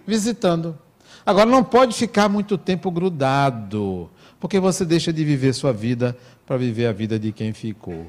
Visitando. 0.06 0.78
Agora, 1.26 1.50
não 1.50 1.64
pode 1.64 1.96
ficar 1.96 2.28
muito 2.28 2.56
tempo 2.56 2.92
grudado, 2.92 4.08
porque 4.38 4.60
você 4.60 4.84
deixa 4.84 5.12
de 5.12 5.24
viver 5.24 5.52
sua 5.52 5.72
vida 5.72 6.16
para 6.46 6.56
viver 6.56 6.86
a 6.86 6.92
vida 6.92 7.18
de 7.18 7.32
quem 7.32 7.52
ficou. 7.52 8.08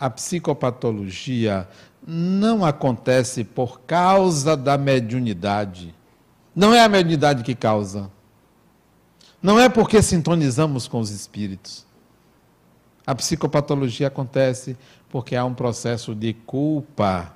A 0.00 0.08
psicopatologia 0.08 1.68
não 2.02 2.64
acontece 2.64 3.44
por 3.44 3.82
causa 3.82 4.56
da 4.56 4.78
mediunidade. 4.78 5.94
Não 6.54 6.72
é 6.72 6.82
a 6.82 6.88
mediunidade 6.88 7.42
que 7.42 7.54
causa. 7.54 8.10
Não 9.42 9.60
é 9.60 9.68
porque 9.68 10.00
sintonizamos 10.00 10.88
com 10.88 10.98
os 10.98 11.10
espíritos. 11.10 11.85
A 13.06 13.14
psicopatologia 13.14 14.08
acontece 14.08 14.76
porque 15.08 15.36
há 15.36 15.44
um 15.44 15.54
processo 15.54 16.14
de 16.14 16.34
culpa. 16.34 17.32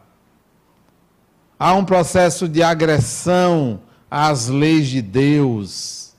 Há 1.59 1.75
um 1.75 1.85
processo 1.85 2.49
de 2.49 2.63
agressão 2.63 3.81
às 4.11 4.49
leis 4.49 4.89
de 4.89 5.01
Deus. 5.01 6.13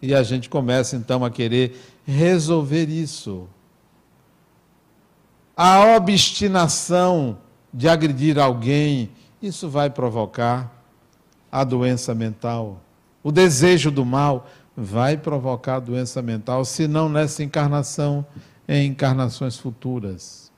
E 0.00 0.14
a 0.14 0.22
gente 0.22 0.48
começa 0.48 0.94
então 0.94 1.24
a 1.24 1.30
querer 1.30 1.76
resolver 2.06 2.88
isso. 2.88 3.48
A 5.56 5.96
obstinação 5.96 7.38
de 7.72 7.88
agredir 7.88 8.38
alguém, 8.38 9.10
isso 9.42 9.68
vai 9.68 9.90
provocar 9.90 10.70
a 11.50 11.64
doença 11.64 12.14
mental. 12.14 12.80
O 13.22 13.32
desejo 13.32 13.90
do 13.90 14.04
mal 14.04 14.46
vai 14.76 15.16
provocar 15.16 15.76
a 15.76 15.80
doença 15.80 16.20
mental, 16.20 16.64
se 16.64 16.86
não 16.86 17.08
nessa 17.08 17.42
encarnação, 17.42 18.24
em 18.68 18.88
encarnações 18.88 19.56
futuras. 19.56 20.50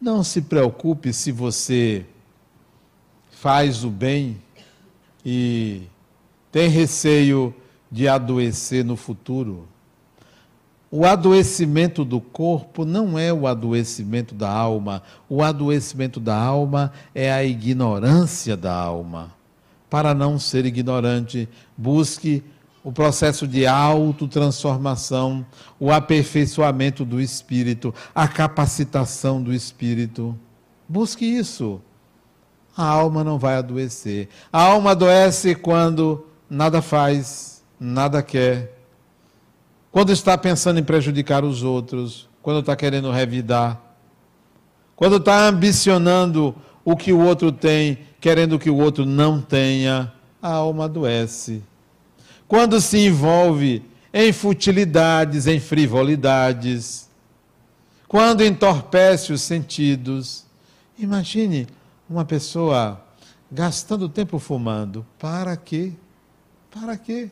Não 0.00 0.22
se 0.22 0.42
preocupe 0.42 1.12
se 1.12 1.32
você 1.32 2.06
faz 3.30 3.84
o 3.84 3.90
bem 3.90 4.40
e 5.24 5.82
tem 6.50 6.68
receio 6.68 7.54
de 7.90 8.08
adoecer 8.08 8.84
no 8.84 8.96
futuro. 8.96 9.68
O 10.90 11.04
adoecimento 11.04 12.04
do 12.04 12.20
corpo 12.20 12.84
não 12.84 13.18
é 13.18 13.32
o 13.32 13.46
adoecimento 13.46 14.34
da 14.34 14.50
alma. 14.50 15.02
O 15.28 15.42
adoecimento 15.42 16.20
da 16.20 16.36
alma 16.36 16.92
é 17.14 17.32
a 17.32 17.44
ignorância 17.44 18.56
da 18.56 18.72
alma. 18.72 19.34
Para 19.90 20.14
não 20.14 20.38
ser 20.38 20.64
ignorante, 20.64 21.48
busque 21.76 22.42
o 22.86 22.92
processo 22.92 23.48
de 23.48 23.66
autotransformação, 23.66 25.44
o 25.76 25.90
aperfeiçoamento 25.90 27.04
do 27.04 27.20
espírito, 27.20 27.92
a 28.14 28.28
capacitação 28.28 29.42
do 29.42 29.52
espírito. 29.52 30.38
Busque 30.88 31.24
isso. 31.24 31.80
A 32.76 32.84
alma 32.84 33.24
não 33.24 33.40
vai 33.40 33.56
adoecer. 33.56 34.28
A 34.52 34.62
alma 34.62 34.92
adoece 34.92 35.56
quando 35.56 36.28
nada 36.48 36.80
faz, 36.80 37.64
nada 37.80 38.22
quer. 38.22 38.78
Quando 39.90 40.12
está 40.12 40.38
pensando 40.38 40.78
em 40.78 40.84
prejudicar 40.84 41.44
os 41.44 41.64
outros, 41.64 42.28
quando 42.40 42.60
está 42.60 42.76
querendo 42.76 43.10
revidar, 43.10 43.80
quando 44.94 45.16
está 45.16 45.48
ambicionando 45.48 46.54
o 46.84 46.96
que 46.96 47.12
o 47.12 47.18
outro 47.18 47.50
tem, 47.50 47.98
querendo 48.20 48.60
que 48.60 48.70
o 48.70 48.76
outro 48.76 49.04
não 49.04 49.40
tenha, 49.40 50.12
a 50.40 50.52
alma 50.52 50.84
adoece 50.84 51.64
quando 52.48 52.80
se 52.80 52.98
envolve 52.98 53.82
em 54.12 54.32
futilidades, 54.32 55.46
em 55.46 55.60
frivolidades, 55.60 57.08
quando 58.08 58.44
entorpece 58.44 59.32
os 59.32 59.42
sentidos. 59.42 60.44
Imagine 60.98 61.66
uma 62.08 62.24
pessoa 62.24 63.04
gastando 63.50 64.08
tempo 64.08 64.38
fumando. 64.38 65.04
Para 65.18 65.56
quê? 65.56 65.92
Para 66.70 66.96
quê? 66.96 67.30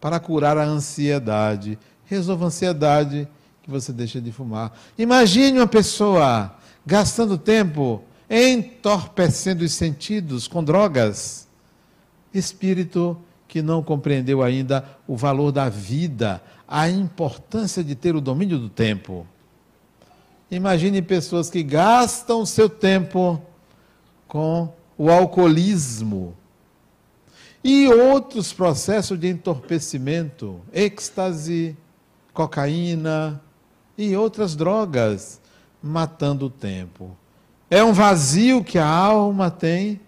Para 0.00 0.20
curar 0.20 0.56
a 0.56 0.64
ansiedade. 0.64 1.78
Resolva 2.04 2.44
a 2.44 2.48
ansiedade 2.48 3.28
que 3.62 3.70
você 3.70 3.92
deixa 3.92 4.20
de 4.20 4.30
fumar. 4.30 4.72
Imagine 4.96 5.58
uma 5.58 5.66
pessoa 5.66 6.56
gastando 6.86 7.36
tempo 7.36 8.02
entorpecendo 8.30 9.64
os 9.64 9.72
sentidos 9.72 10.46
com 10.46 10.62
drogas 10.62 11.45
espírito 12.38 13.16
que 13.48 13.62
não 13.62 13.82
compreendeu 13.82 14.42
ainda 14.42 14.84
o 15.06 15.16
valor 15.16 15.52
da 15.52 15.68
vida, 15.68 16.42
a 16.66 16.88
importância 16.88 17.82
de 17.82 17.94
ter 17.94 18.14
o 18.16 18.20
domínio 18.20 18.58
do 18.58 18.68
tempo. 18.68 19.26
Imagine 20.50 21.02
pessoas 21.02 21.50
que 21.50 21.62
gastam 21.62 22.44
seu 22.46 22.68
tempo 22.68 23.40
com 24.28 24.72
o 24.96 25.10
alcoolismo 25.10 26.34
e 27.62 27.88
outros 27.88 28.52
processos 28.52 29.18
de 29.18 29.28
entorpecimento, 29.28 30.60
êxtase, 30.72 31.76
cocaína 32.32 33.40
e 33.98 34.16
outras 34.16 34.54
drogas, 34.54 35.40
matando 35.82 36.46
o 36.46 36.50
tempo. 36.50 37.16
É 37.68 37.82
um 37.82 37.92
vazio 37.92 38.62
que 38.62 38.78
a 38.78 38.86
alma 38.86 39.50
tem 39.50 40.00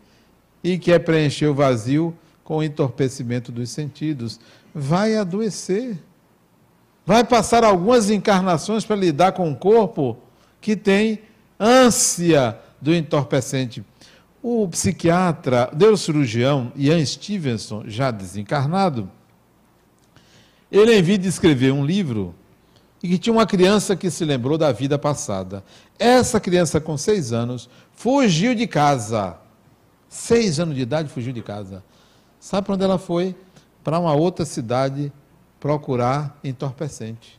e 0.63 0.79
quer 0.79 1.01
preencher 1.01 1.47
o 1.47 1.55
vazio 1.55 2.17
com 2.43 2.59
o 2.59 2.63
entorpecimento 2.63 3.53
dos 3.53 3.71
sentidos, 3.71 4.41
vai 4.75 5.17
adoecer. 5.17 5.99
Vai 7.05 7.25
passar 7.25 7.65
algumas 7.65 8.11
encarnações 8.11 8.85
para 8.85 8.97
lidar 8.97 9.33
com 9.33 9.49
um 9.49 9.55
corpo 9.55 10.17
que 10.61 10.77
tem 10.77 11.21
ânsia 11.59 12.59
do 12.81 12.95
entorpecente. 12.95 13.85
O 14.43 14.69
psiquiatra, 14.69 15.71
neurocirurgião 15.77 16.73
Ian 16.77 17.05
Stevenson, 17.05 17.85
já 17.87 18.11
desencarnado, 18.11 19.11
ele 20.71 20.99
envia 20.99 21.19
de 21.19 21.29
escrever 21.29 21.73
um 21.73 21.85
livro 21.85 22.35
e 23.03 23.09
que 23.09 23.19
tinha 23.19 23.33
uma 23.33 23.47
criança 23.47 23.97
que 23.97 24.11
se 24.11 24.25
lembrou 24.25 24.59
da 24.59 24.73
vida 24.73 24.99
passada. 24.99 25.65
Essa 25.99 26.41
criança, 26.41 26.81
com 26.81 26.97
seis 26.97 27.33
anos, 27.33 27.69
fugiu 27.95 28.55
de 28.55 28.67
casa 28.67 29.37
Seis 30.09 30.59
anos 30.59 30.75
de 30.75 30.83
idade 30.83 31.09
fugiu 31.09 31.33
de 31.33 31.43
casa. 31.43 31.85
Sabe 32.41 32.67
para 32.67 32.75
onde 32.75 32.85
ela 32.85 32.99
foi? 32.99 33.37
Para 33.85 33.99
uma 33.99 34.15
outra 34.15 34.45
cidade 34.45 35.13
procurar 35.61 36.39
entorpecente. 36.43 37.39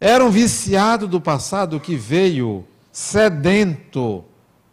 Era 0.00 0.24
um 0.24 0.30
viciado 0.30 1.06
do 1.06 1.20
passado 1.20 1.78
que 1.78 1.94
veio 1.94 2.66
sedento 2.90 4.24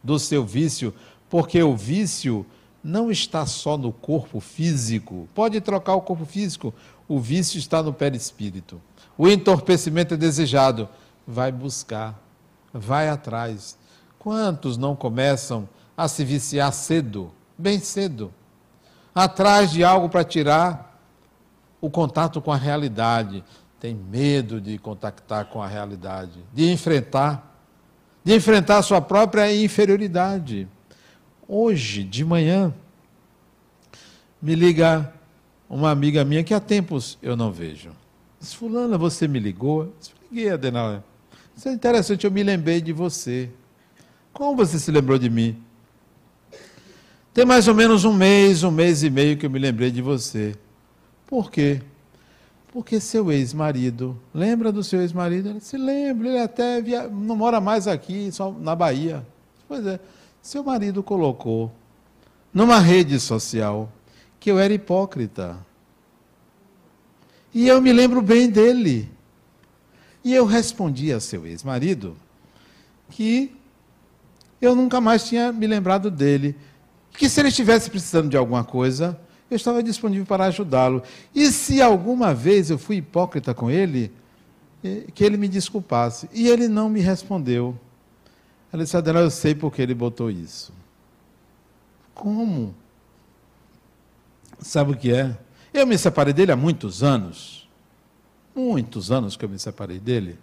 do 0.03 0.17
seu 0.17 0.43
vício, 0.45 0.93
porque 1.29 1.61
o 1.61 1.75
vício 1.75 2.45
não 2.83 3.11
está 3.11 3.45
só 3.45 3.77
no 3.77 3.91
corpo 3.91 4.39
físico. 4.39 5.27
Pode 5.35 5.61
trocar 5.61 5.95
o 5.95 6.01
corpo 6.01 6.25
físico, 6.25 6.73
o 7.07 7.19
vício 7.19 7.59
está 7.59 7.83
no 7.83 7.93
perispírito. 7.93 8.81
O 9.17 9.27
entorpecimento 9.27 10.13
é 10.13 10.17
desejado. 10.17 10.87
Vai 11.27 11.51
buscar, 11.51 12.19
vai 12.73 13.09
atrás. 13.09 13.77
Quantos 14.17 14.77
não 14.77 14.95
começam 14.95 15.69
a 15.99 16.07
se 16.07 16.23
viciar 16.23 16.71
cedo, 16.71 17.29
bem 17.57 17.77
cedo, 17.77 18.33
atrás 19.13 19.69
de 19.69 19.83
algo 19.83 20.07
para 20.07 20.23
tirar 20.23 20.97
o 21.81 21.89
contato 21.89 22.39
com 22.39 22.53
a 22.53 22.55
realidade. 22.55 23.43
Tem 23.81 23.93
medo 23.93 24.61
de 24.61 24.77
contactar 24.77 25.47
com 25.47 25.61
a 25.61 25.67
realidade, 25.67 26.39
de 26.53 26.71
enfrentar, 26.71 27.61
de 28.23 28.33
enfrentar 28.33 28.77
a 28.77 28.81
sua 28.81 29.01
própria 29.01 29.53
inferioridade. 29.53 30.69
Hoje, 31.45 32.05
de 32.05 32.23
manhã, 32.23 32.73
me 34.41 34.55
liga 34.55 35.13
uma 35.69 35.91
amiga 35.91 36.23
minha 36.23 36.45
que 36.45 36.53
há 36.53 36.61
tempos 36.61 37.17
eu 37.21 37.35
não 37.35 37.51
vejo. 37.51 37.91
Diz, 38.39 38.53
fulana, 38.53 38.97
você 38.97 39.27
me 39.27 39.37
ligou? 39.37 39.83
Eu 39.83 39.93
liguei, 40.31 40.49
Adenauer. 40.49 41.01
Isso 41.53 41.67
é 41.67 41.73
interessante, 41.73 42.23
eu 42.23 42.31
me 42.31 42.41
lembrei 42.41 42.79
de 42.79 42.93
você. 42.93 43.49
Como 44.31 44.55
você 44.55 44.79
se 44.79 44.91
lembrou 44.91 45.19
de 45.19 45.29
mim? 45.29 45.61
Tem 47.33 47.45
mais 47.45 47.67
ou 47.67 47.75
menos 47.75 48.05
um 48.05 48.13
mês, 48.13 48.63
um 48.63 48.71
mês 48.71 49.03
e 49.03 49.09
meio 49.09 49.37
que 49.37 49.45
eu 49.45 49.49
me 49.49 49.59
lembrei 49.59 49.91
de 49.91 50.01
você. 50.01 50.55
Por 51.27 51.51
quê? 51.51 51.81
Porque 52.71 52.99
seu 52.99 53.31
ex-marido, 53.31 54.19
lembra 54.33 54.71
do 54.71 54.83
seu 54.83 55.01
ex-marido? 55.01 55.49
Ele 55.49 55.59
se 55.59 55.77
lembra, 55.77 56.27
ele 56.27 56.39
até 56.39 56.81
via, 56.81 57.07
não 57.07 57.35
mora 57.35 57.61
mais 57.61 57.87
aqui, 57.87 58.31
só 58.31 58.51
na 58.51 58.75
Bahia. 58.75 59.25
Pois 59.67 59.85
é, 59.85 59.99
seu 60.41 60.63
marido 60.63 61.03
colocou 61.03 61.71
numa 62.53 62.79
rede 62.79 63.19
social 63.19 63.91
que 64.39 64.49
eu 64.49 64.57
era 64.57 64.73
hipócrita. 64.73 65.57
E 67.53 67.67
eu 67.67 67.81
me 67.81 67.91
lembro 67.91 68.21
bem 68.21 68.49
dele. 68.49 69.09
E 70.23 70.33
eu 70.33 70.45
respondi 70.45 71.11
a 71.11 71.19
seu 71.19 71.45
ex-marido 71.45 72.15
que 73.09 73.55
eu 74.61 74.75
nunca 74.75 74.99
mais 74.99 75.27
tinha 75.27 75.51
me 75.51 75.65
lembrado 75.65 76.11
dele 76.11 76.55
que 77.19 77.27
se 77.27 77.41
ele 77.41 77.49
estivesse 77.49 77.89
precisando 77.89 78.29
de 78.29 78.37
alguma 78.37 78.63
coisa, 78.63 79.19
eu 79.51 79.57
estava 79.57 79.83
disponível 79.83 80.25
para 80.25 80.45
ajudá-lo. 80.45 81.03
E 81.35 81.51
se 81.51 81.81
alguma 81.81 82.33
vez 82.33 82.69
eu 82.69 82.77
fui 82.77 82.95
hipócrita 82.95 83.53
com 83.53 83.69
ele, 83.69 84.09
eh, 84.81 85.03
que 85.13 85.25
ele 85.25 85.35
me 85.35 85.49
desculpasse. 85.49 86.29
E 86.31 86.47
ele 86.47 86.69
não 86.69 86.87
me 86.87 87.01
respondeu. 87.01 87.77
Ela 88.71 88.85
disse, 88.85 88.95
Adela, 88.95 89.19
eu 89.19 89.29
sei 89.29 89.53
porque 89.53 89.81
ele 89.81 89.93
botou 89.93 90.31
isso. 90.31 90.71
Como? 92.15 92.73
Sabe 94.61 94.93
o 94.93 94.95
que 94.95 95.11
é? 95.11 95.37
Eu 95.73 95.85
me 95.85 95.97
separei 95.97 96.31
dele 96.31 96.53
há 96.53 96.55
muitos 96.55 97.03
anos. 97.03 97.67
Muitos 98.55 99.11
anos 99.11 99.35
que 99.35 99.43
eu 99.43 99.49
me 99.49 99.59
separei 99.59 99.99
dele. 99.99 100.39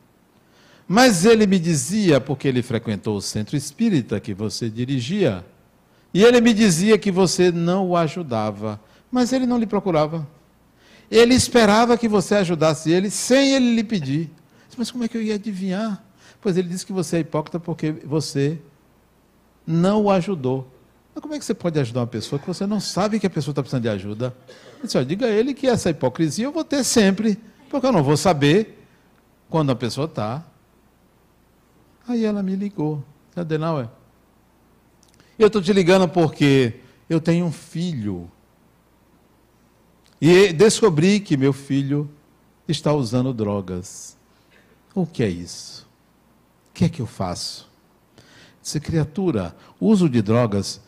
Mas 0.87 1.25
ele 1.25 1.47
me 1.47 1.59
dizia, 1.59 2.21
porque 2.21 2.47
ele 2.47 2.63
frequentou 2.63 3.17
o 3.17 3.23
centro 3.23 3.57
espírita 3.57 4.21
que 4.21 4.35
você 4.35 4.69
dirigia, 4.69 5.43
e 6.17 6.25
ele 6.25 6.41
me 6.41 6.55
dizia 6.55 6.97
que 6.97 7.11
você 7.11 7.53
não 7.53 7.91
o 7.91 7.95
ajudava, 7.95 8.81
mas 9.11 9.35
ele 9.35 9.45
não 9.45 9.59
lhe 9.59 9.67
procurava. 9.67 10.27
Ele 11.11 11.35
esperava 11.35 11.99
que 11.99 12.09
você 12.09 12.37
ajudasse 12.37 12.91
ele 12.91 13.11
sem 13.11 13.53
ele 13.53 13.75
lhe 13.75 13.85
pedir. 13.85 14.31
Mas 14.79 14.91
como 14.91 15.05
é 15.05 15.09
que 15.09 15.19
eu 15.19 15.23
ia 15.23 15.35
adivinhar? 15.35 16.03
Pois 16.41 16.57
ele 16.57 16.71
disse 16.71 16.87
que 16.87 16.93
você 16.93 17.19
é 17.19 17.21
hipócrita 17.21 17.61
porque 17.61 17.93
você 17.93 18.59
não 19.67 20.05
o 20.05 20.11
ajudou. 20.11 20.67
Mas 21.15 21.21
como 21.21 21.35
é 21.35 21.39
que 21.39 21.45
você 21.45 21.53
pode 21.53 21.79
ajudar 21.79 22.01
uma 22.01 22.07
pessoa 22.07 22.39
que 22.39 22.47
você 22.47 22.67
não 22.67 22.81
sabe 22.81 23.21
que 23.21 23.27
a 23.27 23.31
pessoa 23.31 23.53
está 23.53 23.61
precisando 23.61 23.83
de 23.83 23.91
ajuda? 23.91 24.35
Disse, 24.83 25.05
diga 25.05 25.27
a 25.27 25.31
ele 25.31 25.53
que 25.53 25.67
essa 25.67 25.91
hipocrisia 25.91 26.47
eu 26.47 26.53
vou 26.53 26.65
ter 26.65 26.83
sempre, 26.83 27.39
porque 27.69 27.87
eu 27.87 27.93
não 27.93 28.03
vou 28.03 28.17
saber 28.17 28.83
quando 29.51 29.71
a 29.71 29.77
pessoa 29.77 30.07
está. 30.07 30.43
Aí 32.09 32.25
ela 32.25 32.43
me 32.43 32.57
ligou. 32.57 33.05
Adenauer, 33.37 33.91
eu 35.43 35.49
estou 35.49 35.61
te 35.61 35.73
ligando 35.73 36.09
porque 36.09 36.75
eu 37.09 37.21
tenho 37.21 37.47
um 37.47 37.53
filho. 37.53 38.31
E 40.21 40.53
descobri 40.53 41.21
que 41.21 41.37
meu 41.37 41.53
filho 41.53 42.11
está 42.67 42.93
usando 42.93 43.33
drogas. 43.33 44.17
O 44.95 45.07
que 45.07 45.23
é 45.23 45.29
isso? 45.29 45.87
O 46.71 46.73
que 46.75 46.85
é 46.87 46.89
que 46.89 47.01
eu 47.01 47.07
faço? 47.07 47.71
Disse, 48.63 48.81
criatura, 48.81 49.55
o 49.79 49.87
uso 49.87 50.09
de 50.09 50.23
drogas 50.23 50.81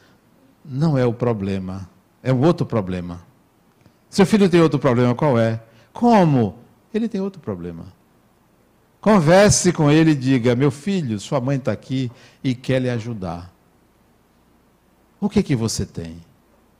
não 0.64 0.98
é 0.98 1.04
o 1.06 1.12
problema, 1.12 1.88
é 2.22 2.32
um 2.32 2.44
outro 2.44 2.66
problema. 2.66 3.22
Seu 4.10 4.26
filho 4.26 4.48
tem 4.48 4.60
outro 4.60 4.78
problema, 4.78 5.14
qual 5.14 5.38
é? 5.38 5.62
Como? 5.92 6.58
Ele 6.92 7.08
tem 7.08 7.20
outro 7.20 7.40
problema. 7.40 7.86
Converse 9.00 9.72
com 9.72 9.90
ele 9.90 10.12
e 10.12 10.14
diga: 10.14 10.56
Meu 10.56 10.70
filho, 10.70 11.20
sua 11.20 11.40
mãe 11.40 11.56
está 11.56 11.70
aqui 11.70 12.10
e 12.42 12.54
quer 12.54 12.80
lhe 12.80 12.90
ajudar. 12.90 13.52
O 15.20 15.28
que 15.28 15.42
que 15.42 15.56
você 15.56 15.84
tem? 15.84 16.18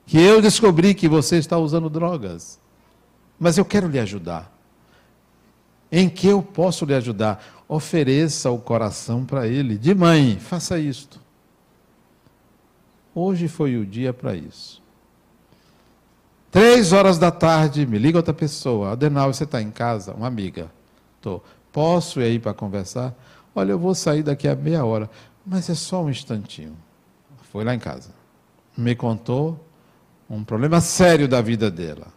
Que 0.05 0.19
eu 0.19 0.41
descobri 0.41 0.93
que 0.93 1.07
você 1.07 1.37
está 1.37 1.57
usando 1.57 1.89
drogas. 1.89 2.59
Mas 3.39 3.57
eu 3.57 3.65
quero 3.65 3.87
lhe 3.87 3.99
ajudar. 3.99 4.51
Em 5.91 6.09
que 6.09 6.27
eu 6.27 6.41
posso 6.41 6.85
lhe 6.85 6.93
ajudar? 6.93 7.63
Ofereça 7.67 8.49
o 8.49 8.59
coração 8.59 9.25
para 9.25 9.47
ele. 9.47 9.77
De 9.77 9.93
mãe, 9.93 10.37
faça 10.39 10.79
isto. 10.79 11.19
Hoje 13.13 13.47
foi 13.47 13.75
o 13.77 13.85
dia 13.85 14.13
para 14.13 14.35
isso. 14.35 14.81
Três 16.51 16.93
horas 16.93 17.19
da 17.19 17.29
tarde, 17.29 17.85
me 17.85 17.97
liga 17.97 18.17
outra 18.17 18.33
pessoa. 18.33 18.91
Adenal, 18.91 19.31
você 19.31 19.43
está 19.43 19.61
em 19.61 19.69
casa? 19.69 20.13
Uma 20.13 20.27
amiga. 20.27 20.71
Estou. 21.17 21.43
Posso 21.71 22.19
ir 22.19 22.23
aí 22.23 22.39
para 22.39 22.53
conversar? 22.53 23.13
Olha, 23.53 23.71
eu 23.71 23.79
vou 23.79 23.93
sair 23.93 24.23
daqui 24.23 24.47
a 24.47 24.55
meia 24.55 24.83
hora, 24.83 25.09
mas 25.45 25.69
é 25.69 25.75
só 25.75 26.03
um 26.03 26.09
instantinho. 26.09 26.75
Foi 27.51 27.63
lá 27.63 27.73
em 27.73 27.79
casa. 27.79 28.09
Me 28.79 28.95
contou 28.95 29.59
um 30.29 30.41
problema 30.41 30.79
sério 30.79 31.27
da 31.27 31.41
vida 31.41 31.69
dela. 31.69 32.07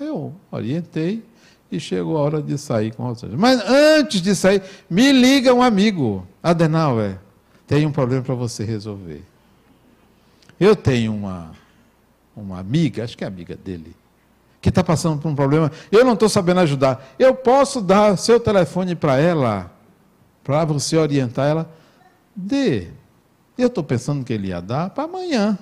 Eu 0.00 0.34
orientei 0.50 1.22
e 1.70 1.78
chegou 1.78 2.16
a 2.18 2.20
hora 2.20 2.42
de 2.42 2.58
sair 2.58 2.92
com 2.92 3.04
vocês. 3.04 3.32
Mas 3.34 3.62
antes 3.64 4.20
de 4.20 4.34
sair, 4.34 4.62
me 4.90 5.12
liga 5.12 5.54
um 5.54 5.62
amigo. 5.62 6.26
Adenauer, 6.42 7.20
tem 7.68 7.86
um 7.86 7.92
problema 7.92 8.20
para 8.20 8.34
você 8.34 8.64
resolver. 8.64 9.22
Eu 10.58 10.74
tenho 10.74 11.14
uma, 11.14 11.52
uma 12.36 12.58
amiga, 12.58 13.04
acho 13.04 13.16
que 13.16 13.22
é 13.22 13.26
amiga 13.28 13.56
dele, 13.56 13.94
que 14.60 14.70
está 14.70 14.82
passando 14.82 15.20
por 15.20 15.28
um 15.28 15.36
problema, 15.36 15.70
eu 15.90 16.04
não 16.04 16.14
estou 16.14 16.28
sabendo 16.28 16.60
ajudar. 16.60 17.14
Eu 17.16 17.32
posso 17.32 17.80
dar 17.80 18.18
seu 18.18 18.40
telefone 18.40 18.96
para 18.96 19.18
ela, 19.18 19.70
para 20.42 20.64
você 20.64 20.96
orientar 20.96 21.48
ela? 21.48 21.72
Dê. 22.34 22.88
Eu 23.56 23.68
estou 23.68 23.84
pensando 23.84 24.24
que 24.24 24.32
ele 24.32 24.48
ia 24.48 24.60
dar 24.60 24.90
para 24.90 25.04
amanhã. 25.04 25.56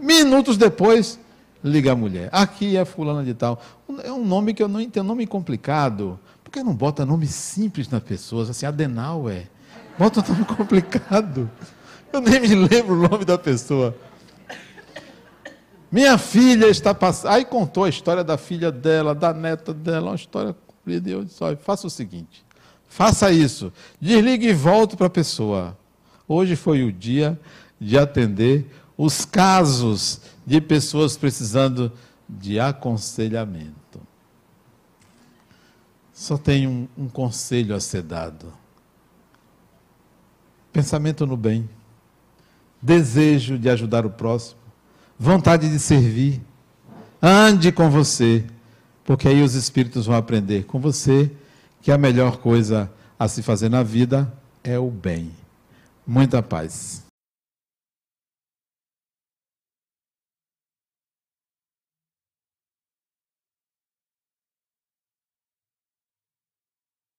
Minutos 0.00 0.56
depois, 0.56 1.18
liga 1.62 1.92
a 1.92 1.96
mulher. 1.96 2.28
Aqui 2.32 2.76
é 2.76 2.84
fulana 2.84 3.24
de 3.24 3.34
tal. 3.34 3.60
É 4.04 4.12
um 4.12 4.24
nome 4.24 4.54
que 4.54 4.62
eu 4.62 4.68
não 4.68 4.80
entendo, 4.80 5.06
nome 5.06 5.26
complicado. 5.26 6.18
Por 6.42 6.50
que 6.50 6.62
não 6.62 6.74
bota 6.74 7.06
nome 7.06 7.26
simples 7.26 7.88
nas 7.88 8.02
pessoas? 8.02 8.50
Assim, 8.50 8.66
Adenauer. 8.66 9.48
Bota 9.98 10.20
um 10.20 10.32
nome 10.32 10.44
complicado. 10.56 11.50
Eu 12.12 12.20
nem 12.20 12.40
me 12.40 12.54
lembro 12.54 12.94
o 12.94 13.08
nome 13.08 13.24
da 13.24 13.38
pessoa. 13.38 13.96
Minha 15.90 16.16
filha 16.16 16.68
está 16.68 16.94
passando. 16.94 17.32
Aí 17.32 17.44
contou 17.44 17.84
a 17.84 17.88
história 17.88 18.24
da 18.24 18.38
filha 18.38 18.72
dela, 18.72 19.14
da 19.14 19.34
neta 19.34 19.74
dela, 19.74 20.10
uma 20.10 20.16
história 20.16 20.54
comprida. 20.66 21.10
Eu 21.10 21.24
disse: 21.24 21.42
olha, 21.44 21.56
faça 21.56 21.86
o 21.86 21.90
seguinte: 21.90 22.44
faça 22.88 23.30
isso. 23.30 23.72
Desligue 24.00 24.48
e 24.48 24.54
volte 24.54 24.96
para 24.96 25.06
a 25.06 25.10
pessoa. 25.10 25.76
Hoje 26.26 26.56
foi 26.56 26.82
o 26.82 26.90
dia 26.90 27.38
de 27.78 27.98
atender 27.98 28.66
os 29.04 29.24
casos 29.24 30.20
de 30.46 30.60
pessoas 30.60 31.16
precisando 31.16 31.90
de 32.28 32.60
aconselhamento. 32.60 34.00
Só 36.14 36.38
tem 36.38 36.68
um, 36.68 36.86
um 36.96 37.08
conselho 37.08 37.74
a 37.74 37.80
ser 37.80 38.02
dado: 38.02 38.52
pensamento 40.72 41.26
no 41.26 41.36
bem, 41.36 41.68
desejo 42.80 43.58
de 43.58 43.68
ajudar 43.68 44.06
o 44.06 44.10
próximo 44.10 44.62
vontade 45.18 45.68
de 45.68 45.80
servir. 45.80 46.40
Ande 47.20 47.70
com 47.72 47.90
você, 47.90 48.44
porque 49.04 49.26
aí 49.26 49.42
os 49.42 49.54
espíritos 49.54 50.06
vão 50.06 50.16
aprender 50.16 50.64
com 50.64 50.80
você 50.80 51.30
que 51.80 51.90
a 51.90 51.98
melhor 51.98 52.36
coisa 52.36 52.90
a 53.18 53.26
se 53.26 53.42
fazer 53.42 53.68
na 53.68 53.82
vida 53.82 54.32
é 54.62 54.78
o 54.78 54.90
bem. 54.90 55.32
Muita 56.06 56.40
paz. 56.40 57.11